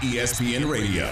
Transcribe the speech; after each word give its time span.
ESPN 0.00 0.68
Radio. 0.68 1.10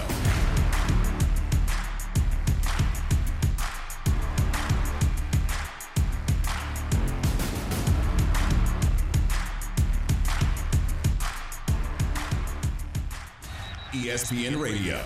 ESPN 13.93 14.61
Radio. 14.61 15.01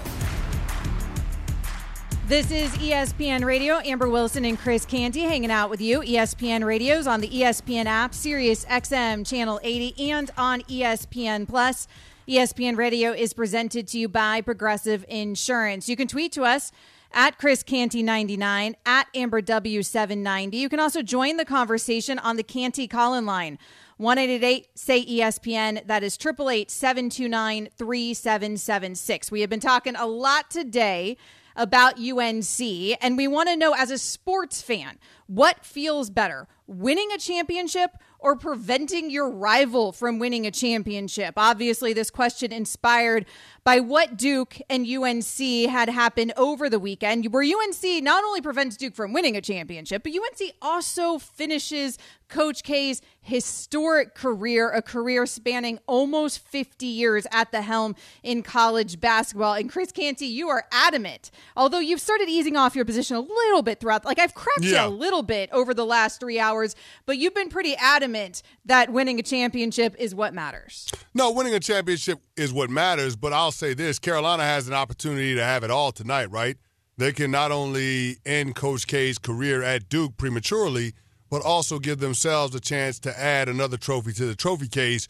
This 2.28 2.52
is 2.52 2.71
ESPN 2.71 3.46
Radio. 3.46 3.80
Amber 3.86 4.09
Wilson 4.09 4.44
and 4.44 4.59
Chris 4.59 4.86
Canty 4.86 5.21
hanging 5.21 5.52
out 5.52 5.70
with 5.70 5.80
you. 5.80 6.02
ESPN 6.02 6.66
Radio's 6.66 7.07
on 7.07 7.21
the 7.21 7.30
ESPN 7.30 7.86
app, 7.86 8.14
Sirius 8.14 8.66
XM 8.66 9.25
Channel 9.25 9.62
80, 9.64 10.12
and 10.12 10.32
on 10.36 10.62
ESPN 10.64 11.48
Plus. 11.48 11.88
ESPN 12.28 12.75
Radio 12.75 13.14
is 13.14 13.32
presented 13.32 13.88
to 13.88 13.98
you 13.98 14.09
by 14.09 14.41
Progressive 14.41 15.05
Insurance. 15.07 15.88
You 15.88 15.95
can 15.95 16.09
tweet 16.09 16.34
to 16.34 16.44
us 16.44 16.73
at 17.13 17.38
Chris 17.38 17.63
Canty99, 17.63 18.76
at 18.86 19.08
Amber 19.16 19.41
W790. 19.41 20.55
You 20.55 20.67
can 20.67 20.81
also 20.81 21.02
join 21.02 21.38
the 21.38 21.45
conversation 21.45 22.20
on 22.20 22.36
the 22.36 22.44
Canty 22.44 22.86
call-in 22.86 23.26
line. 23.26 23.58
188 23.95 24.67
say 24.76 25.05
ESPN. 25.05 25.88
That 25.88 26.03
is 26.03 26.17
888 26.17 26.70
729 26.70 27.70
3776. 27.77 29.31
We 29.31 29.39
have 29.39 29.50
been 29.50 29.62
talking 29.62 29.95
a 29.95 30.05
lot 30.05 30.52
today 30.52 31.16
about 31.55 31.98
UNC, 31.98 32.59
and 33.02 33.16
we 33.16 33.30
want 33.30 33.48
to 33.48 33.55
know 33.55 33.73
as 33.73 33.89
a 33.89 33.98
sports 33.98 34.62
fan, 34.62 35.00
what 35.28 35.64
feels 35.66 36.09
better, 36.09 36.50
winning 36.67 37.09
a 37.14 37.17
championship 37.17 37.91
or 38.20 38.35
preventing 38.35 39.09
your 39.09 39.30
rival 39.30 39.91
from 39.91 40.20
winning 40.20 40.45
a 40.45 40.52
championship? 40.52 41.34
Obviously, 41.38 41.94
this 41.94 42.09
question 42.09 42.52
inspired 42.52 43.25
by 43.63 43.80
what 43.80 44.17
Duke 44.17 44.59
and 44.70 44.88
UNC 44.88 45.70
had 45.70 45.89
happened 45.89 46.34
over 46.38 46.70
the 46.70 46.80
weekend, 46.80 47.33
where 47.33 47.44
UNC 47.44 48.03
not 48.03 48.23
only 48.23 48.42
prevents 48.42 48.77
Duke 48.77 48.95
from 48.95 49.14
winning 49.14 49.36
a 49.36 49.42
championship, 49.42 50.03
but 50.03 50.14
UNC 50.14 50.53
also 50.61 51.17
finishes 51.17 51.97
Coach 52.30 52.64
K's 52.64 53.02
historic 53.28 54.16
career, 54.16 54.72
a 54.72 54.81
career 54.81 55.25
spanning 55.25 55.80
almost 55.86 56.39
50 56.39 56.86
years 56.86 57.28
at 57.31 57.52
the 57.52 57.61
helm 57.61 57.95
in 58.23 58.42
college 58.42 59.00
basketball. 59.02 59.53
And 59.53 59.70
Chris 59.70 59.92
Canty, 59.92 60.28
you 60.28 60.47
are 60.47 60.66
adamant, 60.72 61.30
although 61.55 61.80
you've 61.80 62.00
started 62.00 62.30
easing 62.30 62.55
off 62.55 62.73
your 62.73 62.86
position 62.86 63.17
a 63.17 63.20
little 63.20 63.61
bit 63.61 63.81
throughout, 63.81 64.05
like 64.05 64.17
I've 64.17 64.33
cracked 64.33 64.64
yeah. 64.64 64.86
you 64.86 64.89
a 64.89 64.94
little 64.94 65.23
bit 65.23 65.50
over 65.52 65.73
the 65.73 65.86
last 65.86 66.22
three 66.22 66.39
hours, 66.39 66.73
but 67.05 67.17
you've 67.17 67.36
been 67.36 67.50
pretty 67.50 67.75
adamant 67.75 68.42
that 68.66 68.92
winning 68.92 69.20
a 69.20 69.23
championship 69.23 69.95
is 70.00 70.16
what 70.16 70.33
matters. 70.33 70.89
No, 71.14 71.30
winning 71.31 71.53
a 71.53 71.59
championship 71.59 72.20
is 72.38 72.53
what 72.53 72.70
matters, 72.70 73.17
but 73.17 73.33
I'll 73.33 73.52
say 73.52 73.73
this 73.73 74.00
Carolina 74.00 74.44
has 74.44 74.70
an 74.70 74.73
opportunity 74.73 75.36
to 75.36 75.44
have 75.44 75.66
it 75.66 75.72
all 75.72 75.92
tonight, 75.92 76.31
right? 76.31 76.55
They 76.98 77.11
can 77.11 77.30
not 77.30 77.52
only 77.52 78.17
end 78.25 78.55
Coach 78.55 78.88
K's 78.88 79.17
career 79.17 79.61
at 79.61 79.89
Duke 79.89 80.17
prematurely, 80.17 80.94
but 81.30 81.42
also 81.42 81.80
give 81.80 82.00
themselves 82.00 82.56
a 82.56 82.59
chance 82.59 83.00
to 83.00 83.20
add 83.20 83.50
another 83.50 83.78
trophy 83.78 84.14
to 84.14 84.25
the 84.25 84.36
trophy 84.36 84.67
case, 84.67 85.08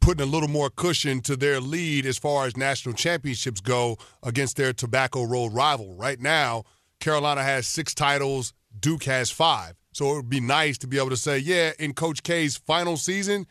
putting 0.00 0.26
a 0.26 0.30
little 0.30 0.48
more 0.48 0.70
cushion 0.70 1.20
to 1.22 1.36
their 1.36 1.60
lead 1.60 2.06
as 2.06 2.18
far 2.18 2.46
as 2.46 2.56
national 2.56 2.94
championships 2.94 3.60
go 3.60 3.98
against 4.22 4.56
their 4.56 4.72
Tobacco 4.72 5.24
Road 5.24 5.52
rival. 5.52 5.94
Right 5.94 6.20
now, 6.20 6.64
Carolina 7.00 7.42
has 7.42 7.66
six 7.66 7.94
titles, 7.94 8.52
Duke 8.78 9.04
has 9.04 9.30
five. 9.30 9.74
So 9.92 10.12
it 10.12 10.16
would 10.16 10.30
be 10.30 10.40
nice 10.40 10.78
to 10.78 10.86
be 10.86 10.98
able 10.98 11.10
to 11.10 11.16
say, 11.16 11.38
yeah, 11.38 11.72
in 11.78 11.92
Coach 11.92 12.22
K's 12.22 12.56
final 12.56 12.96
season, 12.96 13.46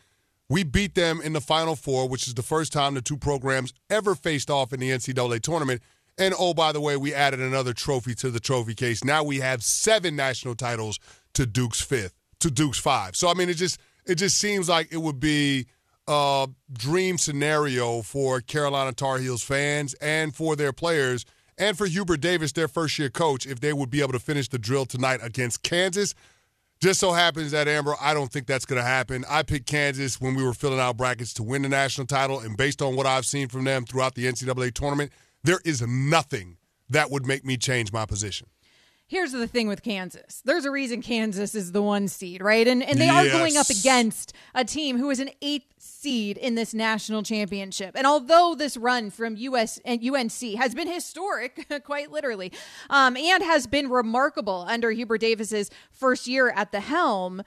we 0.49 0.63
beat 0.63 0.95
them 0.95 1.19
in 1.21 1.33
the 1.33 1.41
Final 1.41 1.75
Four, 1.75 2.07
which 2.07 2.27
is 2.27 2.33
the 2.33 2.43
first 2.43 2.71
time 2.71 2.93
the 2.93 3.01
two 3.01 3.17
programs 3.17 3.73
ever 3.89 4.15
faced 4.15 4.49
off 4.49 4.71
in 4.71 4.79
the 4.79 4.89
NCAA 4.91 5.41
tournament. 5.41 5.81
And 6.17 6.33
oh, 6.39 6.53
by 6.53 6.71
the 6.71 6.81
way, 6.81 6.97
we 6.97 7.13
added 7.13 7.41
another 7.41 7.73
trophy 7.73 8.15
to 8.15 8.31
the 8.31 8.39
trophy 8.39 8.73
case. 8.73 9.03
Now 9.03 9.23
we 9.23 9.39
have 9.39 9.63
seven 9.63 10.15
national 10.15 10.55
titles 10.55 10.99
to 11.37 11.45
Duke's 11.45 11.79
fifth, 11.79 12.15
to 12.39 12.49
Duke's 12.49 12.79
five. 12.79 13.15
So 13.15 13.29
I 13.29 13.35
mean, 13.35 13.47
it 13.47 13.57
just 13.57 13.79
it 14.07 14.15
just 14.15 14.39
seems 14.39 14.67
like 14.67 14.91
it 14.91 14.97
would 14.97 15.19
be 15.19 15.67
a 16.07 16.47
dream 16.73 17.19
scenario 17.19 18.01
for 18.01 18.41
Carolina 18.41 18.91
Tar 18.91 19.19
Heels 19.19 19.43
fans 19.43 19.93
and 20.01 20.35
for 20.35 20.55
their 20.55 20.73
players 20.73 21.25
and 21.55 21.77
for 21.77 21.85
Hubert 21.85 22.21
Davis, 22.21 22.53
their 22.53 22.67
first 22.67 22.97
year 22.97 23.11
coach, 23.11 23.45
if 23.45 23.59
they 23.59 23.71
would 23.71 23.91
be 23.91 24.01
able 24.01 24.13
to 24.13 24.19
finish 24.19 24.49
the 24.49 24.57
drill 24.57 24.87
tonight 24.87 25.19
against 25.21 25.61
Kansas. 25.61 26.15
Just 26.79 26.99
so 26.99 27.11
happens 27.11 27.51
that 27.51 27.67
Amber, 27.67 27.95
I 28.01 28.15
don't 28.15 28.31
think 28.31 28.47
that's 28.47 28.65
going 28.65 28.81
to 28.81 28.87
happen. 28.87 29.23
I 29.29 29.43
picked 29.43 29.67
Kansas 29.67 30.19
when 30.19 30.33
we 30.33 30.43
were 30.43 30.53
filling 30.53 30.79
out 30.79 30.97
brackets 30.97 31.33
to 31.35 31.43
win 31.43 31.63
the 31.63 31.69
national 31.69 32.07
title, 32.07 32.39
and 32.39 32.55
based 32.55 32.81
on 32.81 32.95
what 32.95 33.05
I've 33.07 33.25
seen 33.25 33.47
from 33.47 33.63
them 33.63 33.85
throughout 33.85 34.13
the 34.15 34.25
NCAA 34.25 34.73
tournament, 34.73 35.11
there 35.43 35.59
is 35.65 35.81
nothing 35.81 36.57
that 36.89 37.09
would 37.11 37.25
make 37.25 37.43
me 37.45 37.57
change 37.57 37.91
my 37.91 38.05
position 38.05 38.47
here's 39.07 39.31
the 39.31 39.47
thing 39.47 39.67
with 39.67 39.81
Kansas. 39.81 40.41
There's 40.45 40.65
a 40.65 40.71
reason 40.71 41.01
Kansas 41.01 41.55
is 41.55 41.71
the 41.71 41.81
one 41.81 42.07
seed, 42.07 42.41
right? 42.41 42.67
And 42.67 42.83
and 42.83 42.99
they 42.99 43.05
yes. 43.05 43.27
are 43.27 43.37
going 43.37 43.57
up 43.57 43.69
against 43.69 44.33
a 44.53 44.63
team 44.63 44.97
who 44.97 45.09
is 45.09 45.19
an 45.19 45.29
eighth 45.41 45.65
seed 45.77 46.37
in 46.37 46.55
this 46.55 46.73
national 46.73 47.23
championship. 47.23 47.95
And 47.95 48.05
although 48.05 48.55
this 48.55 48.77
run 48.77 49.09
from 49.09 49.35
US 49.37 49.79
and 49.85 50.03
UNC 50.03 50.55
has 50.57 50.75
been 50.75 50.87
historic, 50.87 51.67
quite 51.83 52.11
literally, 52.11 52.51
um, 52.89 53.15
and 53.17 53.43
has 53.43 53.65
been 53.67 53.89
remarkable 53.89 54.65
under 54.67 54.91
Hubert 54.91 55.19
Davis's 55.19 55.71
first 55.91 56.27
year 56.27 56.49
at 56.49 56.71
the 56.71 56.81
helm 56.81 57.41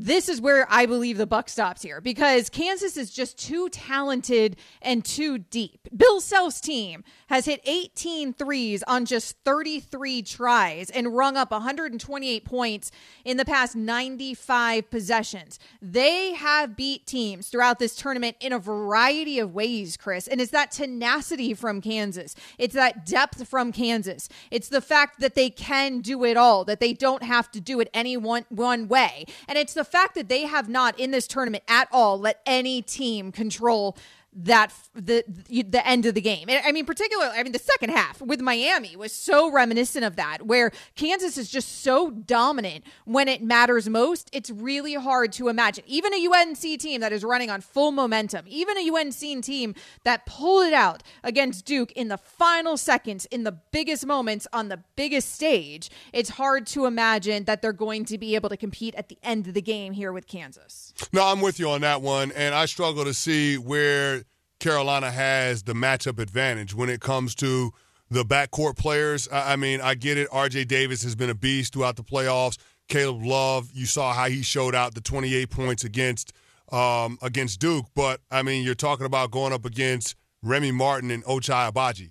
this 0.00 0.30
is 0.30 0.40
where 0.40 0.66
I 0.70 0.86
believe 0.86 1.18
the 1.18 1.26
buck 1.26 1.50
stops 1.50 1.82
here 1.82 2.00
because 2.00 2.48
Kansas 2.48 2.96
is 2.96 3.10
just 3.10 3.38
too 3.38 3.68
talented 3.68 4.56
and 4.80 5.04
too 5.04 5.36
deep. 5.36 5.88
Bill 5.94 6.22
Self's 6.22 6.58
team 6.58 7.04
has 7.28 7.44
hit 7.44 7.60
18 7.64 8.32
threes 8.32 8.82
on 8.84 9.04
just 9.04 9.36
33 9.44 10.22
tries 10.22 10.88
and 10.88 11.14
rung 11.14 11.36
up 11.36 11.50
128 11.50 12.44
points 12.46 12.90
in 13.26 13.36
the 13.36 13.44
past 13.44 13.76
95 13.76 14.90
possessions. 14.90 15.58
They 15.82 16.32
have 16.32 16.76
beat 16.76 17.06
teams 17.06 17.48
throughout 17.48 17.78
this 17.78 17.94
tournament 17.94 18.36
in 18.40 18.54
a 18.54 18.58
variety 18.58 19.38
of 19.38 19.52
ways, 19.52 19.98
Chris, 19.98 20.26
and 20.26 20.40
it's 20.40 20.52
that 20.52 20.70
tenacity 20.70 21.52
from 21.52 21.82
Kansas. 21.82 22.34
It's 22.56 22.74
that 22.74 23.04
depth 23.04 23.46
from 23.46 23.70
Kansas. 23.70 24.30
It's 24.50 24.68
the 24.68 24.80
fact 24.80 25.20
that 25.20 25.34
they 25.34 25.50
can 25.50 26.00
do 26.00 26.24
it 26.24 26.38
all, 26.38 26.64
that 26.64 26.80
they 26.80 26.94
don't 26.94 27.22
have 27.22 27.50
to 27.50 27.60
do 27.60 27.80
it 27.80 27.90
any 27.92 28.16
one, 28.16 28.46
one 28.48 28.88
way. 28.88 29.26
And 29.46 29.58
it's 29.58 29.74
the 29.74 29.89
fact 29.90 30.14
that 30.14 30.28
they 30.28 30.42
have 30.42 30.68
not 30.68 30.98
in 30.98 31.10
this 31.10 31.26
tournament 31.26 31.64
at 31.68 31.88
all 31.92 32.18
let 32.18 32.40
any 32.46 32.82
team 32.82 33.32
control 33.32 33.96
that 34.32 34.72
the 34.94 35.24
the 35.26 35.86
end 35.86 36.06
of 36.06 36.14
the 36.14 36.20
game. 36.20 36.48
I 36.48 36.70
mean, 36.70 36.86
particularly, 36.86 37.32
I 37.36 37.42
mean, 37.42 37.52
the 37.52 37.58
second 37.58 37.90
half 37.90 38.22
with 38.22 38.40
Miami 38.40 38.94
was 38.94 39.12
so 39.12 39.50
reminiscent 39.50 40.04
of 40.04 40.16
that, 40.16 40.46
where 40.46 40.70
Kansas 40.94 41.36
is 41.36 41.50
just 41.50 41.82
so 41.82 42.10
dominant 42.10 42.84
when 43.04 43.26
it 43.26 43.42
matters 43.42 43.88
most. 43.88 44.30
It's 44.32 44.50
really 44.50 44.94
hard 44.94 45.32
to 45.32 45.48
imagine. 45.48 45.84
Even 45.86 46.14
a 46.14 46.26
UNC 46.26 46.60
team 46.60 47.00
that 47.00 47.12
is 47.12 47.24
running 47.24 47.50
on 47.50 47.60
full 47.60 47.90
momentum, 47.90 48.44
even 48.48 48.78
a 48.78 48.90
UNC 48.90 49.42
team 49.42 49.74
that 50.04 50.26
pulled 50.26 50.66
it 50.66 50.74
out 50.74 51.02
against 51.24 51.64
Duke 51.64 51.90
in 51.92 52.08
the 52.08 52.18
final 52.18 52.76
seconds, 52.76 53.26
in 53.26 53.42
the 53.44 53.52
biggest 53.72 54.06
moments 54.06 54.46
on 54.52 54.68
the 54.68 54.82
biggest 54.94 55.34
stage, 55.34 55.90
it's 56.12 56.30
hard 56.30 56.66
to 56.68 56.86
imagine 56.86 57.44
that 57.44 57.62
they're 57.62 57.72
going 57.72 58.04
to 58.04 58.18
be 58.18 58.34
able 58.36 58.48
to 58.48 58.56
compete 58.56 58.94
at 58.94 59.08
the 59.08 59.18
end 59.22 59.48
of 59.48 59.54
the 59.54 59.62
game 59.62 59.92
here 59.92 60.12
with 60.12 60.28
Kansas. 60.28 60.94
No, 61.12 61.24
I'm 61.24 61.40
with 61.40 61.58
you 61.58 61.68
on 61.70 61.80
that 61.80 62.00
one, 62.00 62.30
and 62.32 62.54
I 62.54 62.66
struggle 62.66 63.04
to 63.04 63.14
see 63.14 63.58
where 63.58 64.19
Carolina 64.60 65.10
has 65.10 65.64
the 65.64 65.72
matchup 65.72 66.18
advantage 66.18 66.74
when 66.74 66.88
it 66.88 67.00
comes 67.00 67.34
to 67.36 67.72
the 68.10 68.24
backcourt 68.24 68.76
players. 68.76 69.28
I 69.32 69.56
mean, 69.56 69.80
I 69.80 69.94
get 69.94 70.18
it. 70.18 70.28
RJ 70.30 70.68
Davis 70.68 71.02
has 71.02 71.16
been 71.16 71.30
a 71.30 71.34
beast 71.34 71.72
throughout 71.72 71.96
the 71.96 72.02
playoffs. 72.04 72.58
Caleb 72.88 73.24
Love, 73.24 73.70
you 73.72 73.86
saw 73.86 74.12
how 74.12 74.28
he 74.28 74.42
showed 74.42 74.74
out 74.74 74.94
the 74.94 75.00
28 75.00 75.48
points 75.50 75.84
against 75.84 76.32
um, 76.70 77.18
against 77.22 77.60
Duke. 77.60 77.86
But 77.94 78.20
I 78.30 78.42
mean, 78.42 78.64
you're 78.64 78.74
talking 78.74 79.06
about 79.06 79.30
going 79.30 79.52
up 79.52 79.64
against 79.64 80.14
Remy 80.42 80.72
Martin 80.72 81.10
and 81.10 81.24
Ochai 81.24 81.72
Agbaji. 81.72 82.10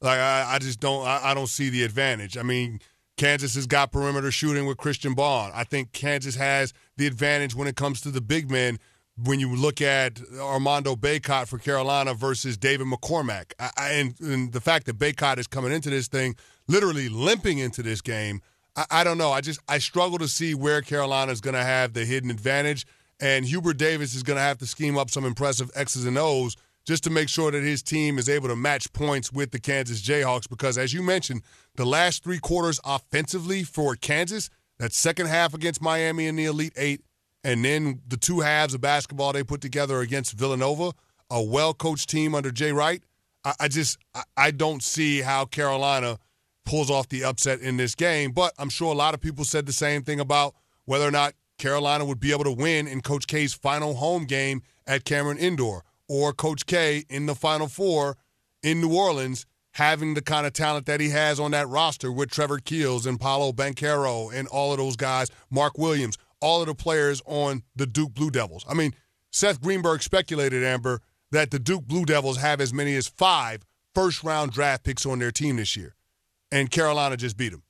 Like 0.00 0.18
I, 0.18 0.54
I 0.54 0.58
just 0.58 0.80
don't 0.80 1.06
I, 1.06 1.30
I 1.30 1.34
don't 1.34 1.48
see 1.48 1.68
the 1.68 1.84
advantage. 1.84 2.38
I 2.38 2.42
mean, 2.42 2.80
Kansas 3.16 3.54
has 3.54 3.66
got 3.66 3.92
perimeter 3.92 4.30
shooting 4.30 4.66
with 4.66 4.78
Christian 4.78 5.14
Braun. 5.14 5.50
I 5.52 5.64
think 5.64 5.92
Kansas 5.92 6.36
has 6.36 6.72
the 6.96 7.06
advantage 7.06 7.54
when 7.54 7.68
it 7.68 7.76
comes 7.76 8.00
to 8.02 8.10
the 8.10 8.20
big 8.22 8.50
men 8.50 8.78
when 9.24 9.40
you 9.40 9.54
look 9.54 9.80
at 9.80 10.20
Armando 10.38 10.96
Bacot 10.96 11.48
for 11.48 11.58
Carolina 11.58 12.14
versus 12.14 12.56
David 12.56 12.86
McCormack, 12.86 13.52
I, 13.58 13.70
I, 13.76 13.88
and, 13.92 14.20
and, 14.20 14.52
the 14.52 14.60
fact 14.60 14.86
that 14.86 14.98
Bacot 14.98 15.38
is 15.38 15.46
coming 15.46 15.72
into 15.72 15.90
this 15.90 16.08
thing, 16.08 16.36
literally 16.68 17.08
limping 17.08 17.58
into 17.58 17.82
this 17.82 18.00
game, 18.00 18.40
I, 18.76 18.86
I 18.90 19.04
don't 19.04 19.18
know. 19.18 19.32
I 19.32 19.40
just 19.40 19.60
I 19.68 19.78
struggle 19.78 20.18
to 20.18 20.28
see 20.28 20.54
where 20.54 20.80
Carolina 20.82 21.32
is 21.32 21.40
going 21.40 21.54
to 21.54 21.62
have 21.62 21.92
the 21.92 22.04
hidden 22.04 22.30
advantage, 22.30 22.86
and 23.20 23.44
Hubert 23.44 23.76
Davis 23.76 24.14
is 24.14 24.22
going 24.22 24.36
to 24.36 24.42
have 24.42 24.58
to 24.58 24.66
scheme 24.66 24.96
up 24.96 25.10
some 25.10 25.24
impressive 25.24 25.70
X's 25.74 26.06
and 26.06 26.18
O's 26.18 26.56
just 26.86 27.04
to 27.04 27.10
make 27.10 27.28
sure 27.28 27.50
that 27.50 27.62
his 27.62 27.82
team 27.82 28.18
is 28.18 28.28
able 28.28 28.48
to 28.48 28.56
match 28.56 28.92
points 28.92 29.32
with 29.32 29.50
the 29.50 29.60
Kansas 29.60 30.00
Jayhawks. 30.00 30.48
Because 30.48 30.78
as 30.78 30.94
you 30.94 31.02
mentioned, 31.02 31.42
the 31.76 31.84
last 31.84 32.24
three 32.24 32.38
quarters 32.38 32.80
offensively 32.84 33.64
for 33.64 33.96
Kansas, 33.96 34.50
that 34.78 34.92
second 34.92 35.26
half 35.26 35.52
against 35.52 35.82
Miami 35.82 36.26
in 36.26 36.36
the 36.36 36.46
Elite 36.46 36.72
Eight 36.76 37.02
and 37.44 37.64
then 37.64 38.00
the 38.08 38.16
two 38.16 38.40
halves 38.40 38.74
of 38.74 38.80
basketball 38.80 39.32
they 39.32 39.42
put 39.42 39.60
together 39.60 40.00
against 40.00 40.32
Villanova, 40.32 40.92
a 41.30 41.42
well 41.42 41.74
coached 41.74 42.08
team 42.08 42.34
under 42.34 42.50
Jay 42.50 42.72
Wright. 42.72 43.02
I, 43.44 43.54
I 43.60 43.68
just 43.68 43.98
I, 44.14 44.22
I 44.36 44.50
don't 44.50 44.82
see 44.82 45.20
how 45.20 45.44
Carolina 45.44 46.18
pulls 46.64 46.90
off 46.90 47.08
the 47.08 47.24
upset 47.24 47.60
in 47.60 47.76
this 47.76 47.94
game. 47.94 48.32
But 48.32 48.52
I'm 48.58 48.68
sure 48.68 48.92
a 48.92 48.96
lot 48.96 49.14
of 49.14 49.20
people 49.20 49.44
said 49.44 49.66
the 49.66 49.72
same 49.72 50.02
thing 50.02 50.20
about 50.20 50.54
whether 50.84 51.06
or 51.06 51.10
not 51.10 51.34
Carolina 51.58 52.04
would 52.04 52.20
be 52.20 52.32
able 52.32 52.44
to 52.44 52.52
win 52.52 52.86
in 52.86 53.00
Coach 53.00 53.26
K's 53.26 53.52
final 53.52 53.94
home 53.94 54.24
game 54.24 54.62
at 54.86 55.04
Cameron 55.04 55.38
Indoor 55.38 55.84
or 56.08 56.32
Coach 56.32 56.66
K 56.66 57.04
in 57.08 57.26
the 57.26 57.34
Final 57.34 57.68
Four 57.68 58.16
in 58.62 58.80
New 58.80 58.94
Orleans 58.94 59.46
having 59.74 60.14
the 60.14 60.22
kind 60.22 60.46
of 60.46 60.52
talent 60.52 60.86
that 60.86 61.00
he 61.00 61.10
has 61.10 61.38
on 61.38 61.52
that 61.52 61.68
roster 61.68 62.10
with 62.10 62.30
Trevor 62.30 62.58
Keels 62.58 63.06
and 63.06 63.20
Paolo 63.20 63.52
Banchero 63.52 64.32
and 64.34 64.48
all 64.48 64.72
of 64.72 64.78
those 64.78 64.96
guys, 64.96 65.30
Mark 65.48 65.78
Williams, 65.78 66.18
all 66.40 66.60
of 66.60 66.66
the 66.66 66.74
players 66.74 67.20
on 67.26 67.62
the 67.76 67.86
Duke 67.86 68.14
Blue 68.14 68.30
Devils. 68.30 68.64
I 68.68 68.74
mean, 68.74 68.94
Seth 69.30 69.60
Greenberg 69.60 70.02
speculated, 70.02 70.64
Amber, 70.64 71.00
that 71.30 71.50
the 71.50 71.58
Duke 71.58 71.86
Blue 71.86 72.04
Devils 72.04 72.38
have 72.38 72.60
as 72.60 72.72
many 72.74 72.96
as 72.96 73.06
five 73.08 73.64
first 73.94 74.24
round 74.24 74.52
draft 74.52 74.84
picks 74.84 75.06
on 75.06 75.18
their 75.18 75.30
team 75.30 75.56
this 75.56 75.76
year. 75.76 75.94
And 76.52 76.70
Carolina 76.70 77.16
just 77.16 77.36
beat 77.36 77.50
them. 77.52 77.62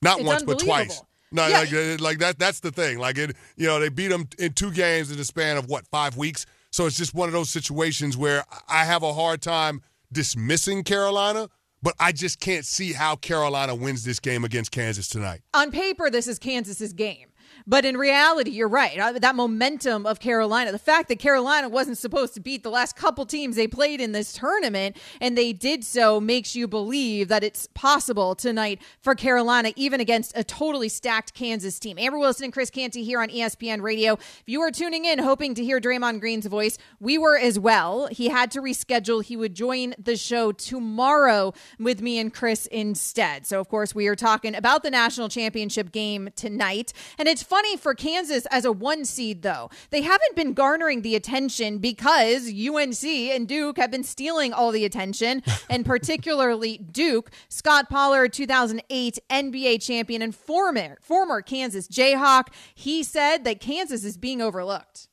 Not 0.00 0.18
It's 0.20 0.26
once, 0.26 0.42
but 0.42 0.58
twice. 0.58 1.02
No, 1.32 1.46
Yeah. 1.46 1.58
like, 1.58 1.72
uh, 1.72 1.96
like 2.00 2.18
that. 2.18 2.38
That's 2.38 2.60
the 2.60 2.70
thing. 2.70 2.98
Like 2.98 3.18
it, 3.18 3.36
you 3.56 3.66
know, 3.66 3.80
they 3.80 3.88
beat 3.88 4.08
them 4.08 4.28
in 4.38 4.52
two 4.52 4.70
games 4.70 5.10
in 5.10 5.16
the 5.16 5.24
span 5.24 5.56
of 5.56 5.68
what 5.68 5.86
five 5.88 6.16
weeks. 6.16 6.46
So 6.70 6.86
it's 6.86 6.96
just 6.96 7.14
one 7.14 7.28
of 7.28 7.32
those 7.32 7.50
situations 7.50 8.16
where 8.16 8.44
I 8.68 8.84
have 8.84 9.02
a 9.02 9.12
hard 9.12 9.42
time 9.42 9.80
dismissing 10.12 10.84
Carolina, 10.84 11.48
but 11.82 11.94
I 11.98 12.12
just 12.12 12.40
can't 12.40 12.64
see 12.64 12.92
how 12.92 13.16
Carolina 13.16 13.74
wins 13.74 14.04
this 14.04 14.20
game 14.20 14.44
against 14.44 14.70
Kansas 14.70 15.08
tonight. 15.08 15.42
on 15.52 15.70
paper, 15.70 16.08
this 16.10 16.26
is 16.28 16.38
Kansas's 16.38 16.92
game. 16.92 17.26
But 17.66 17.84
in 17.86 17.96
reality, 17.96 18.50
you're 18.50 18.68
right. 18.68 18.98
Uh, 18.98 19.12
That 19.12 19.34
momentum 19.34 20.04
of 20.04 20.20
Carolina, 20.20 20.70
the 20.70 20.78
fact 20.78 21.08
that 21.08 21.18
Carolina 21.18 21.68
wasn't 21.68 21.96
supposed 21.96 22.34
to 22.34 22.40
beat 22.40 22.62
the 22.62 22.70
last 22.70 22.94
couple 22.94 23.24
teams 23.24 23.56
they 23.56 23.66
played 23.66 24.00
in 24.00 24.12
this 24.12 24.34
tournament, 24.34 24.98
and 25.20 25.36
they 25.36 25.52
did 25.54 25.82
so, 25.82 26.20
makes 26.20 26.54
you 26.54 26.68
believe 26.68 27.28
that 27.28 27.42
it's 27.42 27.66
possible 27.74 28.34
tonight 28.34 28.82
for 29.00 29.14
Carolina, 29.14 29.72
even 29.76 29.98
against 30.00 30.36
a 30.36 30.44
totally 30.44 30.90
stacked 30.90 31.32
Kansas 31.32 31.78
team. 31.78 31.98
Amber 31.98 32.18
Wilson 32.18 32.44
and 32.44 32.52
Chris 32.52 32.68
Canty 32.68 33.02
here 33.02 33.20
on 33.20 33.28
ESPN 33.28 33.80
Radio. 33.80 34.14
If 34.14 34.42
you 34.46 34.60
are 34.60 34.70
tuning 34.70 35.06
in, 35.06 35.18
hoping 35.18 35.54
to 35.54 35.64
hear 35.64 35.80
Draymond 35.80 36.20
Green's 36.20 36.46
voice, 36.46 36.76
we 37.00 37.16
were 37.16 37.38
as 37.38 37.58
well. 37.58 38.08
He 38.08 38.28
had 38.28 38.50
to 38.50 38.60
reschedule. 38.60 39.24
He 39.24 39.36
would 39.36 39.54
join 39.54 39.94
the 39.98 40.16
show 40.16 40.52
tomorrow 40.52 41.54
with 41.78 42.02
me 42.02 42.18
and 42.18 42.32
Chris 42.32 42.66
instead. 42.66 43.46
So, 43.46 43.58
of 43.58 43.68
course, 43.68 43.94
we 43.94 44.06
are 44.06 44.16
talking 44.16 44.54
about 44.54 44.82
the 44.82 44.90
national 44.90 45.30
championship 45.30 45.92
game 45.92 46.28
tonight. 46.36 46.92
And 47.18 47.26
it's 47.26 47.42
funny 47.54 47.76
for 47.76 47.94
Kansas 47.94 48.46
as 48.46 48.64
a 48.64 48.72
one 48.72 49.04
seed, 49.04 49.42
though. 49.42 49.70
They 49.90 50.02
haven't 50.02 50.34
been 50.34 50.54
garnering 50.54 51.02
the 51.02 51.14
attention 51.14 51.78
because 51.78 52.52
UNC 52.52 53.04
and 53.04 53.46
Duke 53.46 53.76
have 53.76 53.92
been 53.92 54.02
stealing 54.02 54.52
all 54.52 54.72
the 54.72 54.84
attention, 54.84 55.40
and 55.70 55.86
particularly 55.86 56.78
Duke. 56.78 57.30
Scott 57.48 57.88
Pollard, 57.88 58.32
2008 58.32 59.20
NBA 59.30 59.80
champion 59.86 60.20
and 60.20 60.34
former, 60.34 60.98
former 61.00 61.42
Kansas 61.42 61.86
Jayhawk, 61.86 62.48
he 62.74 63.04
said 63.04 63.44
that 63.44 63.60
Kansas 63.60 64.04
is 64.04 64.16
being 64.16 64.42
overlooked. 64.42 65.06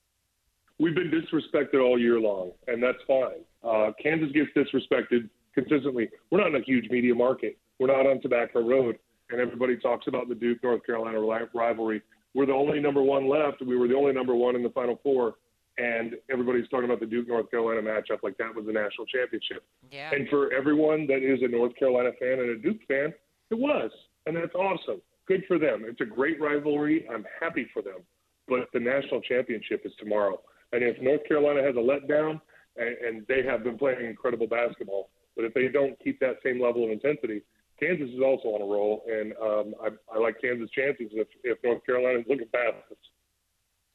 we've 0.80 0.96
been 0.96 1.12
disrespected 1.12 1.80
all 1.80 2.00
year 2.00 2.20
long, 2.20 2.54
and 2.66 2.82
that's 2.82 3.04
fine. 3.06 3.46
Uh, 3.64 3.92
Kansas 4.02 4.32
gets 4.32 4.50
disrespected 4.58 5.30
consistently. 5.54 6.10
We're 6.32 6.40
not 6.40 6.48
in 6.48 6.56
a 6.56 6.66
huge 6.66 6.90
media 6.90 7.14
market. 7.14 7.60
We're 7.78 7.96
not 7.96 8.08
on 8.08 8.20
Tobacco 8.20 8.68
Road, 8.68 8.98
and 9.30 9.40
everybody 9.40 9.78
talks 9.78 10.08
about 10.08 10.28
the 10.28 10.34
Duke 10.34 10.58
North 10.64 10.84
Carolina 10.88 11.20
rivalry. 11.54 12.02
We're 12.34 12.46
the 12.46 12.54
only 12.54 12.80
number 12.80 13.02
one 13.02 13.28
left. 13.30 13.62
We 13.62 13.78
were 13.78 13.88
the 13.88 13.96
only 13.96 14.14
number 14.14 14.36
one 14.36 14.56
in 14.56 14.64
the 14.64 14.70
Final 14.70 15.00
Four, 15.04 15.36
and 15.78 16.16
everybody's 16.30 16.68
talking 16.70 16.86
about 16.86 17.00
the 17.00 17.06
Duke 17.06 17.28
North 17.28 17.50
Carolina 17.52 17.82
matchup 17.82 18.24
like 18.24 18.38
that 18.38 18.56
was 18.56 18.66
the 18.66 18.74
national 18.74 19.06
championship. 19.08 19.64
Yeah. 19.92 20.12
And 20.14 20.28
for 20.30 20.54
everyone 20.54 21.08
that 21.08 21.24
is 21.24 21.40
a 21.42 21.48
North 21.48 21.76
Carolina 21.76 22.12
fan 22.20 22.40
and 22.40 22.50
a 22.50 22.58
Duke 22.58 22.82
fan, 22.88 23.14
it 23.50 23.56
was, 23.58 23.92
and 24.26 24.36
that's 24.36 24.56
awesome. 24.56 25.02
Good 25.28 25.44
for 25.48 25.60
them. 25.60 25.84
It's 25.86 26.02
a 26.02 26.06
great 26.06 26.42
rivalry. 26.42 27.08
I'm 27.14 27.26
happy 27.40 27.68
for 27.74 27.82
them. 27.82 28.00
But 28.48 28.70
the 28.74 28.80
national 28.80 29.22
championship 29.22 29.82
is 29.86 29.92
tomorrow. 30.00 30.42
And 30.74 30.84
if 30.84 31.02
North 31.02 31.22
Carolina 31.28 31.62
has 31.64 31.76
a 31.76 31.80
letdown, 31.80 32.42
and, 32.78 32.98
and 33.06 33.28
they 33.28 33.44
have 33.44 33.64
been 33.64 33.78
playing 33.78 34.06
incredible 34.06 34.48
basketball, 34.48 35.10
but 35.36 35.46
if 35.46 35.54
they 35.54 35.68
don't 35.68 35.98
keep 36.04 36.20
that 36.20 36.38
same 36.44 36.62
level 36.62 36.86
of 36.86 36.92
intensity, 36.92 37.42
Kansas 37.82 38.10
is 38.10 38.22
also 38.22 38.50
on 38.50 38.62
a 38.62 38.66
roll, 38.66 39.04
and 39.10 39.34
um, 39.42 39.74
I, 39.82 40.16
I 40.16 40.20
like 40.20 40.36
Kansas' 40.42 40.70
chances 40.70 41.08
if, 41.14 41.28
if 41.44 41.58
North 41.64 41.86
Carolina 41.86 42.20
is 42.20 42.26
looking 42.30 42.48
past 42.54 42.76
us. 42.92 42.98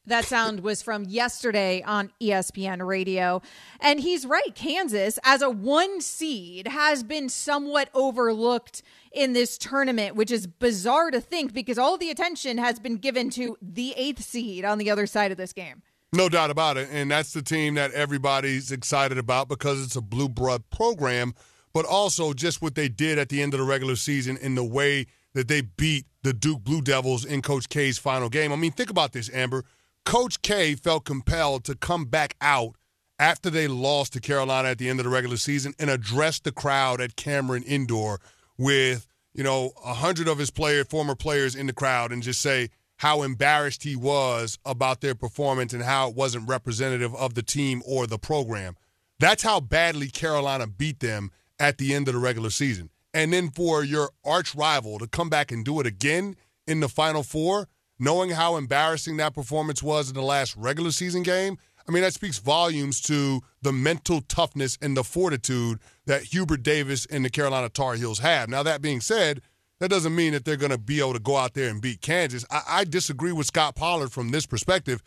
That 0.08 0.24
sound 0.24 0.60
was 0.60 0.82
from 0.82 1.04
yesterday 1.04 1.82
on 1.82 2.12
ESPN 2.22 2.86
radio. 2.86 3.42
And 3.80 3.98
he's 3.98 4.24
right. 4.24 4.54
Kansas, 4.54 5.18
as 5.24 5.42
a 5.42 5.50
one 5.50 6.00
seed, 6.00 6.68
has 6.68 7.02
been 7.02 7.28
somewhat 7.28 7.90
overlooked 7.92 8.82
in 9.10 9.32
this 9.32 9.58
tournament, 9.58 10.14
which 10.14 10.30
is 10.30 10.46
bizarre 10.46 11.10
to 11.10 11.20
think 11.20 11.52
because 11.52 11.76
all 11.76 11.98
the 11.98 12.10
attention 12.10 12.58
has 12.58 12.78
been 12.78 12.98
given 12.98 13.30
to 13.30 13.56
the 13.60 13.94
eighth 13.96 14.22
seed 14.22 14.64
on 14.64 14.78
the 14.78 14.90
other 14.90 15.08
side 15.08 15.32
of 15.32 15.38
this 15.38 15.52
game. 15.52 15.82
No 16.12 16.28
doubt 16.28 16.50
about 16.50 16.76
it. 16.76 16.88
And 16.92 17.10
that's 17.10 17.32
the 17.32 17.42
team 17.42 17.74
that 17.74 17.90
everybody's 17.90 18.70
excited 18.70 19.18
about 19.18 19.48
because 19.48 19.84
it's 19.84 19.96
a 19.96 20.00
blue 20.00 20.28
blood 20.28 20.62
program, 20.70 21.34
but 21.76 21.84
also 21.84 22.32
just 22.32 22.62
what 22.62 22.74
they 22.74 22.88
did 22.88 23.18
at 23.18 23.28
the 23.28 23.42
end 23.42 23.52
of 23.52 23.60
the 23.60 23.66
regular 23.66 23.96
season 23.96 24.38
in 24.38 24.54
the 24.54 24.64
way 24.64 25.04
that 25.34 25.46
they 25.46 25.60
beat 25.60 26.06
the 26.22 26.32
Duke 26.32 26.64
Blue 26.64 26.80
Devils 26.80 27.22
in 27.22 27.42
Coach 27.42 27.68
K's 27.68 27.98
final 27.98 28.30
game. 28.30 28.50
I 28.50 28.56
mean, 28.56 28.72
think 28.72 28.88
about 28.88 29.12
this, 29.12 29.28
Amber. 29.34 29.62
Coach 30.06 30.40
K 30.40 30.74
felt 30.74 31.04
compelled 31.04 31.64
to 31.64 31.74
come 31.74 32.06
back 32.06 32.34
out 32.40 32.76
after 33.18 33.50
they 33.50 33.68
lost 33.68 34.14
to 34.14 34.20
Carolina 34.20 34.70
at 34.70 34.78
the 34.78 34.88
end 34.88 35.00
of 35.00 35.04
the 35.04 35.10
regular 35.10 35.36
season 35.36 35.74
and 35.78 35.90
address 35.90 36.40
the 36.40 36.50
crowd 36.50 37.02
at 37.02 37.14
Cameron 37.14 37.62
Indoor 37.62 38.22
with, 38.56 39.06
you 39.34 39.44
know, 39.44 39.72
a 39.84 39.92
hundred 39.92 40.28
of 40.28 40.38
his 40.38 40.50
player, 40.50 40.82
former 40.82 41.14
players 41.14 41.54
in 41.54 41.66
the 41.66 41.74
crowd 41.74 42.10
and 42.10 42.22
just 42.22 42.40
say 42.40 42.70
how 43.00 43.20
embarrassed 43.20 43.82
he 43.82 43.96
was 43.96 44.58
about 44.64 45.02
their 45.02 45.14
performance 45.14 45.74
and 45.74 45.82
how 45.82 46.08
it 46.08 46.16
wasn't 46.16 46.48
representative 46.48 47.14
of 47.14 47.34
the 47.34 47.42
team 47.42 47.82
or 47.86 48.06
the 48.06 48.18
program. 48.18 48.76
That's 49.20 49.42
how 49.42 49.60
badly 49.60 50.08
Carolina 50.08 50.66
beat 50.66 51.00
them 51.00 51.32
at 51.58 51.78
the 51.78 51.94
end 51.94 52.08
of 52.08 52.14
the 52.14 52.20
regular 52.20 52.50
season. 52.50 52.90
And 53.14 53.32
then 53.32 53.50
for 53.50 53.82
your 53.82 54.10
arch 54.24 54.54
rival 54.54 54.98
to 54.98 55.06
come 55.06 55.30
back 55.30 55.50
and 55.50 55.64
do 55.64 55.80
it 55.80 55.86
again 55.86 56.36
in 56.66 56.80
the 56.80 56.88
Final 56.88 57.22
Four, 57.22 57.68
knowing 57.98 58.30
how 58.30 58.56
embarrassing 58.56 59.16
that 59.16 59.34
performance 59.34 59.82
was 59.82 60.08
in 60.08 60.14
the 60.14 60.22
last 60.22 60.54
regular 60.56 60.90
season 60.90 61.22
game, 61.22 61.56
I 61.88 61.92
mean, 61.92 62.02
that 62.02 62.14
speaks 62.14 62.38
volumes 62.38 63.00
to 63.02 63.40
the 63.62 63.72
mental 63.72 64.20
toughness 64.20 64.76
and 64.82 64.96
the 64.96 65.04
fortitude 65.04 65.78
that 66.06 66.24
Hubert 66.24 66.62
Davis 66.62 67.06
and 67.06 67.24
the 67.24 67.30
Carolina 67.30 67.68
Tar 67.68 67.94
Heels 67.94 68.18
have. 68.18 68.48
Now, 68.48 68.62
that 68.64 68.82
being 68.82 69.00
said, 69.00 69.40
that 69.78 69.90
doesn't 69.90 70.14
mean 70.14 70.32
that 70.32 70.44
they're 70.44 70.56
going 70.56 70.72
to 70.72 70.78
be 70.78 70.98
able 70.98 71.12
to 71.12 71.20
go 71.20 71.36
out 71.36 71.54
there 71.54 71.70
and 71.70 71.80
beat 71.80 72.00
Kansas. 72.00 72.44
I, 72.50 72.62
I 72.68 72.84
disagree 72.84 73.32
with 73.32 73.46
Scott 73.46 73.76
Pollard 73.76 74.10
from 74.10 74.30
this 74.30 74.46
perspective. 74.46 75.02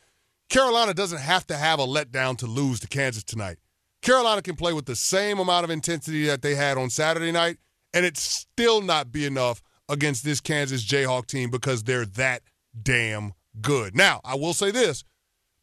Carolina 0.48 0.94
doesn't 0.94 1.20
have 1.20 1.46
to 1.48 1.58
have 1.58 1.80
a 1.80 1.86
letdown 1.86 2.38
to 2.38 2.48
lose 2.48 2.80
to 2.80 2.88
Kansas 2.88 3.24
tonight. 3.24 3.58
Carolina 4.02 4.42
can 4.42 4.56
play 4.56 4.74
with 4.74 4.86
the 4.86 4.96
same 4.96 5.40
amount 5.40 5.64
of 5.64 5.70
intensity 5.70 6.26
that 6.28 6.42
they 6.42 6.56
had 6.56 6.78
on 6.78 6.90
Saturday 6.90 7.32
night, 7.32 7.58
and 7.94 8.06
it's 8.06 8.22
still 8.22 8.82
not 8.82 9.12
be 9.12 9.26
enough 9.26 9.62
against 9.90 10.24
this 10.24 10.40
Kansas 10.40 10.86
Jayhawk 10.86 11.28
team 11.28 11.50
because 11.50 11.84
they're 11.84 12.06
that 12.06 12.44
damn 12.82 13.34
good. 13.62 13.96
Now, 13.96 14.22
I 14.24 14.36
will 14.36 14.54
say 14.54 14.72
this. 14.72 15.04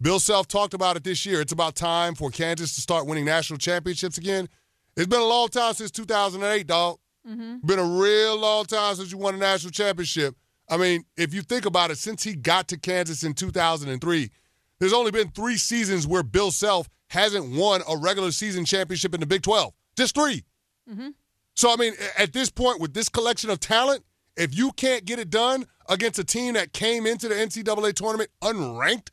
Bill 0.01 0.21
Self 0.21 0.47
talked 0.47 0.75
about 0.75 0.97
it 0.97 1.05
this 1.05 1.25
year. 1.25 1.41
It's 1.41 1.53
about 1.53 1.75
time 1.75 2.15
for 2.15 2.31
Kansas 2.31 2.75
to 2.75 2.81
start 2.81 3.07
winning 3.07 3.25
national 3.25 3.59
championships 3.59 4.19
again. 4.19 4.49
It's 4.97 5.07
been 5.07 5.21
a 5.21 5.27
long 5.27 5.49
time 5.49 5.75
since 5.75 5.91
2008, 5.91 6.67
dog. 6.67 6.99
Mm-hmm. 7.27 7.67
Been 7.67 7.79
a 7.79 7.85
real 7.85 8.39
long 8.39 8.67
time 8.67 8.95
since 8.97 9.11
you 9.11 9.19
won 9.19 9.35
a 9.35 9.39
national 9.39 9.71
championship. 9.73 10.37
I 10.69 10.77
mean, 10.77 11.05
if 11.17 11.33
you 11.33 11.43
think 11.43 11.65
about 11.65 11.91
it, 11.91 11.99
since 11.99 12.25
he 12.25 12.35
got 12.35 12.69
to 12.69 12.79
Kansas 12.79 13.25
in 13.25 13.35
2003, 13.35 14.31
there's 14.79 14.93
only 14.93 15.11
been 15.11 15.31
three 15.31 15.57
seasons 15.57 16.07
where 16.07 16.23
Bill 16.23 16.51
Self 16.51 16.89
hasn't 17.09 17.55
won 17.57 17.83
a 17.89 17.97
regular 17.97 18.31
season 18.33 18.65
championship 18.65 19.15
in 19.15 19.21
the 19.21 19.27
Big 19.27 19.43
12. 19.43 19.73
Just 19.97 20.15
3 20.15 20.45
mm-hmm. 20.91 21.09
So, 21.55 21.73
I 21.73 21.77
mean, 21.77 21.95
at 22.19 22.35
this 22.35 22.51
point, 22.51 22.81
with 22.81 22.93
this 22.93 23.09
collection 23.09 23.49
of 23.49 23.61
talent, 23.61 24.05
if 24.37 24.57
you 24.57 24.73
can't 24.73 25.07
get 25.07 25.19
it 25.19 25.31
done 25.31 25.65
against 25.89 26.19
a 26.19 26.25
team 26.25 26.53
that 26.55 26.75
came 26.75 27.07
into 27.07 27.29
the 27.29 27.35
NCAA 27.35 27.95
tournament 27.95 28.31
unranked, 28.43 29.09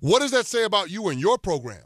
what 0.00 0.20
does 0.20 0.30
that 0.32 0.44
say 0.44 0.64
about 0.64 0.90
you 0.90 1.08
and 1.08 1.18
your 1.18 1.38
program? 1.38 1.84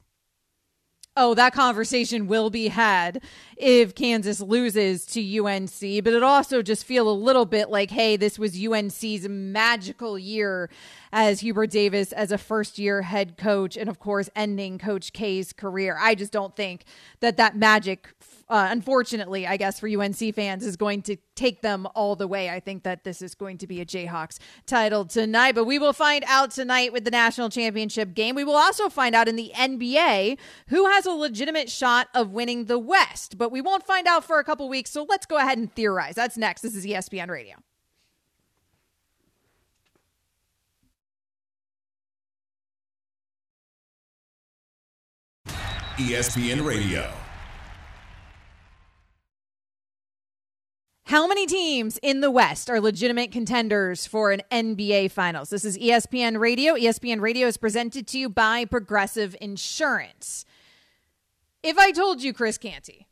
Oh, 1.16 1.34
that 1.34 1.52
conversation 1.52 2.26
will 2.26 2.50
be 2.50 2.68
had 2.68 3.22
if 3.60 3.94
Kansas 3.94 4.40
loses 4.40 5.04
to 5.06 5.20
UNC, 5.20 6.04
but 6.04 6.14
it 6.14 6.22
also 6.22 6.62
just 6.62 6.84
feel 6.84 7.10
a 7.10 7.12
little 7.12 7.44
bit 7.44 7.68
like, 7.68 7.90
hey, 7.90 8.16
this 8.16 8.38
was 8.38 8.58
UNC's 8.58 9.28
magical 9.28 10.18
year 10.18 10.70
as 11.12 11.40
Hubert 11.40 11.70
Davis 11.70 12.12
as 12.12 12.32
a 12.32 12.38
first 12.38 12.78
year 12.78 13.02
head 13.02 13.36
coach, 13.36 13.76
and 13.76 13.90
of 13.90 13.98
course, 13.98 14.30
ending 14.34 14.78
Coach 14.78 15.12
K's 15.12 15.52
career. 15.52 15.98
I 16.00 16.14
just 16.14 16.32
don't 16.32 16.56
think 16.56 16.84
that 17.20 17.36
that 17.36 17.56
magic 17.56 18.08
uh, 18.50 18.66
unfortunately, 18.68 19.46
I 19.46 19.56
guess 19.56 19.78
for 19.78 19.88
UNC 19.88 20.34
fans, 20.34 20.66
is 20.66 20.76
going 20.76 21.02
to 21.02 21.16
take 21.36 21.62
them 21.62 21.86
all 21.94 22.16
the 22.16 22.26
way. 22.26 22.50
I 22.50 22.58
think 22.58 22.82
that 22.82 23.04
this 23.04 23.22
is 23.22 23.36
going 23.36 23.58
to 23.58 23.66
be 23.68 23.80
a 23.80 23.86
Jayhawks 23.86 24.40
title 24.66 25.04
tonight, 25.04 25.54
but 25.54 25.66
we 25.66 25.78
will 25.78 25.92
find 25.92 26.24
out 26.26 26.50
tonight 26.50 26.92
with 26.92 27.04
the 27.04 27.12
national 27.12 27.48
championship 27.48 28.12
game. 28.12 28.34
We 28.34 28.42
will 28.42 28.56
also 28.56 28.88
find 28.88 29.14
out 29.14 29.28
in 29.28 29.36
the 29.36 29.52
NBA 29.54 30.36
who 30.66 30.86
has 30.86 31.06
a 31.06 31.12
legitimate 31.12 31.70
shot 31.70 32.08
of 32.12 32.32
winning 32.32 32.64
the 32.64 32.78
West, 32.78 33.38
but 33.38 33.49
we 33.50 33.60
won't 33.60 33.86
find 33.86 34.06
out 34.06 34.24
for 34.24 34.38
a 34.38 34.44
couple 34.44 34.68
weeks. 34.68 34.90
So 34.90 35.06
let's 35.08 35.26
go 35.26 35.36
ahead 35.36 35.58
and 35.58 35.72
theorize. 35.74 36.14
That's 36.14 36.36
next. 36.36 36.62
This 36.62 36.74
is 36.74 36.86
ESPN 36.86 37.28
Radio. 37.28 37.56
ESPN 45.98 46.64
Radio. 46.64 47.12
How 51.04 51.26
many 51.26 51.44
teams 51.44 51.98
in 52.02 52.20
the 52.20 52.30
West 52.30 52.70
are 52.70 52.80
legitimate 52.80 53.32
contenders 53.32 54.06
for 54.06 54.30
an 54.30 54.42
NBA 54.50 55.10
Finals? 55.10 55.50
This 55.50 55.64
is 55.64 55.76
ESPN 55.76 56.38
Radio. 56.38 56.74
ESPN 56.74 57.20
Radio 57.20 57.48
is 57.48 57.56
presented 57.56 58.06
to 58.06 58.18
you 58.18 58.30
by 58.30 58.64
Progressive 58.64 59.36
Insurance. 59.40 60.44
If 61.64 61.76
I 61.76 61.90
told 61.90 62.22
you, 62.22 62.32
Chris 62.32 62.56
Canty, 62.56 63.08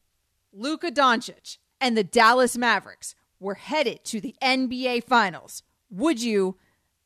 Luka 0.52 0.90
Doncic, 0.90 1.58
and 1.80 1.96
the 1.96 2.04
Dallas 2.04 2.56
Mavericks 2.56 3.14
were 3.40 3.54
headed 3.54 4.04
to 4.06 4.20
the 4.20 4.34
NBA 4.42 5.04
Finals, 5.04 5.62
would 5.90 6.20
you 6.22 6.56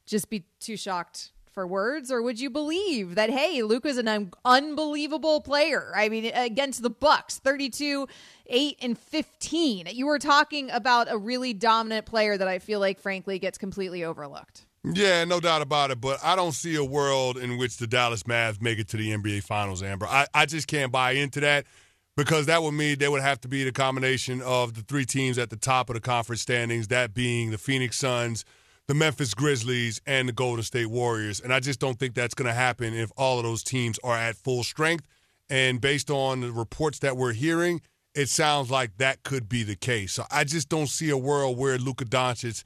just 0.06 0.30
be 0.30 0.46
too 0.60 0.76
shocked 0.76 1.32
for 1.52 1.66
words, 1.66 2.10
or 2.10 2.22
would 2.22 2.40
you 2.40 2.48
believe 2.48 3.14
that 3.14 3.30
hey, 3.30 3.62
Luka's 3.62 3.98
an 3.98 4.08
un- 4.08 4.32
unbelievable 4.44 5.40
player? 5.40 5.92
I 5.94 6.08
mean, 6.08 6.32
against 6.34 6.82
the 6.82 6.90
Bucks, 6.90 7.38
thirty-two, 7.38 8.08
eight, 8.46 8.78
and 8.80 8.98
fifteen. 8.98 9.86
You 9.92 10.06
were 10.06 10.18
talking 10.18 10.70
about 10.70 11.10
a 11.10 11.18
really 11.18 11.52
dominant 11.52 12.06
player 12.06 12.38
that 12.38 12.48
I 12.48 12.58
feel 12.58 12.80
like, 12.80 12.98
frankly, 12.98 13.38
gets 13.38 13.58
completely 13.58 14.02
overlooked. 14.02 14.66
Yeah, 14.84 15.24
no 15.24 15.38
doubt 15.38 15.62
about 15.62 15.90
it. 15.90 16.00
But 16.00 16.18
I 16.24 16.34
don't 16.34 16.52
see 16.52 16.74
a 16.74 16.84
world 16.84 17.36
in 17.36 17.56
which 17.58 17.76
the 17.76 17.86
Dallas 17.86 18.24
Mavs 18.24 18.60
make 18.60 18.78
it 18.78 18.88
to 18.88 18.96
the 18.96 19.10
NBA 19.10 19.44
Finals, 19.44 19.82
Amber. 19.82 20.06
I, 20.06 20.26
I 20.34 20.46
just 20.46 20.66
can't 20.66 20.90
buy 20.90 21.12
into 21.12 21.40
that 21.40 21.66
because 22.16 22.46
that 22.46 22.62
would 22.62 22.72
mean 22.72 22.98
they 22.98 23.08
would 23.08 23.22
have 23.22 23.40
to 23.42 23.48
be 23.48 23.64
the 23.64 23.72
combination 23.72 24.42
of 24.42 24.74
the 24.74 24.82
three 24.82 25.04
teams 25.04 25.38
at 25.38 25.50
the 25.50 25.56
top 25.56 25.88
of 25.88 25.94
the 25.94 26.00
conference 26.00 26.42
standings, 26.42 26.88
that 26.88 27.14
being 27.14 27.50
the 27.50 27.58
Phoenix 27.58 27.96
Suns 27.96 28.44
the 28.88 28.94
Memphis 28.94 29.34
Grizzlies 29.34 30.00
and 30.06 30.28
the 30.28 30.32
Golden 30.32 30.62
State 30.62 30.86
Warriors. 30.86 31.40
And 31.40 31.52
I 31.52 31.60
just 31.60 31.80
don't 31.80 31.98
think 31.98 32.14
that's 32.14 32.34
going 32.34 32.48
to 32.48 32.54
happen 32.54 32.94
if 32.94 33.10
all 33.16 33.38
of 33.38 33.44
those 33.44 33.62
teams 33.62 33.98
are 34.02 34.16
at 34.16 34.36
full 34.36 34.64
strength. 34.64 35.06
And 35.48 35.80
based 35.80 36.10
on 36.10 36.40
the 36.40 36.52
reports 36.52 36.98
that 37.00 37.16
we're 37.16 37.32
hearing, 37.32 37.80
it 38.14 38.28
sounds 38.28 38.70
like 38.70 38.96
that 38.98 39.22
could 39.22 39.48
be 39.48 39.62
the 39.62 39.76
case. 39.76 40.12
So 40.12 40.24
I 40.30 40.44
just 40.44 40.68
don't 40.68 40.88
see 40.88 41.10
a 41.10 41.16
world 41.16 41.58
where 41.58 41.78
Luka 41.78 42.04
Doncic 42.04 42.64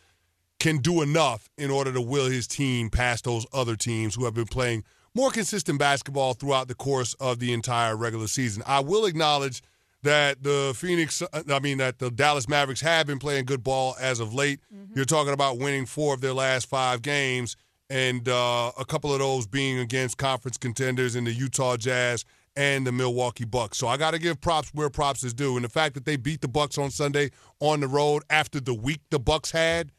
can 0.58 0.78
do 0.78 1.02
enough 1.02 1.50
in 1.58 1.70
order 1.70 1.92
to 1.92 2.00
will 2.00 2.30
his 2.30 2.46
team 2.46 2.88
past 2.88 3.24
those 3.24 3.46
other 3.52 3.76
teams 3.76 4.14
who 4.14 4.24
have 4.24 4.34
been 4.34 4.46
playing 4.46 4.84
more 5.16 5.30
consistent 5.30 5.78
basketball 5.78 6.35
throughout 6.35 6.68
the 6.68 6.75
course 6.75 7.14
of 7.14 7.40
the 7.40 7.52
entire 7.52 7.96
regular 7.96 8.28
season. 8.28 8.62
I 8.66 8.80
will 8.80 9.06
acknowledge– 9.06 9.62
that 10.06 10.42
the 10.42 10.73
Phoenix, 10.76 11.23
I 11.32 11.58
mean, 11.58 11.78
that 11.78 11.99
the 11.99 12.11
Dallas 12.11 12.49
Mavericks 12.49 12.80
have 12.80 13.06
been 13.06 13.18
playing 13.18 13.44
good 13.44 13.64
ball 13.64 13.96
as 14.00 14.20
of 14.20 14.32
late. 14.32 14.61
Mm-hmm. 14.73 14.92
You're 14.94 15.04
talking 15.04 15.32
about 15.32 15.58
winning 15.58 15.85
four 15.85 16.14
of 16.14 16.20
their 16.20 16.32
last 16.32 16.68
five 16.68 17.02
games, 17.02 17.56
and 17.90 18.28
uh, 18.28 18.70
a 18.78 18.85
couple 18.85 19.12
of 19.12 19.18
those 19.18 19.46
being 19.46 19.80
against 19.80 20.16
conference 20.16 20.56
contenders 20.56 21.16
in 21.16 21.25
the 21.25 21.32
Utah 21.32 21.76
Jazz 21.76 22.25
and 22.54 22.87
the 22.87 22.92
Milwaukee 22.92 23.44
Bucks. 23.44 23.78
So 23.78 23.88
I 23.88 23.96
got 23.96 24.12
to 24.12 24.18
give 24.18 24.40
props 24.40 24.70
where 24.73 24.88
props 24.90 25.25
is 25.25 25.35
due, 25.35 25.56
and 25.56 25.64
the 25.64 25.68
fact 25.68 25.94
that 25.94 26.04
they 26.04 26.16
beat 26.16 26.40
the 26.40 26.49
Bucks 26.49 26.78
on 26.78 26.90
Sunday 26.90 27.30
on 27.58 27.80
the 27.80 27.88
road 27.88 28.23
after 28.30 28.61
the 28.61 28.75
week 28.75 29.00
the 29.11 29.18
Bucks 29.18 29.50
had 29.50 29.90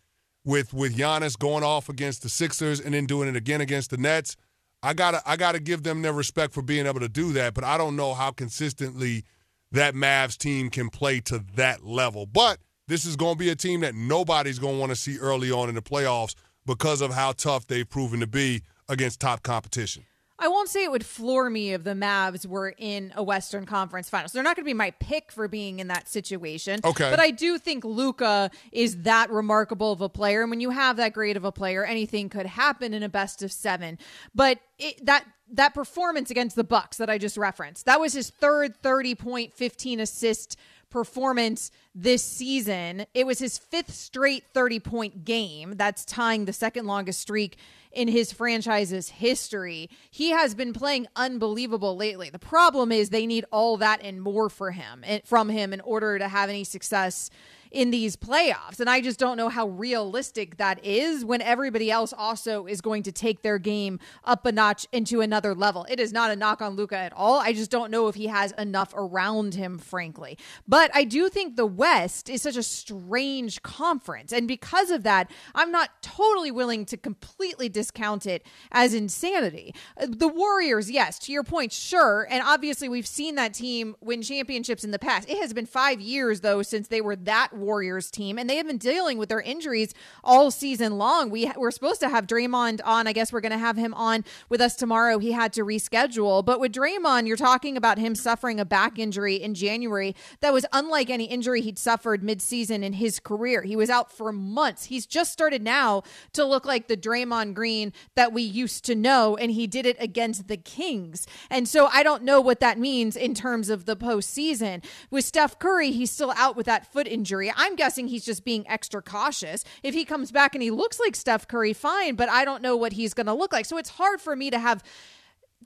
with 0.46 0.74
with 0.74 0.96
Giannis 0.96 1.38
going 1.38 1.64
off 1.64 1.90
against 1.90 2.24
the 2.24 2.30
Sixers 2.30 2.80
and 2.80 2.94
then 2.94 3.06
doing 3.06 3.28
it 3.28 3.36
again 3.36 3.60
against 3.60 3.90
the 3.90 3.98
Nets. 3.98 4.38
I 4.84 4.94
gotta 4.94 5.22
I 5.26 5.36
gotta 5.38 5.60
give 5.60 5.84
them 5.84 6.02
their 6.02 6.14
respect 6.14 6.54
for 6.54 6.62
being 6.62 6.86
able 6.86 7.00
to 7.00 7.10
do 7.10 7.34
that, 7.34 7.54
but 7.54 7.64
I 7.64 7.78
don't 7.78 7.96
know 7.96 8.14
how 8.14 8.32
consistently 8.32 9.24
that 9.72 9.96
Mavs 9.96 10.38
team 10.38 10.70
can 10.70 10.90
play 10.90 11.20
to 11.22 11.44
that 11.56 11.84
level. 11.84 12.26
But 12.26 12.60
this 12.88 13.06
is 13.06 13.16
going 13.16 13.36
to 13.36 13.40
be 13.40 13.50
a 13.50 13.56
team 13.56 13.82
that 13.82 13.96
nobody's 13.96 14.60
going 14.60 14.76
to 14.76 14.80
want 14.80 14.92
to 14.92 14.96
see 14.96 15.18
early 15.18 15.52
on 15.52 15.70
in 15.70 15.76
the 15.76 15.82
playoffs 15.82 16.36
because 16.66 17.02
of 17.02 17.14
how 17.14 17.34
tough 17.34 17.68
they've 17.68 17.90
proven 17.90 18.22
to 18.22 18.28
be 18.28 18.62
against 18.88 19.20
top 19.20 19.44
competition. 19.44 20.06
I 20.39 20.48
won't 20.50 20.70
say 20.70 20.84
it 20.84 20.91
would 20.91 21.06
floor 21.06 21.50
me 21.50 21.74
if 21.74 21.84
the 21.84 21.91
Mavs 21.91 22.46
were 22.46 22.75
in 22.77 23.12
a 23.15 23.24
Western 23.24 23.65
Conference 23.65 24.08
Finals. 24.10 24.32
They're 24.32 24.44
not 24.44 24.56
going 24.56 24.63
to 24.63 24.70
be 24.70 24.74
my 24.74 24.91
pick 24.91 25.32
for 25.32 25.48
being 25.48 25.79
in 25.79 25.88
that 25.88 26.08
situation. 26.08 26.79
Okay. 26.84 27.10
But 27.10 27.20
I 27.20 27.32
do 27.32 27.58
think 27.58 27.84
Luka 27.84 28.51
is 28.72 29.01
that 29.03 29.32
remarkable 29.32 29.91
of 29.91 30.01
a 30.01 30.10
player. 30.10 30.41
And 30.41 30.51
when 30.51 30.60
you 30.60 30.70
have 30.70 30.98
that 30.98 31.13
great 31.13 31.38
of 31.38 31.44
a 31.44 31.51
player, 31.51 31.84
anything 31.84 32.29
could 32.29 32.46
happen 32.46 32.94
in 32.94 33.01
a 33.01 33.10
best 33.10 33.41
of 33.41 33.51
seven. 33.51 33.98
But 34.36 34.60
it, 34.77 35.03
that 35.06 35.25
that 35.53 35.74
performance 35.74 36.29
against 36.29 36.56
the 36.56 36.63
Bucks 36.63 36.98
that 36.98 37.10
I 37.10 37.17
just 37.17 37.38
referenced, 37.38 37.86
that 37.86 38.00
was 38.00 38.13
his 38.13 38.29
third 38.29 38.75
30 38.77 39.15
point, 39.15 39.53
15 39.53 40.01
assist 40.01 40.58
performance 40.89 41.72
this 41.94 42.24
season. 42.24 43.06
It 43.13 43.25
was 43.25 43.39
his 43.39 43.58
fifth 43.58 43.94
straight 43.94 44.44
30 44.53 44.79
point 44.79 45.25
game. 45.25 45.74
That's 45.75 46.06
tying 46.06 46.46
the 46.46 46.53
second 46.53 46.86
longest 46.86 47.22
streak 47.22 47.58
in 47.91 48.08
his 48.08 48.32
franchise's 48.32 49.10
history. 49.10 49.89
He 50.12 50.29
has 50.29 50.53
been 50.53 50.74
playing 50.74 51.08
unbelievable 51.15 51.96
lately. 51.96 52.29
The 52.29 52.39
problem 52.39 52.91
is 52.91 53.10
they 53.10 53.25
need 53.25 53.46
all 53.51 53.77
that 53.77 54.01
and 54.03 54.22
more 54.22 54.50
for 54.50 54.72
him 54.72 55.03
eh, 55.03 55.20
from 55.25 55.50
him 55.50 55.74
in 55.74 55.82
order 55.82 56.20
to 56.20 56.27
have 56.27 56.50
any 56.50 56.63
success 56.63 57.29
in 57.72 57.92
these 57.92 58.16
playoffs. 58.16 58.80
And 58.80 58.90
I 58.90 59.02
just 59.02 59.20
don't 59.20 59.38
know 59.38 59.50
how 59.50 59.68
realistic 59.68 60.58
that 60.58 60.84
is 60.84 61.26
when 61.26 61.42
everybody 61.42 61.92
else 61.92 62.14
also 62.14 62.66
is 62.66 62.82
going 62.82 63.04
to 63.04 63.12
take 63.12 63.42
their 63.42 63.58
game 63.58 64.00
up 64.24 64.46
a 64.46 64.52
notch 64.52 64.88
into 64.92 65.22
another 65.22 65.54
level. 65.54 65.86
It 65.90 66.00
is 66.00 66.14
not 66.14 66.32
a 66.32 66.36
knock 66.36 66.62
on 66.62 66.76
Luka 66.76 66.98
at 66.98 67.14
all. 67.14 67.40
I 67.40 67.54
just 67.54 67.72
don't 67.72 67.92
know 67.92 68.08
if 68.08 68.16
he 68.16 68.28
has 68.28 68.52
enough 68.54 68.94
around 68.96 69.56
him, 69.56 69.78
frankly. 69.78 70.38
But 70.68 70.92
I 70.94 71.04
do 71.04 71.30
think 71.30 71.56
the 71.56 71.66
West 71.66 72.30
is 72.30 72.42
such 72.42 72.56
a 72.56 72.64
strange 72.64 73.62
conference. 73.64 74.32
And 74.32 74.48
because 74.48 74.92
of 74.92 75.04
that, 75.04 75.32
I'm 75.56 75.72
not 75.72 76.02
totally 76.02 76.52
willing 76.52 76.86
to 76.86 76.98
completely 76.98 77.70
discount 77.70 78.26
it 78.26 78.46
as 78.72 78.94
insanity. 78.94 79.74
The 79.98 80.28
Warriors, 80.28 80.90
yes, 80.90 81.20
to 81.20 81.32
your 81.32 81.44
point, 81.44 81.72
sure. 81.72 82.28
And 82.30 82.44
obviously, 82.44 82.90
we've 82.90 83.08
seen 83.08 83.36
that 83.36 83.54
team 83.54 83.96
win 84.02 84.22
championships 84.22 84.84
in 84.84 84.92
the 84.92 85.00
past. 85.00 85.30
It 85.30 85.38
has 85.40 85.54
been 85.54 85.66
five 85.66 86.02
years, 86.02 86.42
though, 86.42 86.62
since 86.62 86.88
they 86.88 87.02
were 87.02 87.16
that 87.16 87.54
Warriors 87.58 88.12
team, 88.12 88.38
and 88.38 88.50
they 88.50 88.58
have 88.58 88.68
been 88.68 88.78
dealing 88.78 89.18
with 89.18 89.30
their 89.30 89.42
injuries 89.42 89.94
all 90.24 90.52
season 90.52 90.98
long. 90.98 91.30
We 91.30 91.52
we're 91.56 91.72
supposed 91.72 92.00
to 92.02 92.10
have 92.10 92.28
Draymond 92.28 92.82
on. 92.86 93.08
I 93.08 93.14
guess 93.14 93.34
we're 93.34 93.42
going 93.42 93.52
to 93.52 93.58
have 93.58 93.78
him 93.78 93.94
on 93.94 94.24
with 94.50 94.62
us 94.62 94.76
tomorrow. 94.76 95.20
He 95.20 95.32
had 95.32 95.54
to 95.54 95.64
reschedule, 95.64 96.44
but 96.44 96.60
with 96.60 96.74
Draymond, 96.74 97.28
you're 97.28 97.38
talking 97.38 97.78
about 97.78 97.98
him 97.98 98.16
suffering 98.16 98.60
a 98.60 98.66
back 98.66 99.00
injury 99.00 99.36
in 99.36 99.54
January 99.54 100.16
that 100.40 100.54
was 100.54 100.66
unlike 100.74 101.10
any 101.10 101.26
injury 101.26 101.62
he'd 101.62 101.80
suffered 101.80 102.22
midseason 102.22 102.84
in 102.84 102.94
his 102.94 103.20
career. 103.20 103.64
He 103.64 103.76
was 103.76 103.90
out 103.90 104.12
for 104.12 104.32
months. 104.32 104.86
He's 104.86 105.06
just 105.06 105.32
started 105.32 105.62
now 105.62 106.04
to 106.34 106.46
look 106.46 106.66
like 106.66 106.88
the 106.88 106.98
Draymond 106.98 107.54
Green 107.54 107.94
that 108.16 108.34
we 108.34 108.42
used 108.42 108.86
to 108.86 108.96
know, 108.96 109.36
and 109.38 109.52
he 109.52 109.68
did 109.68 109.86
it 109.86 109.98
against 110.00 110.48
the 110.48 110.58
Kings. 110.58 111.28
And 111.50 111.68
so 111.68 111.88
I 111.88 112.04
don't 112.04 112.24
know 112.24 112.42
what 112.42 112.60
that 112.60 112.78
means 112.80 113.16
in 113.16 113.34
terms 113.34 113.70
of 113.70 113.86
the 113.86 113.96
postseason. 113.96 114.84
With 115.10 115.26
Steph 115.26 115.60
Curry, 115.60 115.92
he's 115.92 116.12
still 116.12 116.34
out 116.36 116.56
with 116.56 116.66
that 116.66 116.92
foot 116.92 117.08
injury. 117.08 117.47
I'm 117.56 117.75
guessing 117.75 118.08
he's 118.08 118.25
just 118.25 118.44
being 118.44 118.68
extra 118.68 119.01
cautious. 119.01 119.63
If 119.84 119.94
he 119.94 120.06
comes 120.06 120.32
back 120.32 120.56
and 120.56 120.62
he 120.62 120.72
looks 120.72 121.00
like 121.00 121.16
Steph 121.16 121.48
Curry, 121.48 121.74
fine, 121.74 122.16
but 122.16 122.30
I 122.30 122.46
don't 122.46 122.62
know 122.62 122.75
what 122.75 122.94
he's 122.94 123.13
going 123.13 123.27
to 123.27 123.34
look 123.34 123.54
like. 123.54 123.66
So 123.66 123.77
it's 123.77 123.89
hard 123.89 124.22
for 124.22 124.36
me 124.36 124.50
to 124.50 124.60
have 124.60 124.84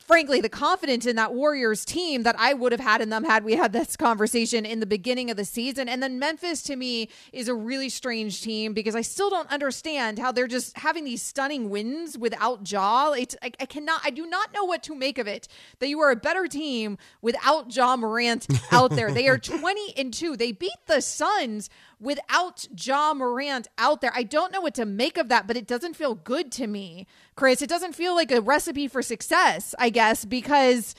frankly 0.06 0.42
the 0.42 0.50
confidence 0.50 1.06
in 1.06 1.16
that 1.16 1.34
Warriors 1.34 1.86
team 1.86 2.24
that 2.24 2.36
I 2.38 2.54
would 2.54 2.72
have 2.72 2.82
had 2.82 3.02
in 3.02 3.10
them 3.10 3.24
had 3.24 3.44
we 3.44 3.56
had 3.56 3.72
this 3.74 3.96
conversation 3.96 4.66
in 4.66 4.80
the 4.80 4.86
beginning 4.86 5.30
of 5.32 5.38
the 5.38 5.46
season. 5.46 5.88
And 5.88 6.02
then 6.04 6.20
Memphis 6.20 6.62
to 6.64 6.76
me 6.76 7.10
is 7.32 7.48
a 7.48 7.54
really 7.56 7.90
strange 7.90 8.42
team 8.42 8.74
because 8.74 8.96
I 8.96 9.02
still 9.02 9.30
don't 9.30 9.50
understand 9.52 10.20
how 10.20 10.32
they're 10.32 10.48
just 10.48 10.78
having 10.78 11.04
these 11.04 11.22
stunning 11.22 11.70
wins 11.70 12.18
without 12.18 12.70
Ja. 12.70 13.12
It's 13.14 13.36
I, 13.42 13.52
I 13.60 13.66
cannot 13.66 14.02
I 14.04 14.10
do 14.10 14.26
not 14.26 14.54
know 14.54 14.66
what 14.66 14.84
to 14.84 14.96
make 14.96 15.18
of 15.18 15.28
it. 15.28 15.48
That 15.80 15.88
you 15.88 16.00
are 16.02 16.12
a 16.12 16.16
better 16.16 16.48
team 16.48 16.98
without 17.22 17.74
Ja 17.76 17.96
Morant 17.96 18.48
out 18.72 18.92
there. 18.92 19.12
they 19.12 19.28
are 19.28 19.38
20 19.40 19.94
and 19.98 20.14
2. 20.14 20.36
They 20.38 20.52
beat 20.52 20.72
the 20.88 21.02
Suns 21.02 21.70
without 22.02 22.68
Ja 22.76 23.14
Morant 23.14 23.68
out 23.78 24.02
there. 24.02 24.12
I 24.14 24.24
don't 24.24 24.52
know 24.52 24.60
what 24.60 24.76
to 24.76 24.86
make 24.86 25.18
of 25.18 25.30
that, 25.30 25.48
but 25.48 25.56
it 25.56 25.68
doesn't 25.68 25.96
feel 25.96 26.16
good 26.16 26.52
to 26.54 26.68
me, 26.68 27.08
Chris. 27.36 27.62
It 27.62 27.70
doesn't 27.70 27.96
feel 27.96 28.16
like 28.16 28.32
a 28.32 28.42
recipe 28.42 28.88
for 28.88 29.02
success, 29.02 29.76
I 29.80 29.92
guess, 29.92 30.26
because 30.26 30.96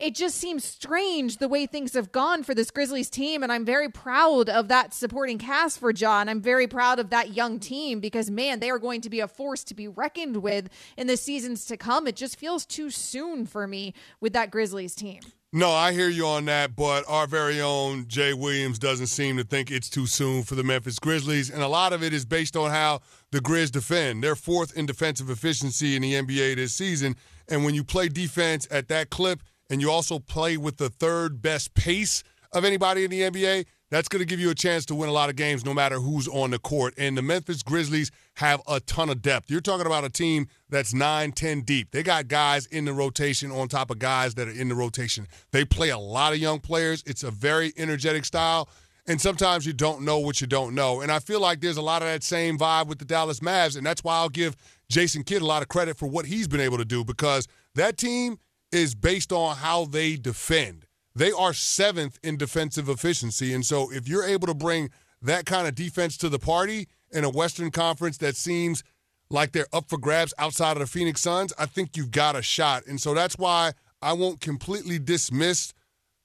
it 0.00 0.14
just 0.14 0.38
seems 0.38 0.64
strange 0.64 1.36
the 1.36 1.48
way 1.48 1.66
things 1.66 1.92
have 1.92 2.10
gone 2.10 2.42
for 2.42 2.54
this 2.54 2.70
Grizzlies 2.70 3.10
team. 3.10 3.42
And 3.42 3.52
I'm 3.52 3.66
very 3.66 3.90
proud 3.90 4.48
of 4.48 4.68
that 4.68 4.94
supporting 4.94 5.36
cast 5.36 5.78
for 5.78 5.90
Ja. 5.90 6.24
I'm 6.26 6.40
very 6.40 6.66
proud 6.66 6.98
of 6.98 7.10
that 7.10 7.34
young 7.34 7.60
team 7.60 8.00
because, 8.00 8.30
man, 8.30 8.60
they 8.60 8.70
are 8.70 8.78
going 8.78 9.02
to 9.02 9.10
be 9.10 9.20
a 9.20 9.28
force 9.28 9.62
to 9.64 9.74
be 9.74 9.88
reckoned 9.88 10.38
with 10.38 10.70
in 10.96 11.06
the 11.06 11.18
seasons 11.18 11.66
to 11.66 11.76
come. 11.76 12.06
It 12.06 12.16
just 12.16 12.38
feels 12.38 12.64
too 12.64 12.88
soon 12.88 13.44
for 13.44 13.66
me 13.66 13.92
with 14.20 14.32
that 14.32 14.50
Grizzlies 14.50 14.94
team. 14.94 15.20
No, 15.52 15.72
I 15.72 15.92
hear 15.92 16.08
you 16.08 16.28
on 16.28 16.44
that, 16.44 16.76
but 16.76 17.04
our 17.08 17.26
very 17.26 17.60
own 17.60 18.06
Jay 18.06 18.32
Williams 18.32 18.78
doesn't 18.78 19.08
seem 19.08 19.36
to 19.36 19.42
think 19.42 19.72
it's 19.72 19.90
too 19.90 20.06
soon 20.06 20.44
for 20.44 20.54
the 20.54 20.62
Memphis 20.62 21.00
Grizzlies, 21.00 21.50
and 21.50 21.60
a 21.60 21.66
lot 21.66 21.92
of 21.92 22.04
it 22.04 22.12
is 22.12 22.24
based 22.24 22.56
on 22.56 22.70
how 22.70 23.00
the 23.32 23.40
Grizz 23.40 23.72
defend. 23.72 24.22
They're 24.22 24.36
fourth 24.36 24.76
in 24.76 24.86
defensive 24.86 25.28
efficiency 25.28 25.96
in 25.96 26.02
the 26.02 26.14
NBA 26.14 26.54
this 26.54 26.72
season, 26.74 27.16
and 27.48 27.64
when 27.64 27.74
you 27.74 27.82
play 27.82 28.08
defense 28.08 28.68
at 28.70 28.86
that 28.88 29.10
clip, 29.10 29.42
and 29.68 29.80
you 29.80 29.90
also 29.90 30.20
play 30.20 30.56
with 30.56 30.76
the 30.76 30.88
third 30.88 31.42
best 31.42 31.74
pace 31.74 32.22
of 32.52 32.64
anybody 32.64 33.02
in 33.02 33.10
the 33.10 33.22
NBA, 33.22 33.66
that's 33.90 34.08
going 34.08 34.20
to 34.20 34.26
give 34.26 34.38
you 34.38 34.50
a 34.50 34.54
chance 34.54 34.86
to 34.86 34.94
win 34.94 35.08
a 35.08 35.12
lot 35.12 35.30
of 35.30 35.36
games 35.36 35.64
no 35.64 35.74
matter 35.74 35.96
who's 35.98 36.28
on 36.28 36.52
the 36.52 36.60
court. 36.60 36.94
And 36.96 37.18
the 37.18 37.22
Memphis 37.22 37.64
Grizzlies 37.64 38.12
have 38.40 38.62
a 38.66 38.80
ton 38.80 39.10
of 39.10 39.20
depth. 39.20 39.50
You're 39.50 39.60
talking 39.60 39.84
about 39.84 40.02
a 40.02 40.08
team 40.08 40.48
that's 40.70 40.94
9, 40.94 41.32
10 41.32 41.60
deep. 41.60 41.90
They 41.90 42.02
got 42.02 42.26
guys 42.26 42.64
in 42.64 42.86
the 42.86 42.92
rotation 42.94 43.50
on 43.50 43.68
top 43.68 43.90
of 43.90 43.98
guys 43.98 44.34
that 44.36 44.48
are 44.48 44.52
in 44.52 44.70
the 44.70 44.74
rotation. 44.74 45.28
They 45.52 45.66
play 45.66 45.90
a 45.90 45.98
lot 45.98 46.32
of 46.32 46.38
young 46.38 46.58
players. 46.58 47.04
It's 47.06 47.22
a 47.22 47.30
very 47.30 47.74
energetic 47.76 48.24
style. 48.24 48.70
And 49.06 49.20
sometimes 49.20 49.66
you 49.66 49.74
don't 49.74 50.06
know 50.06 50.18
what 50.20 50.40
you 50.40 50.46
don't 50.46 50.74
know. 50.74 51.02
And 51.02 51.12
I 51.12 51.18
feel 51.18 51.38
like 51.38 51.60
there's 51.60 51.76
a 51.76 51.82
lot 51.82 52.00
of 52.00 52.08
that 52.08 52.22
same 52.22 52.56
vibe 52.56 52.86
with 52.86 52.98
the 52.98 53.04
Dallas 53.04 53.40
Mavs. 53.40 53.76
And 53.76 53.84
that's 53.84 54.02
why 54.02 54.14
I'll 54.14 54.30
give 54.30 54.56
Jason 54.88 55.22
Kidd 55.22 55.42
a 55.42 55.46
lot 55.46 55.60
of 55.60 55.68
credit 55.68 55.98
for 55.98 56.06
what 56.06 56.24
he's 56.24 56.48
been 56.48 56.60
able 56.60 56.78
to 56.78 56.84
do 56.86 57.04
because 57.04 57.46
that 57.74 57.98
team 57.98 58.38
is 58.72 58.94
based 58.94 59.32
on 59.32 59.56
how 59.56 59.84
they 59.84 60.16
defend. 60.16 60.86
They 61.14 61.30
are 61.30 61.52
seventh 61.52 62.18
in 62.22 62.38
defensive 62.38 62.88
efficiency. 62.88 63.52
And 63.52 63.66
so 63.66 63.92
if 63.92 64.08
you're 64.08 64.24
able 64.24 64.46
to 64.46 64.54
bring 64.54 64.88
that 65.20 65.44
kind 65.44 65.68
of 65.68 65.74
defense 65.74 66.16
to 66.18 66.30
the 66.30 66.38
party 66.38 66.88
in 67.12 67.24
a 67.24 67.30
Western 67.30 67.70
Conference 67.70 68.18
that 68.18 68.36
seems 68.36 68.82
like 69.30 69.52
they're 69.52 69.66
up 69.72 69.88
for 69.88 69.98
grabs 69.98 70.34
outside 70.38 70.72
of 70.72 70.80
the 70.80 70.86
Phoenix 70.86 71.20
Suns, 71.20 71.52
I 71.58 71.66
think 71.66 71.96
you've 71.96 72.10
got 72.10 72.36
a 72.36 72.42
shot. 72.42 72.86
And 72.86 73.00
so 73.00 73.14
that's 73.14 73.38
why 73.38 73.72
I 74.02 74.12
won't 74.12 74.40
completely 74.40 74.98
dismiss 74.98 75.72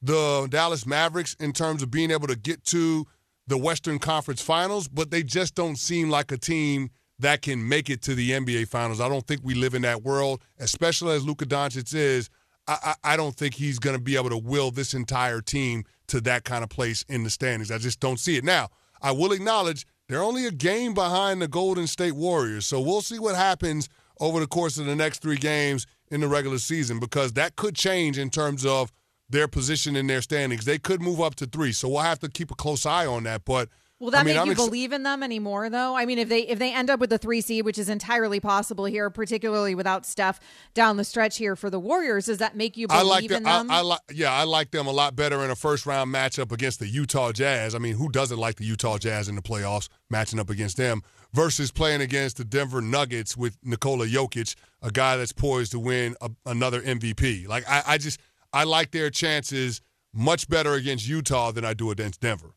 the 0.01 0.47
Dallas 0.49 0.85
Mavericks 0.85 1.35
in 1.39 1.53
terms 1.53 1.81
of 1.83 1.91
being 1.91 2.11
able 2.11 2.27
to 2.27 2.35
get 2.35 2.63
to 2.65 3.05
the 3.47 3.57
Western 3.57 3.99
Conference 3.99 4.41
Finals, 4.41 4.87
but 4.87 5.11
they 5.11 5.23
just 5.23 5.55
don't 5.55 5.77
seem 5.77 6.09
like 6.09 6.31
a 6.31 6.37
team 6.37 6.89
that 7.19 7.41
can 7.41 7.67
make 7.67 7.89
it 7.89 8.01
to 8.03 8.15
the 8.15 8.31
NBA 8.31 8.67
Finals. 8.67 8.99
I 8.99 9.07
don't 9.07 9.25
think 9.25 9.41
we 9.43 9.53
live 9.53 9.73
in 9.73 9.83
that 9.83 10.03
world, 10.03 10.41
especially 10.59 11.15
as 11.15 11.25
Luka 11.25 11.45
Doncic 11.45 11.93
is. 11.93 12.29
I, 12.67 12.95
I, 13.03 13.15
don't 13.15 13.35
think 13.35 13.53
he's 13.53 13.77
going 13.77 13.95
to 13.95 14.01
be 14.01 14.15
able 14.15 14.31
to 14.31 14.37
will 14.37 14.71
this 14.71 14.95
entire 14.95 15.39
team 15.39 15.83
to 16.07 16.19
that 16.21 16.45
kind 16.45 16.63
of 16.63 16.69
place 16.69 17.05
in 17.07 17.23
the 17.23 17.29
standings. 17.29 17.69
I 17.69 17.77
just 17.77 17.99
don't 17.99 18.19
see 18.19 18.37
it. 18.37 18.43
Now, 18.43 18.69
I 19.03 19.11
will 19.11 19.31
acknowledge 19.33 19.85
they're 20.07 20.23
only 20.23 20.45
a 20.45 20.51
game 20.51 20.93
behind 20.93 21.41
the 21.41 21.47
Golden 21.47 21.87
State 21.87 22.15
Warriors, 22.15 22.65
so 22.65 22.79
we'll 22.79 23.01
see 23.01 23.19
what 23.19 23.35
happens 23.35 23.89
over 24.19 24.39
the 24.39 24.47
course 24.47 24.77
of 24.77 24.85
the 24.85 24.95
next 24.95 25.21
three 25.21 25.37
games 25.37 25.87
in 26.09 26.21
the 26.21 26.27
regular 26.27 26.57
season 26.57 26.99
because 26.99 27.33
that 27.33 27.55
could 27.55 27.75
change 27.75 28.17
in 28.17 28.29
terms 28.29 28.65
of 28.65 28.91
their 29.29 29.47
position 29.47 29.95
in 29.95 30.07
their 30.07 30.21
standings. 30.21 30.65
They 30.65 30.77
could 30.77 31.01
move 31.01 31.19
up 31.19 31.35
to 31.35 31.45
three, 31.45 31.71
so 31.71 31.89
we'll 31.89 31.99
have 31.99 32.19
to 32.19 32.29
keep 32.29 32.51
a 32.51 32.55
close 32.55 32.85
eye 32.85 33.05
on 33.05 33.23
that. 33.23 33.43
But 33.45 33.69
Will 33.99 34.11
that 34.11 34.21
I 34.21 34.23
mean, 34.23 34.33
make 34.33 34.41
I'm 34.41 34.47
you 34.47 34.51
ex- 34.51 34.65
believe 34.65 34.91
in 34.91 35.03
them 35.03 35.23
anymore, 35.23 35.69
though? 35.69 35.95
I 35.95 36.05
mean, 36.05 36.19
if 36.19 36.27
they 36.27 36.41
if 36.41 36.59
they 36.59 36.73
end 36.73 36.89
up 36.89 36.99
with 36.99 37.09
the 37.09 37.17
three 37.17 37.39
seed, 37.39 37.63
which 37.63 37.77
is 37.77 37.87
entirely 37.87 38.41
possible 38.41 38.83
here, 38.83 39.09
particularly 39.09 39.73
without 39.73 40.05
Steph 40.05 40.41
down 40.73 40.97
the 40.97 41.05
stretch 41.05 41.37
here 41.37 41.55
for 41.55 41.69
the 41.69 41.79
Warriors, 41.79 42.25
does 42.25 42.39
that 42.39 42.57
make 42.57 42.75
you 42.75 42.87
believe 42.87 43.01
I 43.01 43.03
like 43.03 43.31
in 43.31 43.43
them? 43.43 43.71
I, 43.71 43.77
I 43.77 43.81
like, 43.81 44.01
yeah, 44.13 44.33
I 44.33 44.43
like 44.43 44.71
them 44.71 44.85
a 44.87 44.91
lot 44.91 45.15
better 45.15 45.41
in 45.45 45.49
a 45.49 45.55
first 45.55 45.85
round 45.85 46.13
matchup 46.13 46.51
against 46.51 46.79
the 46.79 46.87
Utah 46.87 47.31
Jazz. 47.31 47.73
I 47.73 47.77
mean, 47.77 47.95
who 47.95 48.09
doesn't 48.09 48.37
like 48.37 48.57
the 48.57 48.65
Utah 48.65 48.97
Jazz 48.97 49.29
in 49.29 49.35
the 49.35 49.41
playoffs, 49.41 49.87
matching 50.09 50.39
up 50.39 50.49
against 50.49 50.75
them 50.75 51.01
versus 51.31 51.71
playing 51.71 52.01
against 52.01 52.35
the 52.35 52.43
Denver 52.43 52.81
Nuggets 52.81 53.37
with 53.37 53.57
Nikola 53.63 54.07
Jokic, 54.07 54.55
a 54.81 54.91
guy 54.91 55.15
that's 55.15 55.31
poised 55.31 55.71
to 55.71 55.79
win 55.79 56.17
a, 56.19 56.29
another 56.45 56.81
MVP. 56.81 57.47
Like, 57.47 57.63
I, 57.69 57.83
I 57.87 57.97
just 57.97 58.19
I 58.51 58.65
like 58.65 58.91
their 58.91 59.09
chances 59.09 59.79
much 60.13 60.49
better 60.49 60.73
against 60.73 61.07
Utah 61.07 61.51
than 61.51 61.63
I 61.63 61.73
do 61.73 61.91
against 61.91 62.19
Denver. 62.19 62.54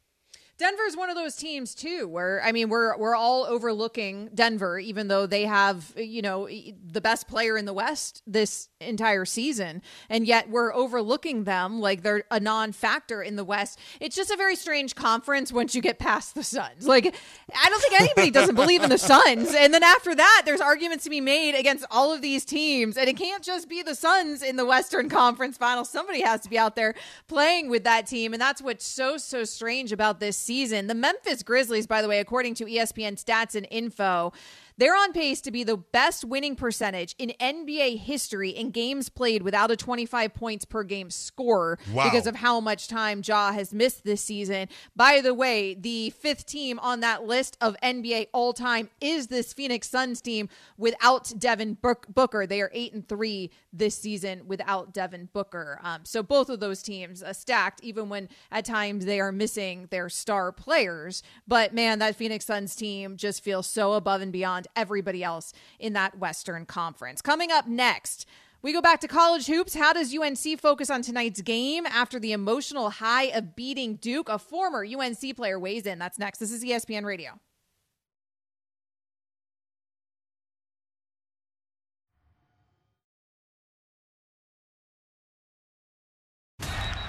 Denver's 0.59 0.97
one 0.97 1.09
of 1.09 1.15
those 1.15 1.37
teams 1.37 1.73
too, 1.73 2.09
where 2.09 2.43
I 2.45 2.51
mean, 2.51 2.69
we're 2.69 2.97
we're 2.97 3.15
all 3.15 3.45
overlooking 3.45 4.29
Denver, 4.35 4.79
even 4.81 5.07
though 5.07 5.25
they 5.25 5.45
have 5.45 5.93
you 5.97 6.21
know 6.21 6.49
the 6.49 7.01
best 7.01 7.29
player 7.29 7.57
in 7.57 7.65
the 7.65 7.73
West 7.73 8.23
this 8.27 8.69
entire 8.81 9.25
season, 9.25 9.83
and 10.11 10.27
yet 10.27 10.51
we're 10.51 10.75
overlooking 10.75 11.45
them 11.45 11.81
like 11.81 12.03
they're 12.03 12.25
a 12.33 12.41
non-factor 12.41 13.23
in 13.23 13.37
the 13.37 13.45
West. 13.45 13.79
It's 14.01 14.17
just 14.17 14.33
a 14.33 14.37
very 14.37 14.57
strange 14.57 14.97
conference 14.97 15.53
once 15.53 15.77
you 15.77 15.83
get 15.83 16.01
past 16.01 16.35
the 16.35 16.43
Suns. 16.43 16.89
Like, 16.89 17.15
I 17.55 17.69
don't 17.69 17.81
think 17.81 18.01
anybody 18.01 18.31
doesn't 18.33 18.57
believe 18.57 18.83
in 18.83 18.91
the 18.91 18.99
Suns, 18.99 19.55
and 19.55 19.73
then 19.73 19.85
after 19.85 20.13
that, 20.13 20.43
there's 20.45 20.61
arguments 20.61 21.05
to 21.05 21.11
be 21.11 21.21
made 21.21 21.55
against 21.55 21.87
all 21.89 22.13
of 22.13 22.21
these 22.21 22.45
teams, 22.45 22.97
and 22.97 23.09
it 23.09 23.17
can't 23.17 23.45
just 23.45 23.69
be 23.69 23.83
the 23.83 23.95
Suns 23.95 24.43
in 24.43 24.57
the 24.57 24.67
Western 24.67 25.09
Conference 25.09 25.57
Finals. 25.57 25.89
Somebody 25.89 26.23
has 26.23 26.41
to 26.41 26.51
be 26.51 26.59
out 26.59 26.75
there 26.75 26.95
playing 27.29 27.69
with 27.69 27.85
that 27.85 28.09
team, 28.09 28.33
and 28.33 28.43
that's 28.43 28.61
what's 28.61 28.85
so 28.85 29.19
so 29.19 29.45
strange 29.45 29.93
about 29.93 30.19
this 30.19 30.48
season. 30.49 30.87
The 30.87 30.95
Memphis 30.95 31.43
Grizzlies, 31.43 31.87
by 31.87 32.01
the 32.01 32.09
way, 32.09 32.21
according 32.21 32.55
to 32.55 32.65
ESPN 32.65 33.23
stats 33.23 33.55
and 33.55 33.69
info, 33.71 34.33
they're 34.79 34.97
on 34.97 35.13
pace 35.13 35.41
to 35.43 35.51
be 35.51 35.65
the 35.65 35.77
best 35.77 36.25
winning 36.25 36.57
percentage 36.57 37.15
in 37.19 37.33
NBA 37.41 37.99
history 37.99 38.51
in 38.51 38.71
games 38.71 39.09
played 39.09 39.43
without 39.43 39.71
a 39.71 39.77
25 39.77 40.33
points 40.35 40.65
per 40.65 40.85
game 40.85 41.11
score 41.11 41.79
Wow. 41.93 42.05
because 42.05 42.27
of 42.27 42.37
how 42.37 42.61
much 42.61 42.89
time 42.89 43.21
Ja 43.25 43.53
has 43.53 43.75
missed 43.75 44.05
this 44.05 44.23
season. 44.23 44.69
By 44.97 45.21
the 45.21 45.35
way, 45.35 45.75
the 45.75 46.11
fifth 46.11 46.47
team 46.47 46.79
on 46.79 47.01
that 47.01 47.25
list 47.25 47.57
of 47.61 47.77
NBA 47.83 48.29
all 48.33 48.53
time 48.53 48.89
is 49.01 49.27
this 49.27 49.53
Phoenix 49.53 49.89
Suns 49.91 50.21
team 50.21 50.49
without 50.77 51.33
Devin 51.39 51.77
Booker. 51.83 52.47
They 52.47 52.61
are 52.61 52.71
8 52.73 52.93
and 52.95 53.09
3 53.09 53.51
this 53.73 53.97
season 53.99 54.47
without 54.47 54.95
Devin 54.95 55.29
Booker. 55.33 55.81
Um, 55.83 56.05
so 56.05 56.23
both 56.23 56.49
of 56.49 56.61
those 56.61 56.83
teams 56.83 57.23
uh, 57.23 57.33
stacked, 57.33 57.83
even 57.83 58.09
when 58.09 58.29
at 58.53 58.65
times 58.65 59.05
they 59.05 59.19
are 59.21 59.33
missing 59.33 59.89
their 59.91 60.09
star 60.09 60.53
players. 60.53 61.23
But 61.49 61.75
man, 61.75 61.99
that 61.99 62.15
Phoenix 62.15 62.45
Suns 62.45 62.77
team 62.77 63.17
just 63.17 63.43
feels 63.43 63.67
so 63.67 63.95
above 63.95 64.21
and 64.21 64.33
beyond 64.33 64.68
everybody 64.77 65.23
else 65.23 65.53
in 65.79 65.93
that 65.95 66.19
Western 66.19 66.67
Conference. 66.67 67.21
Coming 67.21 67.51
up 67.51 67.67
next. 67.67 68.27
We 68.61 68.73
go 68.73 68.83
back 68.83 69.01
to 69.01 69.09
college 69.09 69.47
hoops. 69.47 69.75
How 69.75 69.93
does 69.93 70.13
UNC 70.17 70.61
focus 70.61 70.91
on 70.91 71.03
tonight's 71.03 71.41
game 71.43 71.87
after 71.87 72.19
the 72.19 72.33
emotional 72.33 72.91
high 72.91 73.27
of 73.27 73.55
beating 73.55 73.97
Duke? 73.97 74.29
A 74.29 74.39
former 74.39 74.85
UNC 74.85 75.37
player 75.37 75.61
weighs 75.61 75.87
in. 75.87 75.99
That's 75.99 76.19
next. 76.19 76.39
This 76.39 76.51
is 76.51 76.65
ESPN 76.65 77.05
Radio. 77.05 77.39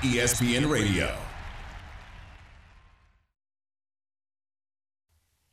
ESPN 0.02 0.72
Radio. 0.72 1.29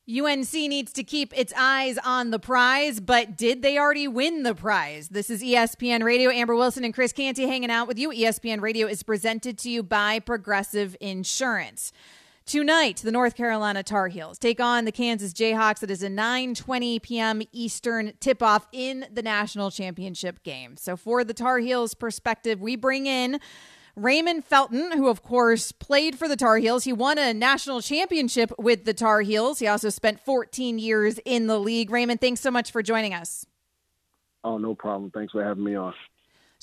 UNC 0.09 0.53
needs 0.53 0.93
to 0.93 1.03
keep 1.03 1.37
its 1.37 1.53
eyes 1.57 1.99
on 1.99 2.31
the 2.31 2.39
prize, 2.39 3.01
but 3.01 3.37
did 3.37 3.63
they 3.63 3.77
already 3.77 4.07
win 4.07 4.45
the 4.45 4.55
prize? 4.55 5.09
This 5.09 5.31
is 5.31 5.43
ESPN 5.43 6.05
Radio. 6.05 6.31
Amber 6.31 6.55
Wilson 6.55 6.85
and 6.85 6.95
Chris 6.95 7.13
Canty 7.13 7.49
hanging 7.49 7.73
out 7.73 7.89
with 7.89 7.99
you. 7.99 8.11
ESPN 8.11 8.61
Radio 8.61 8.87
is 8.87 9.03
presented 9.03 9.59
to 9.59 9.71
you 9.71 9.83
by 9.83 10.21
Progressive 10.21 10.97
Insurance. 11.01 11.93
Tonight, 12.45 12.99
the 12.99 13.11
North 13.11 13.35
Carolina 13.35 13.83
Tar 13.83 14.07
Heels 14.07 14.39
take 14.39 14.61
on 14.61 14.85
the 14.85 14.93
Kansas 14.93 15.33
Jayhawks. 15.33 15.83
It 15.83 15.91
is 15.91 16.05
a 16.05 16.09
9:20 16.09 17.03
p.m. 17.03 17.43
Eastern 17.51 18.13
tip-off 18.21 18.69
in 18.71 19.07
the 19.13 19.23
national 19.23 19.73
championship 19.73 20.45
game. 20.45 20.77
So, 20.77 20.97
for 20.97 21.25
the 21.25 21.35
Tar 21.35 21.59
Heels' 21.59 21.95
perspective, 21.95 22.61
we 22.61 22.77
bring 22.77 23.07
in 23.07 23.41
Raymond 23.97 24.45
Felton, 24.45 24.93
who 24.93 25.09
of 25.09 25.23
course 25.23 25.73
played 25.73 26.19
for 26.19 26.29
the 26.29 26.37
Tar 26.37 26.59
Heels. 26.59 26.85
He 26.85 26.93
won 26.93 27.17
a 27.17 27.33
national 27.33 27.81
championship 27.81 28.53
with 28.59 28.85
the 28.85 28.93
Tar 28.93 29.23
Heels. 29.23 29.59
He 29.59 29.67
also 29.67 29.89
spent 29.89 30.21
14 30.21 30.79
years 30.79 31.19
in 31.25 31.47
the 31.47 31.59
league. 31.59 31.91
Raymond, 31.91 32.21
thanks 32.21 32.43
so 32.43 32.51
much 32.51 32.71
for 32.71 32.83
joining 32.83 33.15
us. 33.15 33.47
Oh, 34.45 34.59
no 34.59 34.75
problem. 34.75 35.11
Thanks 35.11 35.33
for 35.33 35.43
having 35.43 35.65
me 35.65 35.75
on. 35.77 35.95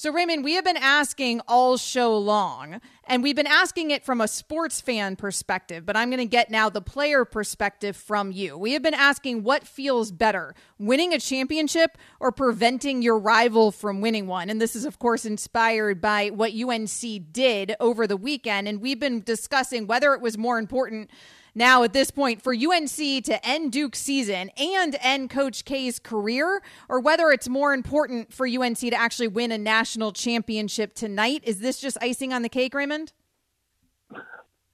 So, 0.04 0.12
Raymond, 0.12 0.44
we 0.44 0.56
have 0.56 0.66
been 0.66 0.76
asking 0.76 1.40
all 1.48 1.78
show 1.78 2.18
long, 2.18 2.82
and 3.06 3.24
we've 3.24 3.38
been 3.38 3.48
asking 3.48 3.92
it 3.92 4.04
from 4.04 4.20
a 4.20 4.28
sports 4.28 4.82
fan 4.82 5.16
perspective, 5.16 5.86
but 5.86 5.96
I'm 5.96 6.10
going 6.10 6.18
to 6.18 6.26
get 6.26 6.52
now 6.52 6.70
the 6.70 6.82
player 6.82 7.24
perspective 7.24 7.96
from 7.96 8.30
you. 8.34 8.58
We 8.58 8.74
have 8.74 8.84
been 8.84 8.94
asking 8.94 9.44
what 9.44 9.66
feels 9.66 10.12
better, 10.12 10.56
winning 10.78 11.14
a 11.14 11.20
championship 11.20 11.98
or 12.20 12.34
preventing 12.34 13.02
your 13.02 13.18
rival 13.18 13.72
from 13.72 14.02
winning 14.02 14.28
one. 14.28 14.50
And 14.50 14.60
this 14.60 14.76
is, 14.76 14.84
of 14.84 15.00
course, 15.00 15.24
inspired 15.24 16.02
by 16.02 16.32
what 16.32 16.52
UNC 16.52 17.32
did 17.32 17.78
over 17.80 18.06
the 18.06 18.18
weekend. 18.18 18.68
And 18.68 18.82
we've 18.82 19.00
been 19.00 19.22
discussing 19.22 19.88
whether 19.88 20.14
it 20.14 20.20
was 20.20 20.38
more 20.38 20.60
important 20.60 21.12
now 21.56 21.84
at 21.84 21.94
this 21.94 22.12
point 22.12 22.42
for 22.42 22.54
UNC 22.54 22.96
to 22.96 23.40
end 23.44 23.72
Duke's 23.72 24.00
season 24.00 24.52
and 24.58 24.98
end 25.02 25.30
Coach 25.30 25.66
K's 25.66 26.00
career, 26.00 26.62
or 26.90 27.00
whether 27.00 27.30
it's 27.30 27.50
more 27.50 27.74
important 27.74 28.34
for 28.34 28.48
UNC 28.48 28.80
to 28.80 28.94
actually 28.94 29.28
win 29.28 29.52
a 29.52 29.58
national 29.58 30.12
championship 30.12 30.94
tonight. 30.94 31.42
Is 31.46 31.60
this 31.60 31.80
just 31.80 31.98
icing 32.02 32.34
on 32.34 32.42
the 32.42 32.50
cake, 32.50 32.74
Raymond? 32.74 33.14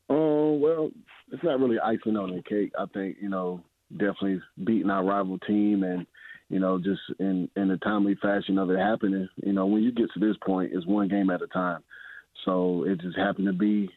Oh, 0.10 0.54
well, 0.54 0.90
it's 1.32 1.44
not 1.44 1.60
really 1.60 1.80
icing 1.80 2.18
on 2.18 2.36
the 2.36 2.42
cake. 2.42 2.72
I 2.78 2.86
think, 2.94 3.18
you 3.22 3.30
know, 3.30 3.62
definitely 3.92 4.42
beating 4.64 4.90
our 4.90 5.04
rival 5.04 5.38
team 5.40 5.84
and, 5.84 6.08
you 6.50 6.60
know, 6.60 6.80
just 6.80 7.02
in, 7.20 7.50
in 7.56 7.70
a 7.70 7.78
timely 7.78 8.16
fashion 8.16 8.58
of 8.58 8.72
it 8.72 8.80
happening. 8.80 9.30
You 9.44 9.54
know, 9.54 9.68
when 9.68 9.84
you 9.84 9.92
get 9.92 10.10
to 10.14 10.20
this 10.20 10.36
point, 10.46 10.72
it's 10.74 10.88
one 10.88 11.08
game 11.08 11.30
at 11.30 11.42
a 11.42 11.48
time. 11.48 11.84
So 12.46 12.86
it 12.88 13.02
just 13.02 13.18
happened 13.18 13.48
to 13.48 13.54
be, 13.54 13.90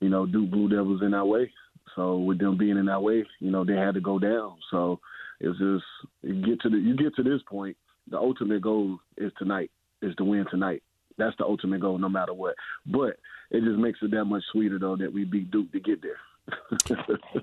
you 0.00 0.08
know, 0.08 0.26
Duke 0.26 0.50
Blue 0.50 0.68
Devils 0.68 1.02
in 1.02 1.14
our 1.14 1.26
way. 1.26 1.52
So 1.96 2.18
with 2.18 2.38
them 2.38 2.56
being 2.56 2.76
in 2.78 2.88
our 2.88 3.00
way, 3.00 3.24
you 3.40 3.50
know, 3.50 3.64
they 3.64 3.74
had 3.74 3.94
to 3.94 4.00
go 4.00 4.18
down. 4.18 4.56
So 4.70 5.00
it's 5.40 5.58
just 5.58 5.84
you 6.22 6.42
get 6.44 6.60
to 6.62 6.70
the 6.70 6.78
you 6.78 6.96
get 6.96 7.14
to 7.16 7.22
this 7.22 7.40
point, 7.48 7.76
the 8.08 8.18
ultimate 8.18 8.62
goal 8.62 8.98
is 9.16 9.32
tonight, 9.38 9.70
is 10.02 10.14
to 10.16 10.24
win 10.24 10.46
tonight. 10.50 10.82
That's 11.18 11.36
the 11.38 11.44
ultimate 11.44 11.80
goal, 11.80 11.98
no 11.98 12.08
matter 12.08 12.32
what. 12.32 12.54
But 12.86 13.18
it 13.50 13.62
just 13.64 13.78
makes 13.78 13.98
it 14.02 14.10
that 14.12 14.24
much 14.24 14.42
sweeter 14.52 14.78
though 14.78 14.96
that 14.96 15.12
we 15.12 15.24
beat 15.24 15.50
Duke 15.50 15.72
to 15.72 15.80
get 15.80 16.00
there. 16.02 17.42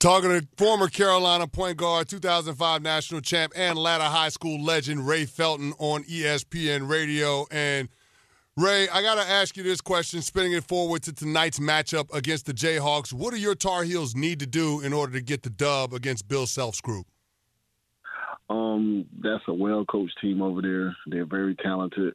Talking 0.00 0.30
to 0.30 0.48
former 0.56 0.88
Carolina 0.88 1.46
point 1.46 1.76
guard, 1.76 2.08
2005 2.08 2.80
national 2.80 3.20
champ, 3.20 3.52
and 3.54 3.78
Latta 3.78 4.04
High 4.04 4.30
School 4.30 4.62
legend 4.62 5.06
Ray 5.06 5.26
Felton 5.26 5.74
on 5.78 6.04
ESPN 6.04 6.88
Radio. 6.88 7.46
And 7.50 7.90
Ray, 8.60 8.90
I 8.90 9.00
got 9.00 9.14
to 9.14 9.22
ask 9.22 9.56
you 9.56 9.62
this 9.62 9.80
question, 9.80 10.20
spinning 10.20 10.52
it 10.52 10.64
forward 10.64 11.02
to 11.04 11.14
tonight's 11.14 11.58
matchup 11.58 12.12
against 12.14 12.44
the 12.44 12.52
Jayhawks. 12.52 13.10
What 13.10 13.32
do 13.32 13.40
your 13.40 13.54
Tar 13.54 13.84
Heels 13.84 14.14
need 14.14 14.38
to 14.40 14.46
do 14.46 14.80
in 14.80 14.92
order 14.92 15.14
to 15.14 15.22
get 15.22 15.42
the 15.42 15.48
dub 15.48 15.94
against 15.94 16.28
Bill 16.28 16.46
Self's 16.46 16.82
group? 16.82 17.06
Um, 18.50 19.06
that's 19.22 19.44
a 19.48 19.54
well 19.54 19.86
coached 19.86 20.18
team 20.20 20.42
over 20.42 20.60
there. 20.60 20.94
They're 21.06 21.24
very 21.24 21.54
talented. 21.54 22.14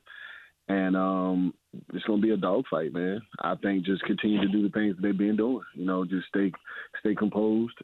And 0.67 0.95
um, 0.95 1.53
it's 1.93 2.05
gonna 2.05 2.21
be 2.21 2.31
a 2.31 2.37
dogfight, 2.37 2.93
man. 2.93 3.21
I 3.41 3.55
think 3.55 3.83
just 3.83 4.03
continue 4.03 4.41
to 4.41 4.47
do 4.47 4.61
the 4.61 4.69
things 4.69 4.95
they've 5.01 5.17
been 5.17 5.37
doing. 5.37 5.61
You 5.73 5.85
know, 5.85 6.05
just 6.05 6.27
stay 6.27 6.51
stay 6.99 7.15
composed, 7.15 7.77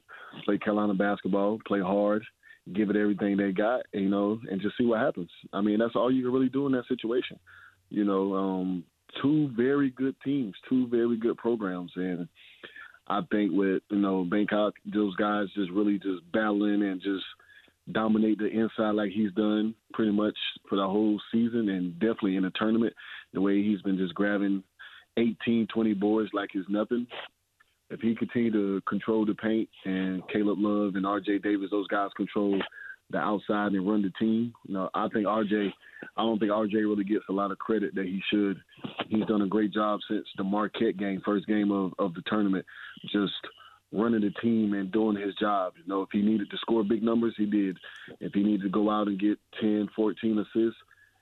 play 0.46 0.60
Carolina 0.60 0.94
basketball, 0.94 1.60
play 1.66 1.80
hard, 1.80 2.24
give 2.74 2.90
it 2.92 2.96
everything 2.96 3.38
they 3.38 3.52
got, 3.52 3.82
you 3.94 4.10
know, 4.10 4.40
and 4.50 4.62
just 4.62 4.78
see 4.78 4.86
what 4.86 5.00
happens. 5.00 5.30
I 5.52 5.62
mean, 5.62 5.80
that's 5.80 5.96
all 5.96 6.12
you 6.12 6.24
can 6.24 6.34
really 6.34 6.50
do 6.50 6.68
in 6.68 6.74
that 6.74 6.88
situation. 6.88 7.40
You 7.92 8.06
know, 8.06 8.34
um, 8.34 8.84
two 9.22 9.52
very 9.56 9.92
good 9.92 10.16
teams, 10.24 10.56
two 10.68 10.88
very 10.88 11.18
good 11.18 11.38
programs, 11.38 11.92
and 11.96 12.28
I 13.08 13.20
think 13.32 13.52
with 13.54 13.84
you 13.90 14.00
know 14.00 14.26
Bacot, 14.26 14.72
those 14.92 15.16
guys 15.16 15.48
just 15.56 15.72
really 15.72 16.00
just 16.00 16.24
battling 16.32 16.84
and 16.84 17.02
just 17.02 17.24
dominate 17.92 18.38
the 18.38 18.48
inside 18.48 18.92
like 18.92 19.12
he's 19.12 19.34
done 19.34 19.76
pretty 19.94 20.12
much 20.12 20.38
for 20.70 20.78
the 20.78 20.86
whole 20.86 21.20
season 21.32 21.70
and 21.70 21.94
definitely 22.00 22.38
in 22.38 22.44
the 22.44 22.52
tournament. 22.56 22.94
The 23.34 23.42
way 23.42 23.62
he's 23.62 23.82
been 23.82 23.98
just 23.98 24.16
grabbing 24.16 24.64
18, 25.18 25.68
20 25.68 25.94
boards 25.96 26.30
like 26.34 26.52
it's 26.54 26.70
nothing. 26.70 27.08
If 27.90 28.00
he 28.00 28.16
continue 28.16 28.52
to 28.52 28.82
control 28.88 29.26
the 29.26 29.34
paint 29.34 29.68
and 29.84 30.22
Caleb 30.30 30.60
Love 30.60 30.96
and 30.96 31.06
RJ 31.06 31.44
Davis, 31.44 31.72
those 31.72 31.88
guys 31.88 32.10
control 32.16 32.58
the 33.12 33.20
outside 33.20 33.74
and 33.74 33.88
run 33.88 34.02
the 34.02 34.12
team. 34.20 34.54
You 34.68 34.74
know, 34.74 34.90
I 34.94 35.08
think 35.10 35.26
RJ, 35.26 35.72
I 36.18 36.22
don't 36.22 36.40
think 36.40 36.52
RJ 36.52 36.74
really 36.74 37.04
gets 37.04 37.26
a 37.30 37.34
lot 37.34 37.52
of 37.52 37.60
credit 37.60 37.96
that 37.96 38.06
he 38.06 38.22
should. 38.32 38.58
He's 39.08 39.26
done 39.26 39.42
a 39.42 39.48
great 39.48 39.74
job 39.74 40.00
since 40.10 40.26
the 40.38 40.44
Marquette 40.44 40.98
game, 40.98 41.22
first 41.26 41.48
game 41.48 41.72
of, 41.72 41.94
of 42.00 42.14
the 42.14 42.24
tournament, 42.28 42.66
just– 43.12 43.34
running 43.94 44.22
the 44.22 44.32
team 44.42 44.74
and 44.74 44.92
doing 44.92 45.18
his 45.18 45.36
job. 45.36 45.74
You 45.78 45.88
know, 45.88 46.02
if 46.02 46.10
he 46.12 46.22
needed 46.22 46.50
to 46.50 46.58
score 46.58 46.84
big 46.84 47.04
numbers, 47.04 47.34
he 47.38 47.46
did. 47.46 47.78
If 48.20 48.34
he 48.34 48.44
needed 48.44 48.64
to 48.64 48.70
go 48.70 48.90
out 48.90 49.08
and 49.08 49.20
get 49.20 49.38
10, 49.60 49.90
14 49.96 50.40
assists, 50.40 50.80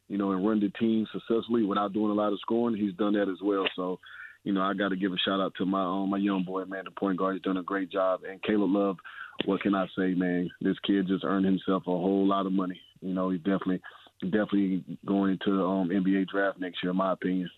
you 0.08 0.17
know, 0.17 0.32
and 0.32 0.45
run 0.45 0.60
the 0.60 0.69
team 0.80 1.08
successfully 1.12 1.63
without 1.63 1.93
doing 1.93 2.12
a 2.12 2.15
lot 2.15 2.34
of 2.34 2.39
scoring, 2.39 2.75
he's 2.75 2.93
done 2.93 3.13
that 3.13 3.30
as 3.30 3.41
well. 3.43 3.65
So, 3.75 3.99
you 4.43 4.54
know, 4.54 4.62
I 4.62 4.73
got 4.73 4.89
to 4.89 4.95
give 4.95 5.12
a 5.12 5.17
shout 5.17 5.39
out 5.39 5.54
to 5.58 5.65
my 5.65 5.84
um, 5.84 6.10
my 6.10 6.17
young 6.17 6.43
boy, 6.43 6.65
man, 6.65 6.86
the 6.86 6.91
point 6.91 7.17
guard. 7.17 7.36
He's 7.36 7.43
done 7.43 7.58
a 7.58 7.63
great 7.63 7.91
job. 7.91 8.21
And 8.30 8.41
Caleb 8.41 8.71
Love, 8.71 8.97
what 9.45 9.62
can 9.62 9.75
I 9.75 9.88
say, 9.97 10.13
man? 10.13 10.49
This 10.62 10.78
kid 10.86 11.08
just 11.08 11.23
earned 11.23 11.45
himself 11.45 11.84
a 11.84 11.91
whole 11.91 12.28
lot 12.28 12.45
of 12.45 12.52
money. 12.52 12.80
You 13.02 13.13
know, 13.13 13.30
he's 13.30 13.39
definitely 13.39 13.82
definitely 14.21 14.84
going 15.06 15.39
the 15.52 15.63
um, 15.63 15.89
NBA 15.89 16.28
draft 16.28 16.60
next 16.60 16.84
year, 16.84 16.91
in 16.91 16.97
my 16.97 17.13
opinion. 17.13 17.49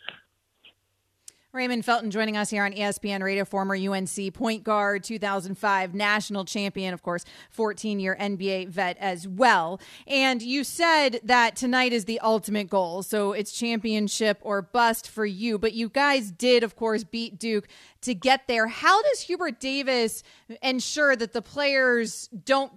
Raymond 1.54 1.84
Felton 1.84 2.12
joining 2.12 2.38
us 2.38 2.50
here 2.50 2.64
on 2.64 2.72
ESPN 2.72 3.22
Radio, 3.22 3.44
former 3.44 3.76
UNC 3.76 4.34
point 4.34 4.64
guard, 4.64 5.04
2005 5.04 5.94
national 5.94 6.46
champion, 6.46 6.94
of 6.94 7.04
course, 7.04 7.26
14 7.50 8.00
year 8.00 8.16
NBA 8.18 8.70
vet 8.70 8.98
as 9.00 9.28
well. 9.28 9.82
And 10.08 10.42
you 10.42 10.64
said 10.64 11.20
that 11.26 11.58
tonight 11.58 11.92
is 11.92 12.06
the 12.06 12.22
ultimate 12.22 12.70
goal. 12.70 13.04
So 13.04 13.34
it's 13.34 13.52
championship 13.52 14.40
or 14.44 14.62
bust 14.62 15.10
for 15.10 15.26
you. 15.26 15.58
But 15.58 15.74
you 15.74 15.90
guys 15.90 16.32
did, 16.32 16.64
of 16.64 16.78
course, 16.78 17.04
beat 17.04 17.38
Duke 17.38 17.68
to 18.02 18.16
get 18.16 18.48
there. 18.48 18.68
How 18.68 19.02
does 19.02 19.20
Hubert 19.20 19.60
Davis 19.60 20.24
ensure 20.62 21.18
that 21.18 21.34
the 21.34 21.42
players 21.42 22.30
don't 22.46 22.72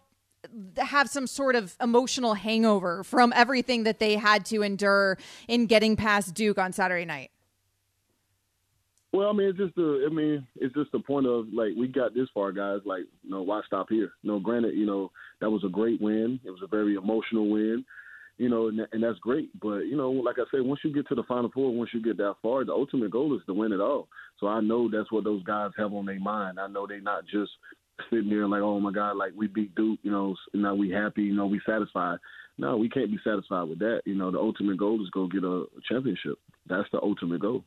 have 0.78 1.08
some 1.08 1.28
sort 1.28 1.54
of 1.54 1.76
emotional 1.80 2.34
hangover 2.34 3.04
from 3.04 3.32
everything 3.36 3.84
that 3.84 4.00
they 4.00 4.16
had 4.16 4.44
to 4.46 4.62
endure 4.62 5.16
in 5.46 5.66
getting 5.66 5.94
past 5.94 6.34
Duke 6.34 6.58
on 6.58 6.72
Saturday 6.72 7.04
night? 7.04 7.30
Well, 9.14 9.28
I 9.28 9.32
mean, 9.32 9.46
it's 9.46 9.58
just 9.58 9.76
the, 9.76 10.08
I 10.10 10.12
mean, 10.12 10.44
it's 10.56 10.74
just 10.74 10.90
the 10.90 10.98
point 10.98 11.28
of 11.28 11.46
like 11.52 11.70
we 11.78 11.86
got 11.86 12.14
this 12.14 12.26
far, 12.34 12.50
guys. 12.50 12.80
Like, 12.84 13.04
you 13.22 13.30
know, 13.30 13.42
why 13.42 13.60
stop 13.64 13.86
here? 13.88 14.10
You 14.22 14.32
know, 14.32 14.40
granted, 14.40 14.74
you 14.74 14.86
know 14.86 15.12
that 15.40 15.50
was 15.50 15.62
a 15.64 15.68
great 15.68 16.00
win. 16.00 16.40
It 16.44 16.50
was 16.50 16.62
a 16.64 16.66
very 16.66 16.96
emotional 16.96 17.48
win, 17.48 17.84
you 18.38 18.48
know, 18.48 18.66
and, 18.66 18.80
and 18.90 19.04
that's 19.04 19.20
great. 19.20 19.50
But 19.60 19.82
you 19.82 19.96
know, 19.96 20.10
like 20.10 20.40
I 20.40 20.50
said, 20.50 20.62
once 20.62 20.80
you 20.82 20.92
get 20.92 21.06
to 21.10 21.14
the 21.14 21.22
final 21.28 21.48
four, 21.54 21.72
once 21.72 21.90
you 21.94 22.02
get 22.02 22.16
that 22.16 22.34
far, 22.42 22.64
the 22.64 22.72
ultimate 22.72 23.12
goal 23.12 23.36
is 23.36 23.42
to 23.46 23.54
win 23.54 23.70
it 23.70 23.80
all. 23.80 24.08
So 24.40 24.48
I 24.48 24.60
know 24.60 24.90
that's 24.90 25.12
what 25.12 25.22
those 25.22 25.44
guys 25.44 25.70
have 25.78 25.92
on 25.92 26.06
their 26.06 26.18
mind. 26.18 26.58
I 26.58 26.66
know 26.66 26.84
they're 26.84 27.00
not 27.00 27.22
just 27.24 27.52
sitting 28.10 28.30
there 28.30 28.48
like, 28.48 28.62
oh 28.62 28.80
my 28.80 28.90
God, 28.90 29.16
like 29.16 29.30
we 29.36 29.46
beat 29.46 29.76
Duke, 29.76 30.00
you 30.02 30.10
know, 30.10 30.34
now 30.54 30.74
we 30.74 30.90
happy, 30.90 31.22
you 31.22 31.36
know, 31.36 31.46
we 31.46 31.60
satisfied. 31.64 32.18
No, 32.58 32.76
we 32.76 32.88
can't 32.88 33.12
be 33.12 33.18
satisfied 33.22 33.68
with 33.68 33.78
that. 33.78 34.00
You 34.06 34.16
know, 34.16 34.32
the 34.32 34.38
ultimate 34.38 34.76
goal 34.76 35.00
is 35.00 35.10
go 35.10 35.28
get 35.28 35.44
a 35.44 35.66
championship. 35.88 36.40
That's 36.68 36.88
the 36.90 37.00
ultimate 37.00 37.40
goal. 37.40 37.62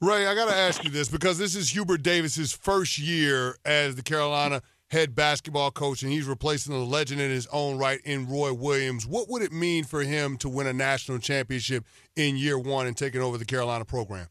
Ray, 0.00 0.28
I 0.28 0.34
got 0.36 0.48
to 0.48 0.54
ask 0.54 0.84
you 0.84 0.90
this 0.90 1.08
because 1.08 1.38
this 1.38 1.56
is 1.56 1.70
Hubert 1.70 2.04
Davis's 2.04 2.52
first 2.52 2.98
year 2.98 3.56
as 3.64 3.96
the 3.96 4.02
Carolina 4.02 4.62
head 4.92 5.16
basketball 5.16 5.72
coach, 5.72 6.04
and 6.04 6.12
he's 6.12 6.26
replacing 6.26 6.72
a 6.72 6.78
legend 6.84 7.20
in 7.20 7.32
his 7.32 7.48
own 7.48 7.78
right 7.78 8.00
in 8.04 8.28
Roy 8.28 8.52
Williams. 8.52 9.08
What 9.08 9.28
would 9.28 9.42
it 9.42 9.50
mean 9.50 9.82
for 9.82 10.04
him 10.04 10.36
to 10.36 10.48
win 10.48 10.68
a 10.68 10.72
national 10.72 11.18
championship 11.18 11.84
in 12.14 12.36
year 12.36 12.56
one 12.56 12.86
and 12.86 12.96
taking 12.96 13.20
over 13.20 13.38
the 13.38 13.44
Carolina 13.44 13.84
program? 13.84 14.28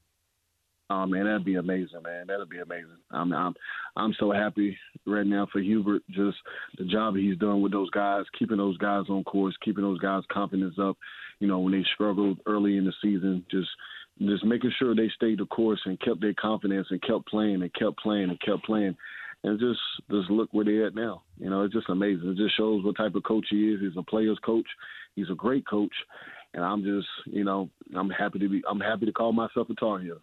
Oh 0.89 1.05
man, 1.05 1.25
that'd 1.25 1.43
be 1.43 1.55
amazing, 1.55 2.01
man. 2.01 2.27
That'd 2.27 2.47
be 2.47 2.59
amazing. 2.59 2.95
I'm 3.11 3.33
I'm 3.33 3.53
I'm 3.97 4.15
so 4.21 4.31
happy 4.31 4.77
right 5.05 5.27
now 5.27 5.47
for 5.51 5.59
Hubert. 5.59 6.01
Just 6.11 6.37
the 6.77 6.85
job 6.85 7.17
he's 7.17 7.37
done 7.37 7.61
with 7.61 7.73
those 7.73 7.89
guys, 7.89 8.23
keeping 8.39 8.55
those 8.55 8.77
guys 8.77 9.03
on 9.09 9.25
course, 9.25 9.53
keeping 9.65 9.83
those 9.83 9.99
guys' 9.99 10.23
confidence 10.31 10.75
up. 10.81 10.95
You 11.39 11.49
know, 11.49 11.59
when 11.59 11.73
they 11.73 11.85
struggled 11.93 12.39
early 12.45 12.77
in 12.77 12.85
the 12.85 12.93
season, 13.01 13.45
just 13.51 13.67
just 14.19 14.43
making 14.45 14.71
sure 14.77 14.95
they 14.95 15.09
stayed 15.15 15.39
the 15.39 15.45
course 15.45 15.79
and 15.85 15.99
kept 15.99 16.21
their 16.21 16.33
confidence 16.33 16.87
and 16.89 17.01
kept 17.01 17.27
playing 17.27 17.61
and 17.61 17.73
kept 17.73 17.97
playing 17.99 18.29
and 18.29 18.39
kept 18.41 18.63
playing. 18.65 18.95
And 19.43 19.59
just 19.59 19.79
just 20.09 20.31
look 20.31 20.49
where 20.51 20.65
they're 20.65 20.87
at 20.87 20.95
now. 20.95 21.21
You 21.37 21.49
know, 21.49 21.63
it's 21.63 21.73
just 21.73 21.89
amazing. 21.89 22.29
It 22.29 22.37
just 22.37 22.57
shows 22.57 22.83
what 22.83 22.97
type 22.97 23.15
of 23.15 23.23
coach 23.23 23.45
he 23.49 23.71
is. 23.71 23.79
He's 23.79 23.97
a 23.97 24.01
player's 24.01 24.39
coach. 24.43 24.65
He's 25.15 25.29
a 25.29 25.35
great 25.35 25.67
coach. 25.67 25.93
And 26.53 26.63
I'm 26.63 26.83
just, 26.83 27.07
you 27.27 27.43
know, 27.43 27.69
I'm 27.95 28.09
happy 28.09 28.39
to 28.39 28.49
be 28.49 28.63
I'm 28.67 28.79
happy 28.79 29.05
to 29.05 29.11
call 29.11 29.31
myself 29.33 29.69
a 29.69 29.75
Tar 29.75 29.99
Heel. 29.99 30.17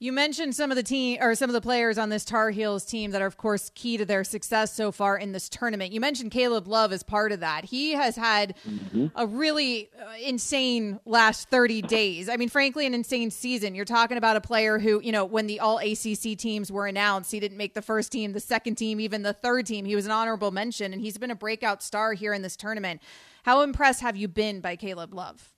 You 0.00 0.12
mentioned 0.12 0.54
some 0.54 0.70
of 0.70 0.76
the 0.76 0.84
team 0.84 1.18
or 1.20 1.34
some 1.34 1.50
of 1.50 1.54
the 1.54 1.60
players 1.60 1.98
on 1.98 2.08
this 2.08 2.24
Tar 2.24 2.50
Heels 2.50 2.84
team 2.84 3.10
that 3.10 3.20
are, 3.20 3.26
of 3.26 3.36
course, 3.36 3.72
key 3.74 3.96
to 3.96 4.04
their 4.04 4.22
success 4.22 4.72
so 4.72 4.92
far 4.92 5.18
in 5.18 5.32
this 5.32 5.48
tournament. 5.48 5.92
You 5.92 5.98
mentioned 5.98 6.30
Caleb 6.30 6.68
Love 6.68 6.92
as 6.92 7.02
part 7.02 7.32
of 7.32 7.40
that. 7.40 7.64
He 7.64 7.94
has 7.94 8.14
had 8.14 8.54
mm-hmm. 8.64 9.06
a 9.16 9.26
really 9.26 9.90
uh, 10.00 10.12
insane 10.24 11.00
last 11.04 11.48
30 11.48 11.82
days. 11.82 12.28
I 12.28 12.36
mean, 12.36 12.48
frankly, 12.48 12.86
an 12.86 12.94
insane 12.94 13.32
season. 13.32 13.74
You're 13.74 13.84
talking 13.84 14.16
about 14.16 14.36
a 14.36 14.40
player 14.40 14.78
who, 14.78 15.00
you 15.02 15.10
know, 15.10 15.24
when 15.24 15.48
the 15.48 15.58
all 15.58 15.78
ACC 15.78 16.38
teams 16.38 16.70
were 16.70 16.86
announced, 16.86 17.32
he 17.32 17.40
didn't 17.40 17.58
make 17.58 17.74
the 17.74 17.82
first 17.82 18.12
team, 18.12 18.34
the 18.34 18.40
second 18.40 18.76
team, 18.76 19.00
even 19.00 19.24
the 19.24 19.32
third 19.32 19.66
team. 19.66 19.84
He 19.84 19.96
was 19.96 20.06
an 20.06 20.12
honorable 20.12 20.52
mention, 20.52 20.92
and 20.92 21.02
he's 21.02 21.18
been 21.18 21.32
a 21.32 21.36
breakout 21.36 21.82
star 21.82 22.12
here 22.12 22.32
in 22.32 22.42
this 22.42 22.54
tournament. 22.54 23.02
How 23.42 23.62
impressed 23.62 24.02
have 24.02 24.16
you 24.16 24.28
been 24.28 24.60
by 24.60 24.76
Caleb 24.76 25.12
Love? 25.12 25.52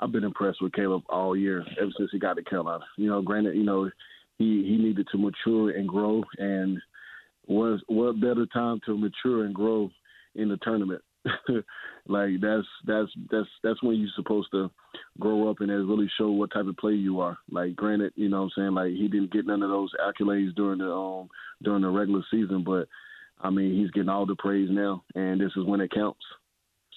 I've 0.00 0.12
been 0.12 0.24
impressed 0.24 0.60
with 0.60 0.72
Caleb 0.72 1.02
all 1.08 1.36
year, 1.36 1.64
ever 1.80 1.90
since 1.96 2.10
he 2.12 2.18
got 2.18 2.34
to 2.36 2.42
Carolina. 2.42 2.84
You 2.96 3.08
know, 3.08 3.22
granted, 3.22 3.56
you 3.56 3.64
know, 3.64 3.90
he 4.38 4.64
he 4.64 4.76
needed 4.76 5.06
to 5.12 5.18
mature 5.18 5.70
and 5.70 5.88
grow, 5.88 6.24
and 6.38 6.78
was 7.46 7.80
what 7.86 8.20
better 8.20 8.46
time 8.52 8.80
to 8.86 8.98
mature 8.98 9.44
and 9.44 9.54
grow 9.54 9.90
in 10.34 10.48
the 10.48 10.56
tournament? 10.58 11.02
like 12.06 12.40
that's 12.40 12.66
that's 12.86 13.10
that's 13.30 13.48
that's 13.62 13.82
when 13.82 13.96
you're 13.96 14.08
supposed 14.14 14.48
to 14.52 14.70
grow 15.18 15.48
up 15.48 15.60
and 15.60 15.70
really 15.70 16.10
show 16.18 16.30
what 16.30 16.52
type 16.52 16.66
of 16.66 16.76
player 16.76 16.94
you 16.94 17.20
are. 17.20 17.38
Like 17.50 17.76
granted, 17.76 18.12
you 18.16 18.28
know 18.28 18.42
what 18.42 18.44
I'm 18.44 18.50
saying, 18.56 18.74
like 18.74 18.90
he 18.90 19.08
didn't 19.08 19.32
get 19.32 19.46
none 19.46 19.62
of 19.62 19.70
those 19.70 19.90
accolades 20.04 20.54
during 20.54 20.78
the 20.78 20.92
um 20.92 21.28
during 21.62 21.82
the 21.82 21.88
regular 21.88 22.22
season, 22.30 22.62
but 22.64 22.88
I 23.40 23.50
mean 23.50 23.74
he's 23.74 23.90
getting 23.92 24.10
all 24.10 24.26
the 24.26 24.36
praise 24.36 24.68
now 24.70 25.02
and 25.14 25.40
this 25.40 25.52
is 25.56 25.64
when 25.64 25.80
it 25.80 25.92
counts. 25.92 26.20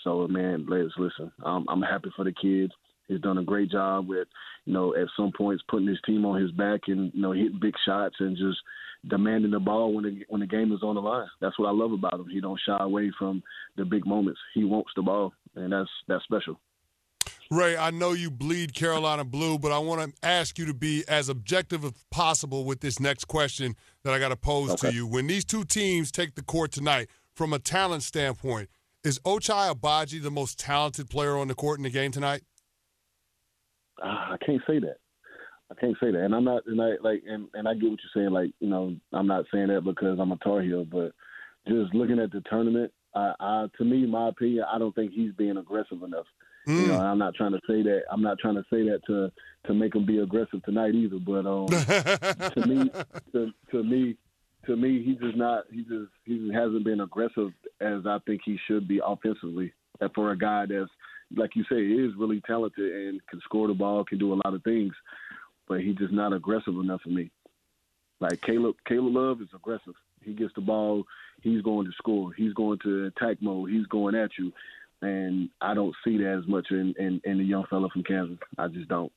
So 0.04 0.28
man, 0.28 0.66
let's 0.68 0.94
listen. 0.98 1.32
I'm 1.44 1.66
I'm 1.70 1.82
happy 1.82 2.12
for 2.16 2.26
the 2.26 2.34
kids. 2.34 2.74
He's 3.08 3.22
done 3.22 3.38
a 3.38 3.43
great 3.43 3.72
job 3.72 4.08
with, 4.08 4.28
you 4.65 4.74
know, 4.74 4.93
at 4.96 5.08
some 5.15 5.32
points 5.36 5.63
putting 5.70 5.88
his 5.88 6.00
team 6.06 6.26
on 6.26 6.41
his 6.41 6.52
back 6.52 6.82
and 6.88 7.12
you 7.13 7.22
know 7.22 7.32
hitting 7.32 7.60
big 7.62 7.74
shots 7.86 8.15
and 8.20 8.36
just 8.36 8.58
demanding 9.08 9.52
the 9.52 9.60
ball 9.60 9.93
when 9.93 10.04
the 10.04 10.26
when 10.30 10.41
the 10.41 10.48
game 10.48 10.72
is 10.72 10.84
on 10.84 10.96
the 10.96 11.02
line. 11.02 11.28
That's 11.41 11.58
what 11.58 11.67
I 11.67 11.72
love 11.72 11.91
about 11.91 12.15
him. 12.15 12.28
He 12.30 12.41
don't 12.41 12.60
shy 12.65 12.78
away 12.80 13.12
from 13.17 13.43
the 13.76 13.86
big 13.86 14.06
moments. 14.06 14.39
He 14.54 14.63
wants 14.63 14.91
the 14.96 15.02
ball, 15.02 15.34
and 15.56 15.72
that's 15.72 15.89
that's 16.08 16.24
special. 16.24 16.60
Ray, 17.50 17.78
I 17.78 17.91
know 17.91 18.12
you 18.12 18.30
bleed 18.30 18.76
Carolina 18.76 19.24
blue, 19.24 19.58
but 19.58 19.72
I 19.72 19.80
want 19.80 20.02
to 20.02 20.28
ask 20.28 20.60
you 20.60 20.65
to 20.65 20.74
be 20.74 21.06
as 21.08 21.30
objective 21.30 21.86
as 21.86 21.93
possible 22.12 22.65
with 22.65 22.82
this 22.82 23.00
next 23.00 23.26
question 23.30 23.76
that 24.04 24.13
I 24.13 24.20
got 24.20 24.30
to 24.30 24.36
pose 24.36 24.72
okay. 24.72 24.89
to 24.89 24.93
you. 24.93 25.08
When 25.08 25.28
these 25.28 25.46
two 25.46 25.63
teams 25.63 26.12
take 26.12 26.36
the 26.36 26.43
court 26.43 26.74
tonight, 26.74 27.08
from 27.34 27.54
a 27.54 27.60
talent 27.60 28.04
standpoint, 28.04 28.70
is 29.04 29.20
Ochai 29.20 29.74
Agbaji 29.74 30.22
the 30.22 30.32
most 30.32 30.60
talented 30.60 31.10
player 31.10 31.38
on 31.38 31.48
the 31.48 31.56
court 31.56 31.80
in 31.80 31.84
the 31.84 31.89
game 31.89 32.12
tonight? 32.12 32.41
Uh, 34.02 34.34
I 34.34 34.38
can't 34.46 34.62
say 34.68 34.80
that. 34.80 34.98
I 35.70 35.76
can't 35.76 35.98
say 36.02 36.12
that, 36.12 36.24
and 36.24 36.34
I'm 36.34 36.46
not, 36.46 36.66
and 36.66 36.82
I 36.82 36.92
like, 37.02 37.24
and, 37.28 37.48
and 37.54 37.68
I 37.68 37.74
get 37.74 37.90
what 37.90 38.00
you're 38.00 38.24
saying. 38.24 38.34
Like, 38.34 38.52
you 38.62 38.70
know, 38.70 38.96
I'm 39.12 39.28
not 39.28 39.46
saying 39.54 39.68
that 39.68 39.84
because 39.84 40.18
I'm 40.18 40.32
a 40.32 40.38
Tar 40.38 40.62
Heel, 40.62 40.86
but 40.86 41.12
just 41.68 41.94
looking 41.94 42.20
at 42.20 42.32
the 42.32 42.42
tournament, 42.50 42.94
I, 43.14 43.34
I, 43.40 43.66
to 43.78 43.84
me, 43.84 44.06
my 44.06 44.30
opinion, 44.30 44.64
I 44.72 44.80
don't 44.80 44.96
think 44.96 45.12
he's 45.12 45.34
being 45.34 45.58
aggressive 45.58 46.04
enough. 46.04 46.26
Mm. 46.68 46.82
You 46.82 46.88
know, 46.88 47.00
I'm 47.00 47.18
not 47.18 47.36
trying 47.36 47.54
to 47.54 47.62
say 47.68 47.82
that. 47.84 48.02
I'm 48.12 48.22
not 48.22 48.40
trying 48.40 48.56
to 48.56 48.66
say 48.70 48.84
that 48.90 49.02
to 49.08 49.32
to 49.68 49.74
make 49.74 49.96
him 49.96 50.06
be 50.06 50.20
aggressive 50.20 50.64
tonight 50.64 50.96
either. 50.96 51.18
But 51.18 51.46
um, 51.46 51.68
to 51.68 52.68
me, 52.68 52.90
to, 53.32 53.52
to 53.72 53.84
me, 53.84 54.18
to 54.66 54.76
me, 54.76 55.04
he 55.04 55.14
just 55.14 55.38
not. 55.38 55.64
He 55.72 55.84
just 55.84 56.12
he 56.26 56.38
just 56.40 56.54
hasn't 56.54 56.84
been 56.84 57.02
aggressive 57.02 57.52
as 57.80 58.06
I 58.06 58.20
think 58.26 58.42
he 58.46 58.58
should 58.68 58.88
be 58.88 59.00
offensively. 59.06 59.74
And 60.00 60.12
for 60.14 60.32
a 60.32 60.38
guy 60.38 60.66
that's 60.68 60.92
like 61.36 61.56
you 61.56 61.63
say, 61.70 61.82
is 61.82 62.13
really 62.18 62.42
talented 62.46 62.92
and 62.92 63.22
can 63.28 63.42
score 63.42 63.68
the 63.68 63.74
ball, 63.74 64.04
can 64.06 64.18
do 64.18 64.34
a 64.34 64.42
lot 64.46 64.54
of 64.54 64.63
things, 64.63 64.94
but 65.68 65.82
he's 65.82 65.96
just 65.98 66.13
not 66.13 66.34
aggressive 66.34 66.76
enough 66.76 67.02
for 67.02 67.10
me. 67.10 67.30
Like 68.20 68.42
Caleb, 68.42 68.76
Caleb 68.88 69.13
Love 69.13 69.42
is 69.42 69.50
aggressive. 69.54 69.94
He 70.24 70.34
gets 70.34 70.54
the 70.56 70.62
ball, 70.62 71.04
he's 71.42 71.62
going 71.62 71.86
to 71.86 71.92
score. 71.98 72.34
He's 72.34 72.54
going 72.54 72.80
to 72.84 73.06
attack 73.06 73.38
mode. 73.42 73.70
He's 73.70 73.86
going 73.88 74.16
at 74.16 74.32
you, 74.40 74.52
and 75.02 75.50
I 75.62 75.74
don't 75.74 75.96
see 76.04 76.18
that 76.18 76.40
as 76.42 76.48
much 76.48 76.68
in 76.72 76.94
in, 76.98 77.22
in 77.24 77.38
the 77.38 77.44
young 77.44 77.66
fella 77.70 77.90
from 77.90 78.04
Kansas. 78.04 78.38
I 78.58 78.68
just 78.68 78.88
don't. 78.88 79.12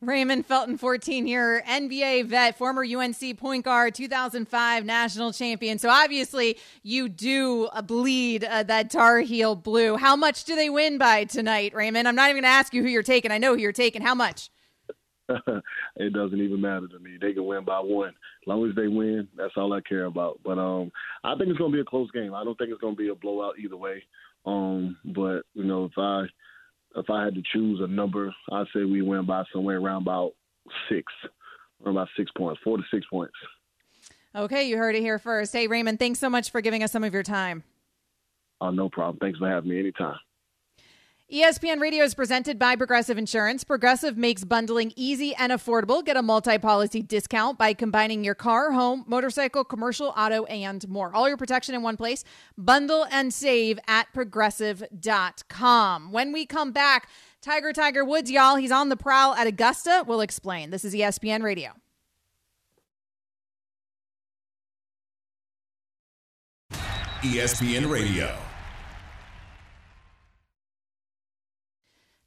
Raymond 0.00 0.46
Felton, 0.46 0.78
14 0.78 1.26
year 1.26 1.62
NBA 1.66 2.26
vet, 2.26 2.56
former 2.56 2.84
UNC 2.84 3.36
point 3.36 3.64
guard, 3.64 3.96
2005 3.96 4.84
national 4.84 5.32
champion. 5.32 5.78
So 5.78 5.88
obviously, 5.88 6.58
you 6.84 7.08
do 7.08 7.64
uh, 7.72 7.82
bleed 7.82 8.44
uh, 8.44 8.62
that 8.64 8.90
Tar 8.90 9.20
Heel 9.20 9.56
blue. 9.56 9.96
How 9.96 10.14
much 10.14 10.44
do 10.44 10.54
they 10.54 10.70
win 10.70 10.98
by 10.98 11.24
tonight, 11.24 11.74
Raymond? 11.74 12.06
I'm 12.06 12.14
not 12.14 12.30
even 12.30 12.42
going 12.42 12.50
to 12.50 12.56
ask 12.56 12.72
you 12.72 12.82
who 12.82 12.88
you're 12.88 13.02
taking. 13.02 13.32
I 13.32 13.38
know 13.38 13.54
who 13.54 13.60
you're 13.60 13.72
taking. 13.72 14.00
How 14.00 14.14
much? 14.14 14.50
it 15.96 16.12
doesn't 16.12 16.40
even 16.40 16.60
matter 16.60 16.86
to 16.86 16.98
me. 17.00 17.18
They 17.20 17.32
can 17.32 17.44
win 17.44 17.64
by 17.64 17.80
one. 17.80 18.10
As 18.10 18.46
long 18.46 18.68
as 18.68 18.76
they 18.76 18.86
win, 18.86 19.26
that's 19.36 19.54
all 19.56 19.72
I 19.72 19.80
care 19.80 20.04
about. 20.04 20.38
But 20.44 20.58
um, 20.58 20.92
I 21.24 21.34
think 21.34 21.50
it's 21.50 21.58
going 21.58 21.72
to 21.72 21.76
be 21.76 21.82
a 21.82 21.84
close 21.84 22.10
game. 22.12 22.34
I 22.34 22.44
don't 22.44 22.56
think 22.56 22.70
it's 22.70 22.80
going 22.80 22.94
to 22.94 23.02
be 23.02 23.08
a 23.08 23.16
blowout 23.16 23.58
either 23.58 23.76
way. 23.76 24.04
Um, 24.46 24.96
but 25.04 25.42
you 25.54 25.64
know, 25.64 25.86
if 25.86 25.92
I 25.98 26.26
if 26.98 27.10
I 27.10 27.24
had 27.24 27.34
to 27.34 27.42
choose 27.52 27.80
a 27.80 27.86
number, 27.86 28.34
I'd 28.52 28.66
say 28.74 28.84
we 28.84 29.02
win 29.02 29.24
by 29.24 29.44
somewhere 29.52 29.78
around 29.78 30.02
about 30.02 30.32
six, 30.88 31.12
or 31.84 31.90
about 31.90 32.08
six 32.16 32.30
points, 32.36 32.60
four 32.62 32.76
to 32.76 32.82
six 32.90 33.06
points. 33.06 33.34
Okay, 34.34 34.68
you 34.68 34.76
heard 34.76 34.94
it 34.94 35.00
here 35.00 35.18
first. 35.18 35.52
Hey, 35.52 35.66
Raymond, 35.66 35.98
thanks 35.98 36.18
so 36.18 36.28
much 36.28 36.50
for 36.50 36.60
giving 36.60 36.82
us 36.82 36.92
some 36.92 37.04
of 37.04 37.14
your 37.14 37.22
time. 37.22 37.64
Oh, 38.60 38.70
no 38.70 38.88
problem. 38.88 39.18
Thanks 39.20 39.38
for 39.38 39.48
having 39.48 39.70
me 39.70 39.78
anytime. 39.78 40.18
ESPN 41.30 41.78
Radio 41.78 42.04
is 42.04 42.14
presented 42.14 42.58
by 42.58 42.74
Progressive 42.74 43.18
Insurance. 43.18 43.62
Progressive 43.62 44.16
makes 44.16 44.44
bundling 44.44 44.94
easy 44.96 45.34
and 45.34 45.52
affordable. 45.52 46.02
Get 46.02 46.16
a 46.16 46.22
multi 46.22 46.56
policy 46.56 47.02
discount 47.02 47.58
by 47.58 47.74
combining 47.74 48.24
your 48.24 48.34
car, 48.34 48.72
home, 48.72 49.04
motorcycle, 49.06 49.62
commercial, 49.62 50.14
auto, 50.16 50.44
and 50.44 50.88
more. 50.88 51.14
All 51.14 51.28
your 51.28 51.36
protection 51.36 51.74
in 51.74 51.82
one 51.82 51.98
place. 51.98 52.24
Bundle 52.56 53.04
and 53.10 53.34
save 53.34 53.78
at 53.86 54.10
progressive.com. 54.14 56.12
When 56.12 56.32
we 56.32 56.46
come 56.46 56.72
back, 56.72 57.10
Tiger 57.42 57.74
Tiger 57.74 58.06
Woods, 58.06 58.30
y'all, 58.30 58.56
he's 58.56 58.72
on 58.72 58.88
the 58.88 58.96
prowl 58.96 59.34
at 59.34 59.46
Augusta. 59.46 60.04
We'll 60.06 60.22
explain. 60.22 60.70
This 60.70 60.82
is 60.82 60.94
ESPN 60.94 61.42
Radio. 61.42 61.72
ESPN 67.20 67.90
Radio. 67.90 68.34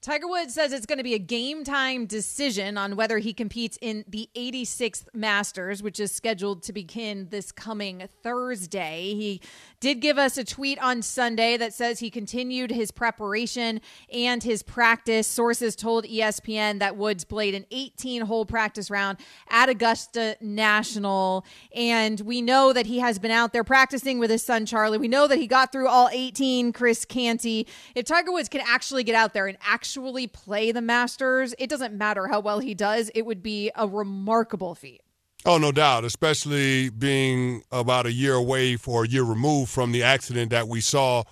Tiger 0.01 0.27
Woods 0.27 0.55
says 0.55 0.73
it's 0.73 0.87
going 0.87 0.97
to 0.97 1.03
be 1.03 1.13
a 1.13 1.19
game 1.19 1.63
time 1.63 2.07
decision 2.07 2.75
on 2.75 2.95
whether 2.95 3.19
he 3.19 3.33
competes 3.33 3.77
in 3.81 4.03
the 4.07 4.27
86th 4.35 5.05
Masters, 5.13 5.83
which 5.83 5.99
is 5.99 6.11
scheduled 6.11 6.63
to 6.63 6.73
begin 6.73 7.27
this 7.29 7.51
coming 7.51 8.09
Thursday. 8.23 9.13
He 9.13 9.41
did 9.79 9.99
give 9.99 10.17
us 10.17 10.39
a 10.39 10.43
tweet 10.43 10.81
on 10.81 11.03
Sunday 11.03 11.55
that 11.55 11.75
says 11.75 11.99
he 11.99 12.09
continued 12.09 12.71
his 12.71 12.89
preparation 12.89 13.79
and 14.11 14.41
his 14.41 14.63
practice. 14.63 15.27
Sources 15.27 15.75
told 15.75 16.05
ESPN 16.05 16.79
that 16.79 16.97
Woods 16.97 17.23
played 17.23 17.53
an 17.53 17.67
18 17.69 18.23
hole 18.23 18.47
practice 18.47 18.89
round 18.89 19.19
at 19.51 19.69
Augusta 19.69 20.35
National. 20.41 21.45
And 21.75 22.19
we 22.21 22.41
know 22.41 22.73
that 22.73 22.87
he 22.87 22.97
has 22.97 23.19
been 23.19 23.29
out 23.29 23.53
there 23.53 23.63
practicing 23.63 24.17
with 24.17 24.31
his 24.31 24.41
son, 24.41 24.65
Charlie. 24.65 24.97
We 24.97 25.07
know 25.07 25.27
that 25.27 25.37
he 25.37 25.45
got 25.45 25.71
through 25.71 25.89
all 25.89 26.09
18, 26.11 26.73
Chris 26.73 27.05
Canty. 27.05 27.67
If 27.93 28.05
Tiger 28.05 28.31
Woods 28.31 28.49
can 28.49 28.61
actually 28.65 29.03
get 29.03 29.13
out 29.13 29.35
there 29.35 29.45
and 29.45 29.59
actually 29.61 29.90
actually 29.91 30.27
play 30.27 30.71
the 30.71 30.81
Masters, 30.81 31.53
it 31.59 31.69
doesn't 31.69 31.93
matter 31.93 32.27
how 32.27 32.39
well 32.39 32.59
he 32.59 32.73
does. 32.73 33.11
It 33.13 33.25
would 33.25 33.43
be 33.43 33.71
a 33.75 33.87
remarkable 33.87 34.73
feat. 34.73 35.01
Oh, 35.43 35.57
no 35.57 35.71
doubt, 35.71 36.05
especially 36.05 36.89
being 36.89 37.63
about 37.71 38.05
a 38.05 38.11
year 38.11 38.35
away 38.35 38.77
or 38.85 39.03
a 39.03 39.07
year 39.07 39.23
removed 39.23 39.69
from 39.69 39.91
the 39.91 40.03
accident 40.03 40.51
that 40.51 40.67
we 40.69 40.79
saw 40.79 41.23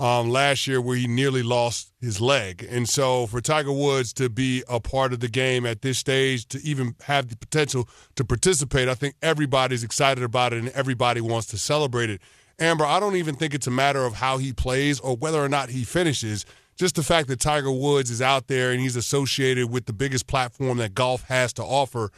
um, 0.00 0.30
last 0.30 0.66
year 0.66 0.80
where 0.80 0.96
he 0.96 1.06
nearly 1.06 1.42
lost 1.44 1.92
his 2.00 2.20
leg. 2.20 2.66
And 2.68 2.88
so 2.88 3.26
for 3.26 3.40
Tiger 3.40 3.72
Woods 3.72 4.12
to 4.14 4.28
be 4.28 4.64
a 4.68 4.80
part 4.80 5.12
of 5.12 5.20
the 5.20 5.28
game 5.28 5.64
at 5.64 5.82
this 5.82 5.98
stage, 5.98 6.48
to 6.48 6.60
even 6.62 6.96
have 7.02 7.28
the 7.28 7.36
potential 7.36 7.88
to 8.16 8.24
participate, 8.24 8.88
I 8.88 8.94
think 8.94 9.14
everybody's 9.22 9.84
excited 9.84 10.24
about 10.24 10.52
it 10.52 10.60
and 10.60 10.70
everybody 10.70 11.20
wants 11.20 11.46
to 11.48 11.58
celebrate 11.58 12.10
it. 12.10 12.20
Amber, 12.58 12.84
I 12.84 12.98
don't 12.98 13.16
even 13.16 13.36
think 13.36 13.54
it's 13.54 13.68
a 13.68 13.72
matter 13.72 14.04
of 14.04 14.14
how 14.14 14.38
he 14.38 14.52
plays 14.52 14.98
or 14.98 15.14
whether 15.14 15.38
or 15.38 15.48
not 15.48 15.68
he 15.68 15.84
finishes 15.84 16.44
just 16.78 16.94
the 16.94 17.02
fact 17.02 17.28
that 17.28 17.40
Tiger 17.40 17.72
Woods 17.72 18.10
is 18.10 18.22
out 18.22 18.46
there 18.46 18.70
and 18.70 18.80
he's 18.80 18.96
associated 18.96 19.70
with 19.70 19.86
the 19.86 19.92
biggest 19.92 20.26
platform 20.28 20.78
that 20.78 20.94
golf 20.94 21.24
has 21.24 21.52
to 21.54 21.62
offer, 21.62 22.10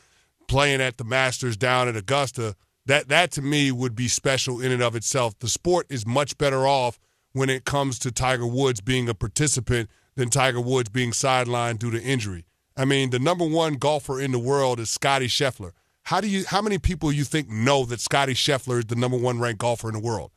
playing 0.48 0.82
at 0.82 0.98
the 0.98 1.04
Masters 1.04 1.56
down 1.56 1.88
at 1.88 1.96
Augusta, 1.96 2.54
that 2.86 3.08
that 3.08 3.30
to 3.32 3.42
me 3.42 3.72
would 3.72 3.94
be 3.94 4.06
special 4.06 4.60
in 4.60 4.70
and 4.70 4.82
of 4.82 4.94
itself. 4.94 5.38
The 5.38 5.48
sport 5.48 5.86
is 5.88 6.06
much 6.06 6.36
better 6.36 6.66
off 6.66 7.00
when 7.32 7.48
it 7.48 7.64
comes 7.64 7.98
to 8.00 8.12
Tiger 8.12 8.46
Woods 8.46 8.80
being 8.80 9.08
a 9.08 9.14
participant 9.14 9.88
than 10.14 10.28
Tiger 10.28 10.60
Woods 10.60 10.90
being 10.90 11.12
sidelined 11.12 11.78
due 11.78 11.90
to 11.90 12.02
injury. 12.02 12.44
I 12.76 12.84
mean, 12.84 13.10
the 13.10 13.18
number 13.18 13.46
one 13.46 13.74
golfer 13.74 14.20
in 14.20 14.32
the 14.32 14.38
world 14.38 14.78
is 14.78 14.90
Scottie 14.90 15.28
Scheffler. 15.28 15.72
How 16.04 16.20
do 16.20 16.28
you 16.28 16.44
how 16.46 16.60
many 16.60 16.78
people 16.78 17.12
you 17.12 17.24
think 17.24 17.48
know 17.48 17.84
that 17.86 18.00
Scottie 18.00 18.34
Scheffler 18.34 18.80
is 18.80 18.86
the 18.86 18.96
number 18.96 19.16
one 19.16 19.38
ranked 19.38 19.60
golfer 19.60 19.88
in 19.88 19.94
the 19.94 20.00
world? 20.00 20.32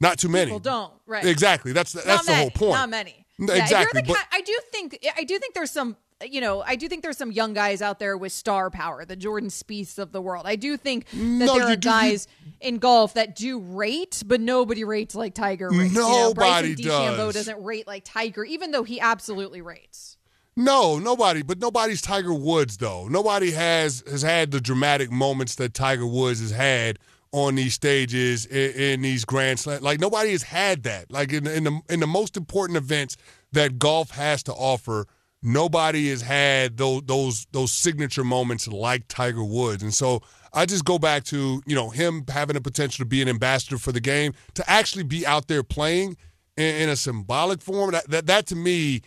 Not 0.00 0.18
too 0.18 0.28
many. 0.28 0.46
People 0.46 0.60
don't, 0.60 0.92
right? 1.06 1.24
Exactly. 1.24 1.72
That's 1.72 1.92
that's 1.92 2.26
the 2.26 2.34
whole 2.34 2.50
point. 2.50 2.74
Not 2.74 2.90
many. 2.90 3.26
Yeah, 3.38 3.54
exactly. 3.54 4.02
But, 4.02 4.18
I 4.32 4.40
do 4.40 4.58
think 4.72 5.06
I 5.16 5.24
do 5.24 5.38
think 5.38 5.54
there's 5.54 5.70
some 5.70 5.96
you 6.24 6.40
know, 6.40 6.62
I 6.66 6.74
do 6.74 6.88
think 6.88 7.02
there's 7.02 7.16
some 7.16 7.30
young 7.30 7.54
guys 7.54 7.80
out 7.80 7.98
there 7.98 8.16
with 8.16 8.32
star 8.32 8.70
power, 8.70 9.04
the 9.04 9.16
Jordan 9.16 9.50
Spieths 9.50 9.98
of 9.98 10.10
the 10.10 10.20
world. 10.20 10.46
I 10.46 10.56
do 10.56 10.76
think 10.76 11.08
that 11.10 11.16
no, 11.16 11.54
there 11.54 11.68
are 11.68 11.76
do, 11.76 11.88
guys 11.88 12.26
you, 12.44 12.52
in 12.60 12.78
golf 12.78 13.14
that 13.14 13.36
do 13.36 13.60
rate, 13.60 14.22
but 14.26 14.40
nobody 14.40 14.82
rates 14.84 15.14
like 15.14 15.34
Tiger 15.34 15.70
rates. 15.70 15.94
Nobody 15.94 16.74
you 16.76 16.88
know, 16.88 17.16
does. 17.16 17.34
doesn't 17.34 17.62
rate 17.62 17.86
like 17.86 18.04
Tiger, 18.04 18.44
even 18.44 18.72
though 18.72 18.82
he 18.82 19.00
absolutely 19.00 19.60
rates. 19.60 20.16
No, 20.56 20.98
nobody. 20.98 21.42
But 21.42 21.60
nobody's 21.60 22.02
Tiger 22.02 22.34
Woods 22.34 22.78
though. 22.78 23.06
Nobody 23.06 23.52
has 23.52 24.02
has 24.10 24.22
had 24.22 24.50
the 24.50 24.60
dramatic 24.60 25.12
moments 25.12 25.54
that 25.56 25.72
Tiger 25.72 26.06
Woods 26.06 26.40
has 26.40 26.50
had 26.50 26.98
on 27.32 27.54
these 27.54 27.74
stages 27.74 28.46
in, 28.46 28.70
in 28.72 29.02
these 29.02 29.24
grand 29.24 29.58
slams. 29.58 29.82
Like 29.82 30.00
nobody 30.00 30.32
has 30.32 30.42
had 30.42 30.82
that. 30.84 31.10
Like 31.10 31.32
in, 31.32 31.46
in 31.46 31.64
the 31.64 31.80
in 31.88 32.00
the 32.00 32.06
most 32.06 32.36
important 32.36 32.76
events 32.76 33.16
that 33.52 33.78
golf 33.78 34.10
has 34.10 34.42
to 34.44 34.52
offer, 34.52 35.06
nobody 35.42 36.08
has 36.10 36.22
had 36.22 36.76
those 36.76 37.02
those 37.06 37.46
those 37.52 37.72
signature 37.72 38.24
moments 38.24 38.68
like 38.68 39.06
Tiger 39.08 39.44
Woods. 39.44 39.82
And 39.82 39.94
so 39.94 40.20
I 40.52 40.66
just 40.66 40.84
go 40.84 40.98
back 40.98 41.24
to 41.24 41.62
you 41.66 41.74
know 41.74 41.90
him 41.90 42.24
having 42.28 42.54
the 42.54 42.60
potential 42.60 43.04
to 43.04 43.08
be 43.08 43.22
an 43.22 43.28
ambassador 43.28 43.78
for 43.78 43.92
the 43.92 44.00
game, 44.00 44.32
to 44.54 44.68
actually 44.70 45.04
be 45.04 45.26
out 45.26 45.48
there 45.48 45.62
playing 45.62 46.16
in, 46.56 46.74
in 46.82 46.88
a 46.88 46.96
symbolic 46.96 47.60
form. 47.60 47.92
That 47.92 48.08
that, 48.10 48.26
that 48.26 48.46
to 48.46 48.56
me, 48.56 49.02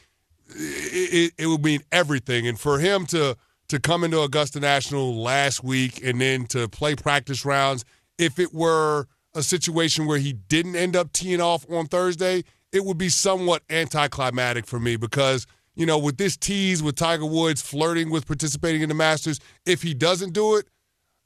it, 0.47 1.33
it 1.37 1.47
would 1.47 1.63
mean 1.63 1.81
everything. 1.91 2.47
And 2.47 2.59
for 2.59 2.79
him 2.79 3.05
to 3.07 3.35
to 3.69 3.79
come 3.79 4.03
into 4.03 4.21
Augusta 4.21 4.59
National 4.59 5.15
last 5.15 5.63
week 5.63 6.03
and 6.03 6.19
then 6.19 6.45
to 6.47 6.67
play 6.67 6.93
practice 6.93 7.45
rounds 7.45 7.85
if 8.21 8.39
it 8.39 8.53
were 8.53 9.07
a 9.33 9.41
situation 9.41 10.05
where 10.05 10.19
he 10.19 10.33
didn't 10.33 10.75
end 10.75 10.95
up 10.95 11.11
teeing 11.11 11.41
off 11.41 11.65
on 11.69 11.87
Thursday, 11.87 12.43
it 12.71 12.85
would 12.85 12.97
be 12.97 13.09
somewhat 13.09 13.63
anticlimactic 13.69 14.65
for 14.65 14.79
me 14.79 14.95
because, 14.95 15.47
you 15.75 15.85
know, 15.85 15.97
with 15.97 16.17
this 16.17 16.37
tease 16.37 16.83
with 16.83 16.95
Tiger 16.95 17.25
Woods 17.25 17.61
flirting 17.61 18.11
with 18.11 18.27
participating 18.27 18.81
in 18.81 18.89
the 18.89 18.95
Masters, 18.95 19.39
if 19.65 19.81
he 19.81 19.93
doesn't 19.93 20.33
do 20.33 20.55
it, 20.55 20.67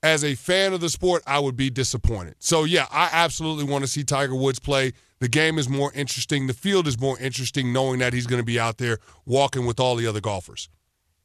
as 0.04 0.24
a 0.24 0.36
fan 0.36 0.72
of 0.72 0.82
the 0.82 0.90
sport, 0.90 1.24
I 1.26 1.40
would 1.40 1.58
be 1.58 1.72
disappointed. 1.72 2.36
So, 2.38 2.64
yeah, 2.64 2.86
I 2.92 3.10
absolutely 3.12 3.64
want 3.64 3.84
to 3.84 3.88
see 3.90 4.04
Tiger 4.04 4.36
Woods 4.36 4.60
play. 4.60 4.94
The 5.20 5.28
game 5.28 5.58
is 5.58 5.68
more 5.68 5.92
interesting. 5.94 6.46
The 6.46 6.54
field 6.54 6.88
is 6.88 7.00
more 7.00 7.18
interesting 7.20 7.74
knowing 7.74 8.00
that 8.00 8.14
he's 8.14 8.28
going 8.28 8.42
to 8.42 8.46
be 8.46 8.60
out 8.60 8.78
there 8.78 9.00
walking 9.26 9.66
with 9.66 9.80
all 9.80 9.96
the 9.96 10.06
other 10.06 10.22
golfers. 10.22 10.70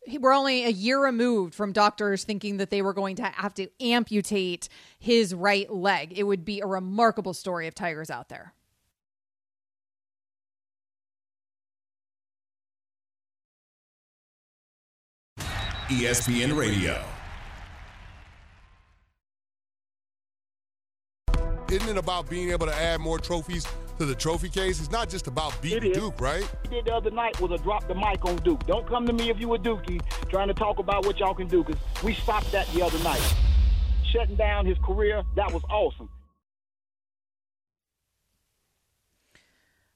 We're 0.08 0.32
only 0.32 0.64
a 0.64 0.70
year 0.70 1.02
removed 1.02 1.54
from 1.54 1.72
doctors 1.72 2.24
thinking 2.24 2.56
that 2.56 2.70
they 2.70 2.82
were 2.82 2.94
going 2.94 3.16
to 3.16 3.24
have 3.24 3.54
to 3.54 3.68
amputate 3.80 4.68
his 4.98 5.34
right 5.34 5.70
leg. 5.70 6.12
It 6.16 6.24
would 6.24 6.44
be 6.44 6.60
a 6.60 6.66
remarkable 6.66 7.34
story 7.34 7.66
if 7.66 7.74
Tiger's 7.74 8.10
out 8.10 8.28
there. 8.28 8.54
ESPN 15.88 16.56
Radio. 16.56 17.02
Isn't 21.68 21.88
it 21.88 21.96
about 21.98 22.30
being 22.30 22.50
able 22.50 22.66
to 22.66 22.74
add 22.74 23.00
more 23.00 23.18
trophies 23.18 23.66
to 24.00 24.06
the 24.06 24.14
trophy 24.14 24.48
case? 24.48 24.80
It's 24.80 24.90
not 24.90 25.10
just 25.10 25.26
about 25.26 25.60
beating 25.60 25.92
Duke, 25.92 26.18
right? 26.22 26.42
He 26.62 26.76
did 26.76 26.86
the 26.86 26.94
other 26.94 27.10
night 27.10 27.38
was 27.38 27.50
a 27.50 27.62
drop 27.62 27.86
the 27.86 27.94
mic 27.94 28.24
on 28.24 28.36
Duke. 28.36 28.66
Don't 28.66 28.88
come 28.88 29.06
to 29.06 29.12
me 29.12 29.28
if 29.28 29.38
you 29.38 29.52
a 29.52 29.58
Dookie 29.58 30.00
trying 30.30 30.48
to 30.48 30.54
talk 30.54 30.78
about 30.78 31.04
what 31.04 31.20
y'all 31.20 31.34
can 31.34 31.48
do 31.48 31.62
because 31.62 31.78
we 32.02 32.14
stopped 32.14 32.50
that 32.52 32.66
the 32.68 32.80
other 32.80 32.98
night. 33.04 33.22
Shutting 34.10 34.36
down 34.36 34.64
his 34.64 34.78
career, 34.78 35.22
that 35.36 35.52
was 35.52 35.62
awesome. 35.68 36.08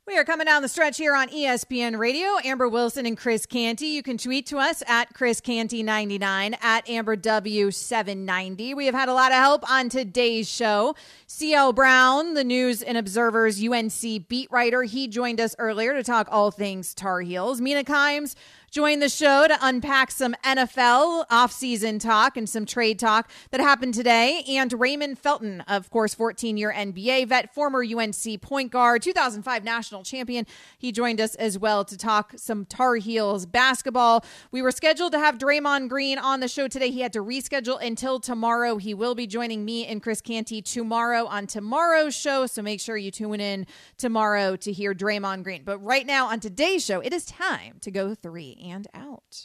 We 0.07 0.19
are 0.19 0.25
coming 0.25 0.45
down 0.45 0.61
the 0.61 0.69
stretch 0.69 0.99
here 0.99 1.17
on 1.17 1.29
ESPN 1.29 1.99
Radio. 1.99 2.37
Amber 2.45 2.69
Wilson 2.69 3.07
and 3.07 3.17
Chris 3.17 3.47
Canty. 3.47 3.87
You 3.87 4.03
can 4.03 4.19
tweet 4.19 4.45
to 4.49 4.59
us 4.59 4.83
at 4.87 5.15
Chris 5.15 5.41
Canty99 5.41 6.63
at 6.63 6.87
Amber 6.91 7.17
W790. 7.17 8.77
We 8.77 8.85
have 8.85 8.95
had 8.95 9.09
a 9.09 9.15
lot 9.15 9.33
of 9.33 9.39
help 9.39 9.69
on 9.71 9.89
today's 9.89 10.47
show. 10.47 10.95
CL 11.27 11.73
Brown, 11.73 12.35
the 12.35 12.45
News 12.45 12.83
and 12.83 12.99
Observer's 12.99 13.67
UNC 13.67 14.29
beat 14.29 14.49
writer, 14.51 14.83
he 14.83 15.09
joined 15.09 15.41
us 15.41 15.57
earlier 15.59 15.95
to 15.95 16.03
talk 16.03 16.29
all 16.31 16.51
things 16.51 16.93
Tar 16.93 17.23
Heels. 17.23 17.63
Mina 17.63 17.83
Kimes 17.83 18.35
join 18.75 18.99
the 18.99 19.09
show 19.09 19.47
to 19.47 19.57
unpack 19.63 20.11
some 20.11 20.35
NFL 20.43 21.29
offseason 21.29 22.01
talk 22.01 22.37
and 22.37 22.49
some 22.49 22.67
trade 22.67 22.99
talk 22.99 23.31
that 23.53 23.61
happened 23.61 23.95
today. 23.95 24.43
And 24.49 24.73
Raymond 24.73 25.17
Felton, 25.17 25.61
of 25.69 25.91
course, 25.91 26.13
14 26.13 26.57
year 26.57 26.75
NBA 26.77 27.29
vet, 27.29 27.55
former 27.55 27.85
UNC 27.85 28.43
point 28.43 28.73
guard, 28.73 29.01
2005 29.03 29.63
national 29.63 30.03
champion. 30.03 30.45
He 30.77 30.91
joined 30.91 31.21
us 31.21 31.37
as 31.37 31.57
well 31.57 31.85
to 31.85 31.97
talk 31.97 32.33
some 32.35 32.65
Tar 32.65 32.97
Heels 32.97 33.47
basketball. 33.47 34.25
We 34.51 34.61
were 34.61 34.73
scheduled 34.73 35.13
to 35.13 35.21
have 35.21 35.39
Draymond 35.39 35.89
Green 35.89 36.19
on 36.19 36.41
the 36.41 36.49
show 36.49 36.67
today. 36.67 36.91
He 36.91 37.01
had 37.01 37.13
to 37.13 37.23
reschedule 37.23 37.81
until 37.81 38.19
tomorrow. 38.19 38.79
He 38.79 38.93
will 38.93 39.15
be 39.15 39.29
joining 39.29 39.65
me 39.65 39.87
and 39.87 40.03
Chris 40.03 40.21
Canty 40.21 40.61
tomorrow 40.61 41.27
on 41.27 41.47
tomorrow's 41.47 42.17
show. 42.17 42.47
So 42.49 42.61
make 42.61 42.81
sure 42.81 42.97
you 42.97 43.13
tune 43.13 43.39
in 43.39 43.69
tomorrow 43.99 44.57
to 44.57 44.73
hear 44.73 44.97
Draymond 44.97 45.45
Green. 45.45 45.63
But 45.63 45.79
right 45.79 46.05
now 46.05 46.27
on 46.27 46.41
today's 46.41 46.85
show, 46.85 46.99
it 46.99 47.13
is 47.13 47.25
time 47.25 47.77
to 47.83 47.93
go 47.93 48.17
three 48.17 48.64
and 48.65 48.87
out. 48.95 49.45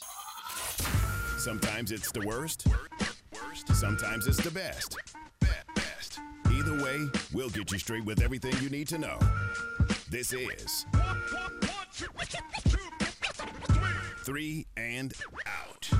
Sometimes 1.38 1.92
it's 1.92 2.10
the 2.10 2.20
worst. 2.26 2.66
Sometimes 3.74 4.26
it's 4.26 4.42
the 4.42 4.50
best. 4.50 4.98
Either 6.52 6.84
way, 6.84 7.06
we'll 7.32 7.48
get 7.50 7.70
you 7.70 7.78
straight 7.78 8.04
with 8.04 8.20
everything 8.20 8.52
you 8.62 8.68
need 8.68 8.88
to 8.88 8.98
know. 8.98 9.18
This 10.10 10.32
is 10.32 10.86
Three 14.24 14.66
and 14.76 15.14
Out. 15.46 15.90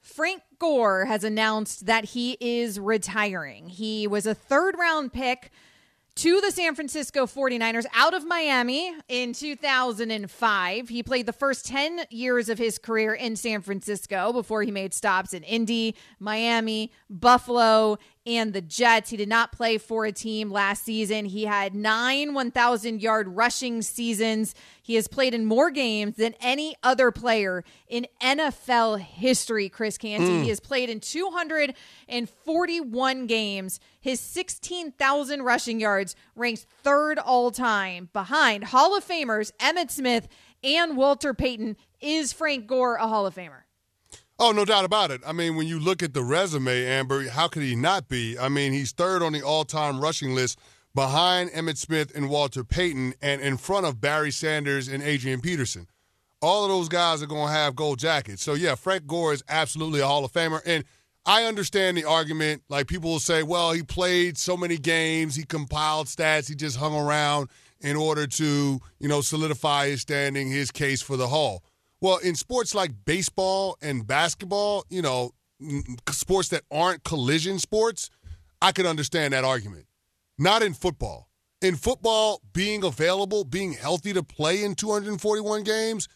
Frank 0.00 0.42
Gore 0.58 1.06
has 1.06 1.24
announced 1.24 1.86
that 1.86 2.06
he 2.06 2.36
is 2.40 2.78
retiring. 2.78 3.68
He 3.68 4.06
was 4.06 4.26
a 4.26 4.34
third 4.34 4.76
round 4.78 5.12
pick 5.12 5.50
to 6.14 6.40
the 6.40 6.50
San 6.50 6.74
Francisco 6.74 7.26
49ers 7.26 7.86
out 7.94 8.12
of 8.14 8.26
Miami 8.26 8.94
in 9.08 9.32
2005. 9.32 10.88
He 10.88 11.02
played 11.02 11.26
the 11.26 11.32
first 11.32 11.66
10 11.66 12.02
years 12.10 12.48
of 12.48 12.58
his 12.58 12.78
career 12.78 13.14
in 13.14 13.34
San 13.34 13.62
Francisco 13.62 14.32
before 14.32 14.62
he 14.62 14.70
made 14.70 14.92
stops 14.92 15.32
in 15.32 15.42
Indy, 15.42 15.96
Miami, 16.20 16.92
Buffalo, 17.08 17.98
and 18.26 18.52
the 18.52 18.60
Jets. 18.60 19.10
He 19.10 19.16
did 19.16 19.28
not 19.28 19.52
play 19.52 19.78
for 19.78 20.04
a 20.04 20.12
team 20.12 20.50
last 20.50 20.82
season. 20.84 21.26
He 21.26 21.44
had 21.44 21.74
nine 21.74 22.34
1,000 22.34 23.00
yard 23.02 23.28
rushing 23.28 23.82
seasons. 23.82 24.54
He 24.82 24.94
has 24.94 25.06
played 25.08 25.34
in 25.34 25.44
more 25.44 25.70
games 25.70 26.16
than 26.16 26.34
any 26.40 26.74
other 26.82 27.10
player 27.10 27.62
in 27.88 28.06
NFL 28.20 29.00
history, 29.00 29.68
Chris 29.68 29.98
Canty. 29.98 30.26
Mm. 30.26 30.42
He 30.42 30.48
has 30.48 30.60
played 30.60 30.88
in 30.90 31.00
241 31.00 33.26
games. 33.26 33.80
His 34.00 34.20
16,000 34.20 35.42
rushing 35.42 35.80
yards 35.80 36.16
ranks 36.34 36.66
third 36.82 37.18
all 37.18 37.50
time 37.50 38.08
behind 38.12 38.64
Hall 38.64 38.96
of 38.96 39.06
Famers 39.06 39.52
Emmitt 39.58 39.90
Smith 39.90 40.28
and 40.64 40.96
Walter 40.96 41.34
Payton. 41.34 41.76
Is 42.00 42.32
Frank 42.32 42.66
Gore 42.66 42.96
a 42.96 43.06
Hall 43.06 43.26
of 43.26 43.34
Famer? 43.34 43.64
Oh, 44.44 44.50
no 44.50 44.64
doubt 44.64 44.84
about 44.84 45.12
it. 45.12 45.20
I 45.24 45.30
mean, 45.32 45.54
when 45.54 45.68
you 45.68 45.78
look 45.78 46.02
at 46.02 46.14
the 46.14 46.24
resume, 46.24 46.84
Amber, 46.84 47.28
how 47.28 47.46
could 47.46 47.62
he 47.62 47.76
not 47.76 48.08
be? 48.08 48.36
I 48.36 48.48
mean, 48.48 48.72
he's 48.72 48.90
third 48.90 49.22
on 49.22 49.32
the 49.32 49.40
all 49.40 49.64
time 49.64 50.00
rushing 50.00 50.34
list 50.34 50.58
behind 50.96 51.50
Emmitt 51.50 51.76
Smith 51.76 52.10
and 52.12 52.28
Walter 52.28 52.64
Payton 52.64 53.14
and 53.22 53.40
in 53.40 53.56
front 53.56 53.86
of 53.86 54.00
Barry 54.00 54.32
Sanders 54.32 54.88
and 54.88 55.00
Adrian 55.00 55.40
Peterson. 55.40 55.86
All 56.40 56.64
of 56.64 56.70
those 56.70 56.88
guys 56.88 57.22
are 57.22 57.26
going 57.26 57.46
to 57.46 57.52
have 57.52 57.76
gold 57.76 58.00
jackets. 58.00 58.42
So, 58.42 58.54
yeah, 58.54 58.74
Frank 58.74 59.06
Gore 59.06 59.32
is 59.32 59.44
absolutely 59.48 60.00
a 60.00 60.08
Hall 60.08 60.24
of 60.24 60.32
Famer. 60.32 60.60
And 60.66 60.82
I 61.24 61.44
understand 61.44 61.96
the 61.96 62.04
argument. 62.04 62.64
Like, 62.68 62.88
people 62.88 63.10
will 63.12 63.20
say, 63.20 63.44
well, 63.44 63.70
he 63.70 63.84
played 63.84 64.36
so 64.36 64.56
many 64.56 64.76
games, 64.76 65.36
he 65.36 65.44
compiled 65.44 66.08
stats, 66.08 66.48
he 66.48 66.56
just 66.56 66.78
hung 66.78 66.96
around 66.96 67.48
in 67.80 67.94
order 67.94 68.26
to, 68.26 68.80
you 68.98 69.08
know, 69.08 69.20
solidify 69.20 69.86
his 69.86 70.00
standing, 70.00 70.50
his 70.50 70.72
case 70.72 71.00
for 71.00 71.16
the 71.16 71.28
Hall. 71.28 71.62
Well, 72.02 72.18
in 72.18 72.34
sports 72.34 72.74
like 72.74 72.90
baseball 73.04 73.78
and 73.80 74.04
basketball, 74.04 74.84
you 74.90 75.02
know, 75.02 75.30
sports 76.10 76.48
that 76.48 76.64
aren't 76.68 77.04
collision 77.04 77.60
sports, 77.60 78.10
I 78.60 78.72
could 78.72 78.86
understand 78.86 79.32
that 79.32 79.44
argument. 79.44 79.86
Not 80.36 80.64
in 80.64 80.74
football. 80.74 81.28
In 81.60 81.76
football, 81.76 82.42
being 82.52 82.82
available, 82.82 83.44
being 83.44 83.72
healthy 83.72 84.12
to 84.14 84.24
play 84.24 84.64
in 84.64 84.74
241 84.74 85.62
games 85.62 86.08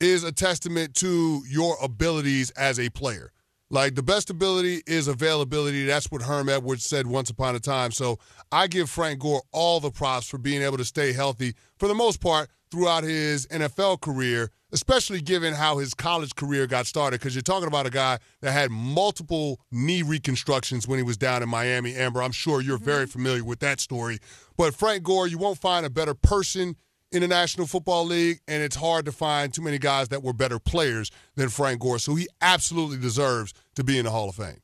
is 0.00 0.24
a 0.24 0.32
testament 0.32 0.94
to 0.94 1.42
your 1.46 1.76
abilities 1.82 2.50
as 2.52 2.80
a 2.80 2.88
player. 2.88 3.30
Like 3.68 3.96
the 3.96 4.02
best 4.02 4.30
ability 4.30 4.82
is 4.86 5.08
availability. 5.08 5.84
That's 5.84 6.10
what 6.10 6.22
Herm 6.22 6.48
Edwards 6.48 6.86
said 6.86 7.06
once 7.06 7.28
upon 7.28 7.54
a 7.54 7.60
time. 7.60 7.90
So 7.90 8.18
I 8.50 8.66
give 8.66 8.88
Frank 8.88 9.20
Gore 9.20 9.42
all 9.52 9.78
the 9.78 9.90
props 9.90 10.26
for 10.26 10.38
being 10.38 10.62
able 10.62 10.78
to 10.78 10.86
stay 10.86 11.12
healthy 11.12 11.54
for 11.76 11.86
the 11.86 11.94
most 11.94 12.22
part 12.22 12.48
throughout 12.70 13.04
his 13.04 13.46
NFL 13.48 14.00
career 14.00 14.50
especially 14.74 15.22
given 15.22 15.54
how 15.54 15.78
his 15.78 15.94
college 15.94 16.34
career 16.34 16.66
got 16.66 16.86
started. 16.86 17.20
Because 17.20 17.34
you're 17.34 17.42
talking 17.42 17.68
about 17.68 17.86
a 17.86 17.90
guy 17.90 18.18
that 18.42 18.52
had 18.52 18.70
multiple 18.70 19.60
knee 19.70 20.02
reconstructions 20.02 20.86
when 20.86 20.98
he 20.98 21.02
was 21.02 21.16
down 21.16 21.42
in 21.42 21.48
Miami. 21.48 21.94
Amber, 21.94 22.22
I'm 22.22 22.32
sure 22.32 22.60
you're 22.60 22.76
very 22.76 23.04
mm-hmm. 23.04 23.12
familiar 23.12 23.44
with 23.44 23.60
that 23.60 23.80
story. 23.80 24.18
But 24.58 24.74
Frank 24.74 25.04
Gore, 25.04 25.26
you 25.26 25.38
won't 25.38 25.58
find 25.58 25.86
a 25.86 25.90
better 25.90 26.14
person 26.14 26.76
in 27.12 27.22
the 27.22 27.28
National 27.28 27.66
Football 27.66 28.06
League, 28.06 28.40
and 28.48 28.62
it's 28.62 28.74
hard 28.74 29.04
to 29.04 29.12
find 29.12 29.54
too 29.54 29.62
many 29.62 29.78
guys 29.78 30.08
that 30.08 30.22
were 30.22 30.32
better 30.32 30.58
players 30.58 31.12
than 31.36 31.48
Frank 31.48 31.80
Gore. 31.80 32.00
So 32.00 32.16
he 32.16 32.26
absolutely 32.40 32.98
deserves 32.98 33.54
to 33.76 33.84
be 33.84 33.98
in 33.98 34.04
the 34.04 34.10
Hall 34.10 34.28
of 34.28 34.34
Fame. 34.34 34.63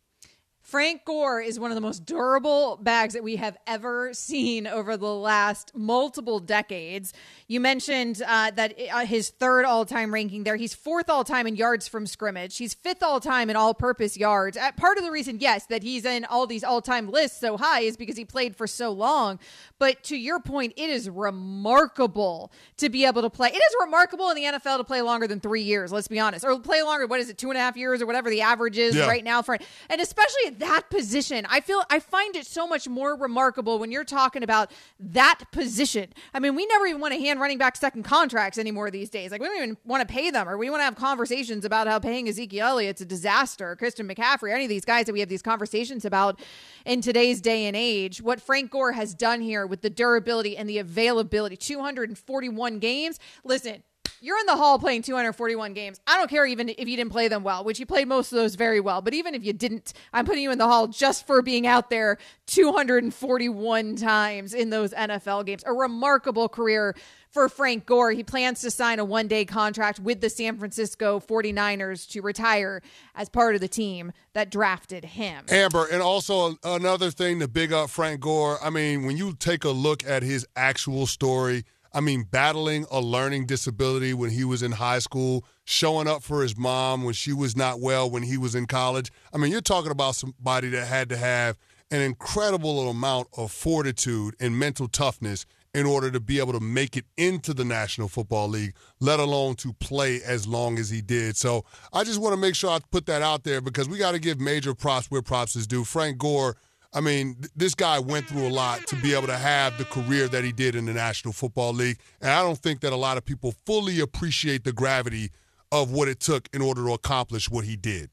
Frank 0.70 1.04
Gore 1.04 1.40
is 1.40 1.58
one 1.58 1.72
of 1.72 1.74
the 1.74 1.80
most 1.80 2.06
durable 2.06 2.78
bags 2.80 3.14
that 3.14 3.24
we 3.24 3.34
have 3.34 3.58
ever 3.66 4.14
seen 4.14 4.68
over 4.68 4.96
the 4.96 5.12
last 5.12 5.72
multiple 5.74 6.38
decades. 6.38 7.12
You 7.48 7.58
mentioned 7.58 8.22
uh, 8.24 8.52
that 8.52 8.76
uh, 8.92 9.04
his 9.04 9.30
third 9.30 9.64
all 9.64 9.84
time 9.84 10.14
ranking 10.14 10.44
there. 10.44 10.54
He's 10.54 10.72
fourth 10.72 11.10
all 11.10 11.24
time 11.24 11.48
in 11.48 11.56
yards 11.56 11.88
from 11.88 12.06
scrimmage. 12.06 12.56
He's 12.56 12.72
fifth 12.72 13.02
all 13.02 13.18
time 13.18 13.50
in 13.50 13.56
all 13.56 13.74
purpose 13.74 14.16
yards. 14.16 14.56
Uh, 14.56 14.70
part 14.70 14.96
of 14.96 15.02
the 15.02 15.10
reason, 15.10 15.38
yes, 15.40 15.66
that 15.66 15.82
he's 15.82 16.04
in 16.04 16.24
all 16.24 16.46
these 16.46 16.62
all 16.62 16.80
time 16.80 17.10
lists 17.10 17.40
so 17.40 17.56
high 17.56 17.80
is 17.80 17.96
because 17.96 18.16
he 18.16 18.24
played 18.24 18.54
for 18.54 18.68
so 18.68 18.92
long. 18.92 19.40
But 19.80 20.04
to 20.04 20.16
your 20.16 20.38
point, 20.38 20.74
it 20.76 20.88
is 20.88 21.10
remarkable 21.10 22.52
to 22.76 22.88
be 22.88 23.06
able 23.06 23.22
to 23.22 23.30
play. 23.30 23.48
It 23.48 23.56
is 23.56 23.76
remarkable 23.80 24.30
in 24.30 24.36
the 24.36 24.44
NFL 24.44 24.76
to 24.76 24.84
play 24.84 25.02
longer 25.02 25.26
than 25.26 25.40
three 25.40 25.62
years, 25.62 25.90
let's 25.90 26.06
be 26.06 26.20
honest, 26.20 26.44
or 26.44 26.56
play 26.60 26.82
longer, 26.82 27.08
what 27.08 27.18
is 27.18 27.28
it, 27.28 27.38
two 27.38 27.50
and 27.50 27.58
a 27.58 27.60
half 27.60 27.76
years 27.76 28.00
or 28.00 28.06
whatever 28.06 28.30
the 28.30 28.42
average 28.42 28.78
is 28.78 28.94
yeah. 28.94 29.08
right 29.08 29.24
now 29.24 29.42
for, 29.42 29.58
and 29.88 30.00
especially 30.00 30.46
at 30.46 30.59
that 30.60 30.88
position. 30.90 31.46
I 31.50 31.60
feel, 31.60 31.82
I 31.90 31.98
find 31.98 32.36
it 32.36 32.46
so 32.46 32.66
much 32.66 32.88
more 32.88 33.16
remarkable 33.16 33.78
when 33.78 33.90
you're 33.90 34.04
talking 34.04 34.42
about 34.42 34.70
that 34.98 35.44
position. 35.52 36.12
I 36.32 36.38
mean, 36.38 36.54
we 36.54 36.64
never 36.66 36.86
even 36.86 37.00
want 37.00 37.14
to 37.14 37.20
hand 37.20 37.40
running 37.40 37.58
back 37.58 37.76
second 37.76 38.04
contracts 38.04 38.58
anymore 38.58 38.90
these 38.90 39.10
days. 39.10 39.30
Like 39.30 39.40
we 39.40 39.48
don't 39.48 39.56
even 39.56 39.76
want 39.84 40.06
to 40.06 40.12
pay 40.12 40.30
them, 40.30 40.48
or 40.48 40.56
we 40.56 40.70
want 40.70 40.80
to 40.80 40.84
have 40.84 40.96
conversations 40.96 41.64
about 41.64 41.86
how 41.86 41.98
paying 41.98 42.28
Ezekiel 42.28 42.68
Elliott's 42.68 43.00
a 43.00 43.04
disaster, 43.04 43.74
Christian 43.76 44.08
McCaffrey, 44.08 44.54
any 44.54 44.64
of 44.64 44.68
these 44.70 44.84
guys 44.84 45.06
that 45.06 45.12
we 45.12 45.20
have 45.20 45.28
these 45.28 45.42
conversations 45.42 46.04
about 46.04 46.40
in 46.84 47.00
today's 47.00 47.40
day 47.40 47.66
and 47.66 47.76
age. 47.76 48.22
What 48.22 48.40
Frank 48.40 48.70
Gore 48.70 48.92
has 48.92 49.14
done 49.14 49.40
here 49.40 49.66
with 49.66 49.82
the 49.82 49.90
durability 49.90 50.56
and 50.56 50.68
the 50.68 50.78
availability, 50.78 51.56
241 51.56 52.78
games. 52.78 53.18
Listen, 53.44 53.82
you're 54.20 54.38
in 54.38 54.46
the 54.46 54.56
hall 54.56 54.78
playing 54.78 55.02
241 55.02 55.72
games. 55.72 56.00
I 56.06 56.18
don't 56.18 56.28
care 56.28 56.46
even 56.46 56.68
if 56.68 56.88
you 56.88 56.96
didn't 56.96 57.12
play 57.12 57.28
them 57.28 57.42
well, 57.42 57.64
which 57.64 57.80
you 57.80 57.86
played 57.86 58.08
most 58.08 58.32
of 58.32 58.36
those 58.36 58.54
very 58.54 58.80
well. 58.80 59.00
But 59.00 59.14
even 59.14 59.34
if 59.34 59.44
you 59.44 59.52
didn't, 59.52 59.92
I'm 60.12 60.26
putting 60.26 60.42
you 60.42 60.50
in 60.50 60.58
the 60.58 60.66
hall 60.66 60.86
just 60.86 61.26
for 61.26 61.42
being 61.42 61.66
out 61.66 61.90
there 61.90 62.18
241 62.46 63.96
times 63.96 64.54
in 64.54 64.70
those 64.70 64.92
NFL 64.92 65.46
games. 65.46 65.62
A 65.66 65.72
remarkable 65.72 66.48
career 66.48 66.94
for 67.30 67.48
Frank 67.48 67.86
Gore. 67.86 68.10
He 68.10 68.22
plans 68.22 68.60
to 68.62 68.70
sign 68.70 68.98
a 68.98 69.04
one 69.04 69.28
day 69.28 69.44
contract 69.44 70.00
with 70.00 70.20
the 70.20 70.28
San 70.28 70.58
Francisco 70.58 71.20
49ers 71.20 72.08
to 72.10 72.20
retire 72.20 72.82
as 73.14 73.28
part 73.28 73.54
of 73.54 73.60
the 73.60 73.68
team 73.68 74.12
that 74.34 74.50
drafted 74.50 75.04
him. 75.04 75.44
Amber, 75.48 75.86
and 75.90 76.02
also 76.02 76.56
another 76.64 77.10
thing 77.10 77.40
to 77.40 77.48
big 77.48 77.72
up 77.72 77.90
Frank 77.90 78.20
Gore. 78.20 78.58
I 78.62 78.70
mean, 78.70 79.06
when 79.06 79.16
you 79.16 79.34
take 79.34 79.64
a 79.64 79.70
look 79.70 80.04
at 80.06 80.22
his 80.22 80.46
actual 80.56 81.06
story, 81.06 81.64
I 81.92 82.00
mean, 82.00 82.22
battling 82.22 82.86
a 82.90 83.00
learning 83.00 83.46
disability 83.46 84.14
when 84.14 84.30
he 84.30 84.44
was 84.44 84.62
in 84.62 84.72
high 84.72 85.00
school, 85.00 85.44
showing 85.64 86.06
up 86.06 86.22
for 86.22 86.42
his 86.42 86.56
mom 86.56 87.04
when 87.04 87.14
she 87.14 87.32
was 87.32 87.56
not 87.56 87.80
well 87.80 88.08
when 88.08 88.22
he 88.22 88.38
was 88.38 88.54
in 88.54 88.66
college. 88.66 89.10
I 89.32 89.38
mean, 89.38 89.50
you're 89.50 89.60
talking 89.60 89.90
about 89.90 90.14
somebody 90.14 90.68
that 90.70 90.86
had 90.86 91.08
to 91.08 91.16
have 91.16 91.58
an 91.90 92.00
incredible 92.00 92.88
amount 92.88 93.28
of 93.36 93.50
fortitude 93.50 94.36
and 94.38 94.56
mental 94.58 94.86
toughness 94.86 95.46
in 95.72 95.86
order 95.86 96.10
to 96.10 96.20
be 96.20 96.38
able 96.38 96.52
to 96.52 96.60
make 96.60 96.96
it 96.96 97.04
into 97.16 97.54
the 97.54 97.64
National 97.64 98.08
Football 98.08 98.48
League, 98.48 98.74
let 98.98 99.20
alone 99.20 99.54
to 99.56 99.72
play 99.74 100.20
as 100.22 100.46
long 100.46 100.78
as 100.78 100.90
he 100.90 101.00
did. 101.00 101.36
So 101.36 101.64
I 101.92 102.02
just 102.02 102.20
want 102.20 102.32
to 102.32 102.40
make 102.40 102.54
sure 102.54 102.70
I 102.70 102.80
put 102.90 103.06
that 103.06 103.22
out 103.22 103.44
there 103.44 103.60
because 103.60 103.88
we 103.88 103.98
got 103.98 104.12
to 104.12 104.18
give 104.18 104.40
major 104.40 104.74
props 104.74 105.10
where 105.10 105.22
props 105.22 105.54
is 105.54 105.66
due. 105.66 105.84
Frank 105.84 106.18
Gore 106.18 106.56
I 106.92 107.00
mean, 107.00 107.36
th- 107.36 107.52
this 107.54 107.74
guy 107.74 107.98
went 107.98 108.26
through 108.26 108.46
a 108.46 108.50
lot 108.50 108.86
to 108.88 108.96
be 108.96 109.14
able 109.14 109.28
to 109.28 109.36
have 109.36 109.78
the 109.78 109.84
career 109.84 110.26
that 110.28 110.42
he 110.42 110.52
did 110.52 110.74
in 110.74 110.86
the 110.86 110.92
National 110.92 111.32
Football 111.32 111.72
League. 111.72 111.98
And 112.20 112.30
I 112.30 112.42
don't 112.42 112.58
think 112.58 112.80
that 112.80 112.92
a 112.92 112.96
lot 112.96 113.16
of 113.16 113.24
people 113.24 113.54
fully 113.64 114.00
appreciate 114.00 114.64
the 114.64 114.72
gravity 114.72 115.30
of 115.70 115.92
what 115.92 116.08
it 116.08 116.18
took 116.18 116.48
in 116.52 116.62
order 116.62 116.84
to 116.86 116.92
accomplish 116.92 117.48
what 117.48 117.64
he 117.64 117.76
did. 117.76 118.10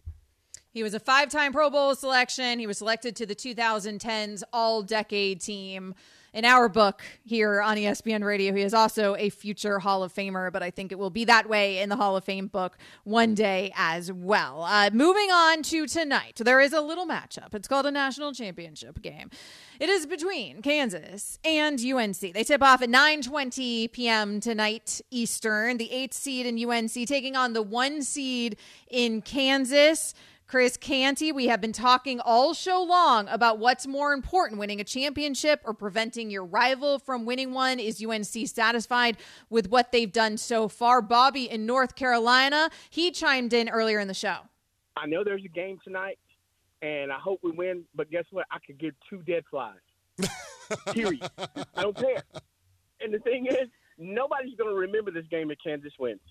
He 0.69 0.84
was 0.84 0.93
a 0.93 0.99
five 0.99 1.30
time 1.30 1.53
Pro 1.53 1.71
Bowl 1.71 1.95
selection. 1.95 2.59
He 2.59 2.67
was 2.67 2.78
selected 2.78 3.15
to 3.15 3.25
the 3.25 3.34
2010s 3.34 4.43
All 4.53 4.84
Decade 4.84 5.41
team 5.41 5.95
in 6.38 6.45
our 6.45 6.69
book 6.69 7.01
here 7.25 7.63
on 7.63 7.77
ESPN 7.77 8.23
Radio. 8.23 8.53
He 8.53 8.61
is 8.61 8.75
also 8.75 9.15
a 9.15 9.31
future 9.31 9.79
Hall 9.79 10.03
of 10.03 10.13
Famer, 10.13 10.53
but 10.53 10.61
I 10.61 10.69
think 10.69 10.91
it 10.91 10.99
will 10.99 11.09
be 11.09 11.25
that 11.25 11.49
way 11.49 11.79
in 11.79 11.89
the 11.89 11.95
Hall 11.95 12.15
of 12.15 12.23
Fame 12.23 12.45
book 12.45 12.77
one 13.05 13.33
day 13.33 13.73
as 13.75 14.13
well. 14.13 14.61
Uh, 14.61 14.91
moving 14.93 15.31
on 15.31 15.63
to 15.63 15.88
tonight, 15.88 16.39
there 16.45 16.61
is 16.61 16.73
a 16.73 16.81
little 16.81 17.07
matchup. 17.07 17.55
It's 17.55 17.67
called 17.67 17.88
a 17.88 17.91
national 17.91 18.33
championship 18.33 19.01
game. 19.01 19.31
It 19.79 19.89
is 19.89 20.05
between 20.05 20.61
Kansas 20.61 21.39
and 21.43 21.83
UNC. 21.83 22.19
They 22.19 22.43
tip 22.43 22.61
off 22.61 22.83
at 22.83 22.89
9:20 22.89 23.91
p.m. 23.91 24.39
tonight 24.39 25.01
Eastern. 25.09 25.77
The 25.77 25.91
eighth 25.91 26.13
seed 26.13 26.45
in 26.45 26.63
UNC 26.63 26.93
taking 27.07 27.35
on 27.35 27.53
the 27.53 27.63
one 27.63 28.03
seed 28.03 28.57
in 28.91 29.23
Kansas. 29.23 30.13
Chris 30.47 30.77
Canty, 30.77 31.33
we 31.33 31.47
have 31.47 31.59
been 31.59 31.73
talking 31.73 32.21
all 32.21 32.53
show 32.53 32.81
long 32.81 33.27
about 33.27 33.59
what's 33.59 33.85
more 33.85 34.13
important, 34.13 34.57
winning 34.57 34.79
a 34.79 34.83
championship 34.85 35.59
or 35.65 35.73
preventing 35.73 36.29
your 36.29 36.45
rival 36.45 36.99
from 36.99 37.25
winning 37.25 37.51
one. 37.51 37.81
Is 37.81 38.01
UNC 38.01 38.47
satisfied 38.47 39.17
with 39.49 39.69
what 39.69 39.91
they've 39.91 40.11
done 40.11 40.37
so 40.37 40.69
far? 40.69 41.01
Bobby 41.01 41.51
in 41.51 41.65
North 41.65 41.95
Carolina, 41.95 42.69
he 42.89 43.11
chimed 43.11 43.51
in 43.51 43.67
earlier 43.67 43.99
in 43.99 44.07
the 44.07 44.13
show. 44.13 44.37
I 44.95 45.05
know 45.05 45.21
there's 45.21 45.43
a 45.43 45.49
game 45.49 45.79
tonight, 45.83 46.17
and 46.81 47.11
I 47.11 47.19
hope 47.19 47.41
we 47.43 47.51
win, 47.51 47.83
but 47.93 48.09
guess 48.09 48.25
what? 48.31 48.45
I 48.49 48.59
could 48.65 48.77
get 48.77 48.95
two 49.09 49.21
dead 49.23 49.43
flies. 49.51 49.75
Period. 50.93 51.29
I 51.75 51.81
don't 51.81 51.97
care. 51.97 52.23
And 53.01 53.13
the 53.13 53.19
thing 53.19 53.47
is, 53.47 53.67
nobody's 53.97 54.55
going 54.55 54.69
to 54.69 54.79
remember 54.79 55.11
this 55.11 55.27
game 55.29 55.51
if 55.51 55.57
Kansas 55.61 55.91
wins. 55.99 56.21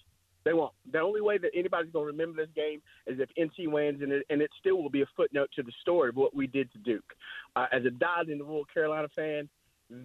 They 0.47 0.53
won't. 0.53 0.72
The 0.92 1.01
only 1.01 1.20
way 1.20 1.38
that 1.38 1.51
anybody's 1.57 1.90
going 1.90 2.05
to 2.05 2.12
remember 2.12 2.40
this 2.40 2.55
game 2.55 2.80
is 3.09 3.18
if 3.18 3.28
NC 3.36 3.68
wins, 3.68 4.01
and 4.01 4.12
it, 4.12 4.24
and 4.30 4.40
it 4.40 4.49
still 4.61 4.80
will 4.80 4.88
be 4.88 5.03
a 5.03 5.07
footnote 5.16 5.51
to 5.57 5.64
the 5.64 5.72
story 5.80 6.09
of 6.11 6.14
what 6.14 6.36
we 6.36 6.47
did 6.47 6.72
to 6.72 6.78
Duke. 6.78 7.14
Uh, 7.57 7.66
as 7.72 7.84
a 7.84 7.90
dyed-in-the-wool 7.90 8.66
Carolina 8.72 9.09
fan, 9.16 9.49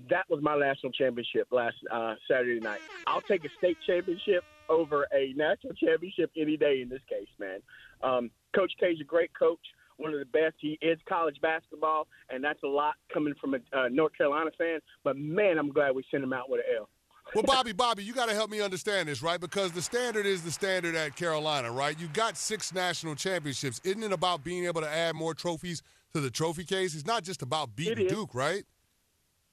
that 0.09 0.27
was 0.31 0.41
my 0.41 0.57
national 0.57 0.93
championship 0.93 1.47
last 1.51 1.75
uh, 1.91 2.15
Saturday 2.27 2.59
night. 2.59 2.79
I'll 3.05 3.21
take 3.21 3.45
a 3.45 3.49
state 3.59 3.77
championship 3.85 4.43
over 4.67 5.07
a 5.13 5.31
national 5.35 5.73
championship 5.73 6.31
any 6.35 6.57
day 6.57 6.81
in 6.81 6.89
this 6.89 7.01
case, 7.07 7.29
man. 7.39 7.59
Um, 8.01 8.31
coach 8.55 8.71
K 8.79 8.87
is 8.87 8.99
a 8.99 9.03
great 9.03 9.31
coach, 9.37 9.59
one 9.97 10.11
of 10.11 10.17
the 10.17 10.25
best. 10.25 10.55
He 10.57 10.79
is 10.81 10.97
college 11.07 11.39
basketball, 11.39 12.07
and 12.31 12.43
that's 12.43 12.63
a 12.63 12.67
lot 12.67 12.95
coming 13.13 13.35
from 13.39 13.53
a 13.53 13.59
uh, 13.77 13.89
North 13.89 14.17
Carolina 14.17 14.49
fan. 14.57 14.79
But 15.03 15.17
man, 15.17 15.59
I'm 15.59 15.71
glad 15.71 15.93
we 15.93 16.03
sent 16.09 16.23
him 16.23 16.33
out 16.33 16.49
with 16.49 16.61
an 16.61 16.77
L. 16.79 16.89
Well, 17.33 17.43
Bobby, 17.43 17.71
Bobby, 17.71 18.03
you 18.03 18.13
got 18.13 18.27
to 18.27 18.33
help 18.33 18.49
me 18.49 18.59
understand 18.59 19.07
this, 19.07 19.21
right? 19.21 19.39
Because 19.39 19.71
the 19.71 19.81
standard 19.81 20.25
is 20.25 20.41
the 20.41 20.51
standard 20.51 20.95
at 20.95 21.15
Carolina, 21.15 21.71
right? 21.71 21.97
You 21.97 22.07
got 22.07 22.35
six 22.35 22.73
national 22.73 23.15
championships. 23.15 23.79
Isn't 23.85 24.03
it 24.03 24.11
about 24.11 24.43
being 24.43 24.65
able 24.65 24.81
to 24.81 24.89
add 24.89 25.15
more 25.15 25.33
trophies 25.33 25.81
to 26.13 26.19
the 26.19 26.29
trophy 26.29 26.65
case? 26.65 26.93
It's 26.93 27.05
not 27.05 27.23
just 27.23 27.41
about 27.41 27.73
beating 27.73 28.07
Duke, 28.07 28.35
right? 28.35 28.65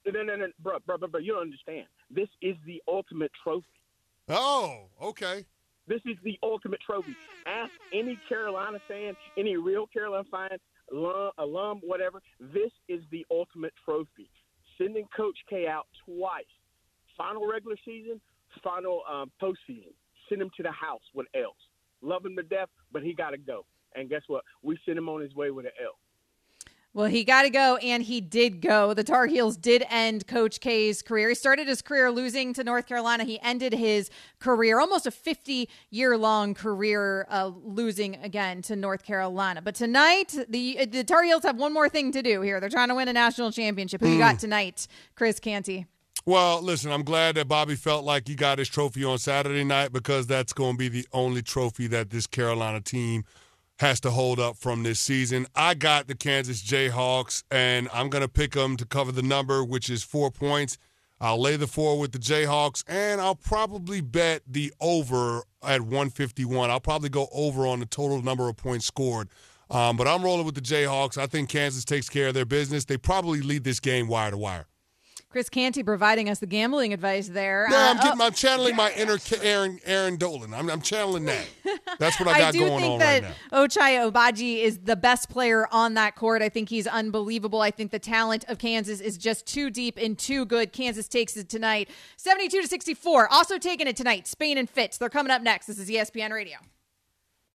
No, 0.05 0.23
no, 0.23 0.35
no, 0.35 0.47
bro, 0.59 0.79
bro, 0.85 0.97
bro, 0.97 1.07
bro, 1.07 1.19
you 1.21 1.33
don't 1.33 1.43
understand. 1.43 1.85
This 2.11 2.27
is 2.41 2.55
the 2.65 2.81
ultimate 2.87 3.31
trophy. 3.43 3.65
Oh, 4.27 4.87
okay. 5.01 5.45
This 5.87 6.01
is 6.05 6.17
the 6.23 6.37
ultimate 6.43 6.81
trophy. 6.85 7.15
Ask 7.45 7.71
any 7.93 8.19
Carolina 8.27 8.79
fan, 8.87 9.15
any 9.37 9.55
real 9.55 9.87
Carolina 9.87 10.25
fan, 10.29 10.57
alum, 10.91 11.31
alum, 11.37 11.79
whatever. 11.83 12.21
This 12.39 12.71
is 12.89 13.01
the 13.11 13.25
ultimate 13.31 13.73
trophy. 13.85 14.29
Sending 14.77 15.07
Coach 15.15 15.37
K 15.49 15.67
out 15.67 15.87
twice 16.05 16.43
final 17.19 17.45
regular 17.45 17.75
season, 17.85 18.19
final 18.63 19.01
um, 19.11 19.29
postseason. 19.39 19.93
Send 20.27 20.41
him 20.41 20.49
to 20.57 20.63
the 20.63 20.71
house 20.71 21.03
with 21.13 21.27
L's. 21.35 21.53
Love 22.01 22.25
him 22.25 22.35
to 22.37 22.43
death, 22.43 22.69
but 22.91 23.03
he 23.03 23.13
got 23.13 23.31
to 23.31 23.37
go. 23.37 23.65
And 23.95 24.09
guess 24.09 24.21
what? 24.27 24.43
We 24.63 24.77
sent 24.85 24.97
him 24.97 25.09
on 25.09 25.21
his 25.21 25.35
way 25.35 25.51
with 25.51 25.65
an 25.65 25.71
L. 25.83 25.97
Well, 26.91 27.07
he 27.07 27.23
got 27.23 27.43
to 27.43 27.51
go, 27.51 27.77
and 27.77 28.01
he 28.01 28.19
did 28.19 28.61
go. 28.61 28.95
The 28.95 29.03
Tar 29.03 29.27
Heels 29.27 29.57
did 29.57 29.85
end 29.91 30.25
Coach 30.25 30.59
K's 30.59 31.03
career. 31.03 31.29
He 31.29 31.35
started 31.35 31.67
his 31.67 31.83
career 31.83 32.09
losing 32.11 32.51
to 32.55 32.63
North 32.63 32.87
Carolina. 32.87 33.25
He 33.25 33.39
ended 33.41 33.73
his 33.73 34.09
career, 34.39 34.79
almost 34.79 35.05
a 35.05 35.11
50 35.11 35.69
year 35.91 36.17
long 36.17 36.55
career, 36.55 37.27
uh, 37.29 37.51
losing 37.63 38.15
again 38.15 38.63
to 38.63 38.75
North 38.75 39.03
Carolina. 39.03 39.61
But 39.61 39.75
tonight, 39.75 40.35
the 40.49 40.87
the 40.87 41.03
Tar 41.03 41.23
Heels 41.23 41.43
have 41.43 41.57
one 41.57 41.73
more 41.73 41.89
thing 41.89 42.11
to 42.11 42.23
do 42.23 42.41
here. 42.41 42.59
They're 42.59 42.69
trying 42.69 42.89
to 42.89 42.95
win 42.95 43.07
a 43.07 43.13
national 43.13 43.51
championship. 43.51 44.01
Who 44.01 44.07
mm. 44.07 44.13
you 44.13 44.17
got 44.17 44.39
tonight, 44.39 44.87
Chris 45.15 45.39
Canty? 45.39 45.85
Well, 46.29 46.61
listen, 46.61 46.91
I'm 46.91 47.01
glad 47.01 47.33
that 47.37 47.47
Bobby 47.47 47.73
felt 47.73 48.05
like 48.05 48.27
he 48.27 48.35
got 48.35 48.59
his 48.59 48.69
trophy 48.69 49.03
on 49.03 49.17
Saturday 49.17 49.63
night 49.63 49.91
because 49.91 50.27
that's 50.27 50.53
going 50.53 50.73
to 50.73 50.77
be 50.77 50.87
the 50.87 51.07
only 51.11 51.41
trophy 51.41 51.87
that 51.87 52.11
this 52.11 52.27
Carolina 52.27 52.81
team 52.81 53.23
has 53.79 53.99
to 54.01 54.11
hold 54.11 54.39
up 54.39 54.55
from 54.55 54.83
this 54.83 54.99
season. 54.99 55.47
I 55.55 55.73
got 55.73 56.05
the 56.05 56.13
Kansas 56.13 56.61
Jayhawks, 56.61 57.41
and 57.49 57.89
I'm 57.91 58.09
going 58.09 58.21
to 58.21 58.27
pick 58.27 58.51
them 58.51 58.77
to 58.77 58.85
cover 58.85 59.11
the 59.11 59.23
number, 59.23 59.63
which 59.63 59.89
is 59.89 60.03
four 60.03 60.29
points. 60.29 60.77
I'll 61.19 61.41
lay 61.41 61.55
the 61.55 61.65
four 61.65 61.97
with 61.97 62.11
the 62.11 62.19
Jayhawks, 62.19 62.83
and 62.87 63.19
I'll 63.19 63.33
probably 63.33 63.99
bet 63.99 64.43
the 64.45 64.71
over 64.79 65.41
at 65.63 65.81
151. 65.81 66.69
I'll 66.69 66.79
probably 66.79 67.09
go 67.09 67.27
over 67.33 67.65
on 67.65 67.79
the 67.79 67.87
total 67.87 68.21
number 68.21 68.47
of 68.47 68.55
points 68.55 68.85
scored. 68.85 69.29
Um, 69.71 69.97
but 69.97 70.07
I'm 70.07 70.21
rolling 70.21 70.45
with 70.45 70.53
the 70.53 70.61
Jayhawks. 70.61 71.17
I 71.17 71.25
think 71.25 71.49
Kansas 71.49 71.83
takes 71.83 72.07
care 72.07 72.27
of 72.27 72.35
their 72.35 72.45
business. 72.45 72.85
They 72.85 72.97
probably 72.97 73.41
lead 73.41 73.63
this 73.63 73.79
game 73.79 74.07
wire 74.07 74.29
to 74.29 74.37
wire. 74.37 74.67
Chris 75.29 75.47
Canty 75.47 75.83
providing 75.83 76.27
us 76.27 76.39
the 76.39 76.47
gambling 76.47 76.91
advice 76.91 77.27
there. 77.27 77.67
Uh, 77.69 77.75
I'm, 77.75 77.97
getting, 77.97 78.19
oh. 78.19 78.25
I'm 78.25 78.33
channeling 78.33 78.75
my 78.75 78.91
inner 78.93 79.19
Erin 79.43 79.79
Erin 79.85 80.17
Dolan. 80.17 80.55
I'm, 80.55 80.71
I'm 80.71 80.81
channeling 80.81 81.25
that. 81.25 81.45
That's 81.99 82.19
what 82.19 82.27
I 82.27 82.39
got 82.39 82.47
I 82.47 82.51
do 82.51 82.59
going 82.61 82.79
think 82.79 82.93
on 82.93 82.99
that 82.99 83.23
right 83.23 83.35
now. 83.51 83.65
Ochai 83.65 84.11
Agbaji 84.11 84.63
is 84.63 84.79
the 84.79 84.95
best 84.95 85.29
player 85.29 85.67
on 85.71 85.93
that 85.93 86.15
court. 86.15 86.41
I 86.41 86.49
think 86.49 86.69
he's 86.69 86.87
unbelievable. 86.87 87.61
I 87.61 87.69
think 87.69 87.91
the 87.91 87.99
talent 87.99 88.43
of 88.47 88.57
Kansas 88.57 89.01
is 89.01 89.19
just 89.19 89.45
too 89.45 89.69
deep 89.69 89.99
and 90.01 90.17
too 90.17 90.45
good. 90.45 90.73
Kansas 90.73 91.07
takes 91.07 91.37
it 91.37 91.47
tonight, 91.47 91.89
72 92.17 92.63
to 92.63 92.67
64. 92.67 93.31
Also 93.31 93.59
taking 93.59 93.85
it 93.85 93.95
tonight, 93.95 94.25
Spain 94.27 94.57
and 94.57 94.67
Fitz. 94.67 94.97
They're 94.97 95.09
coming 95.09 95.31
up 95.31 95.43
next. 95.43 95.67
This 95.67 95.77
is 95.77 95.91
ESPN 95.91 96.31
Radio. 96.31 96.57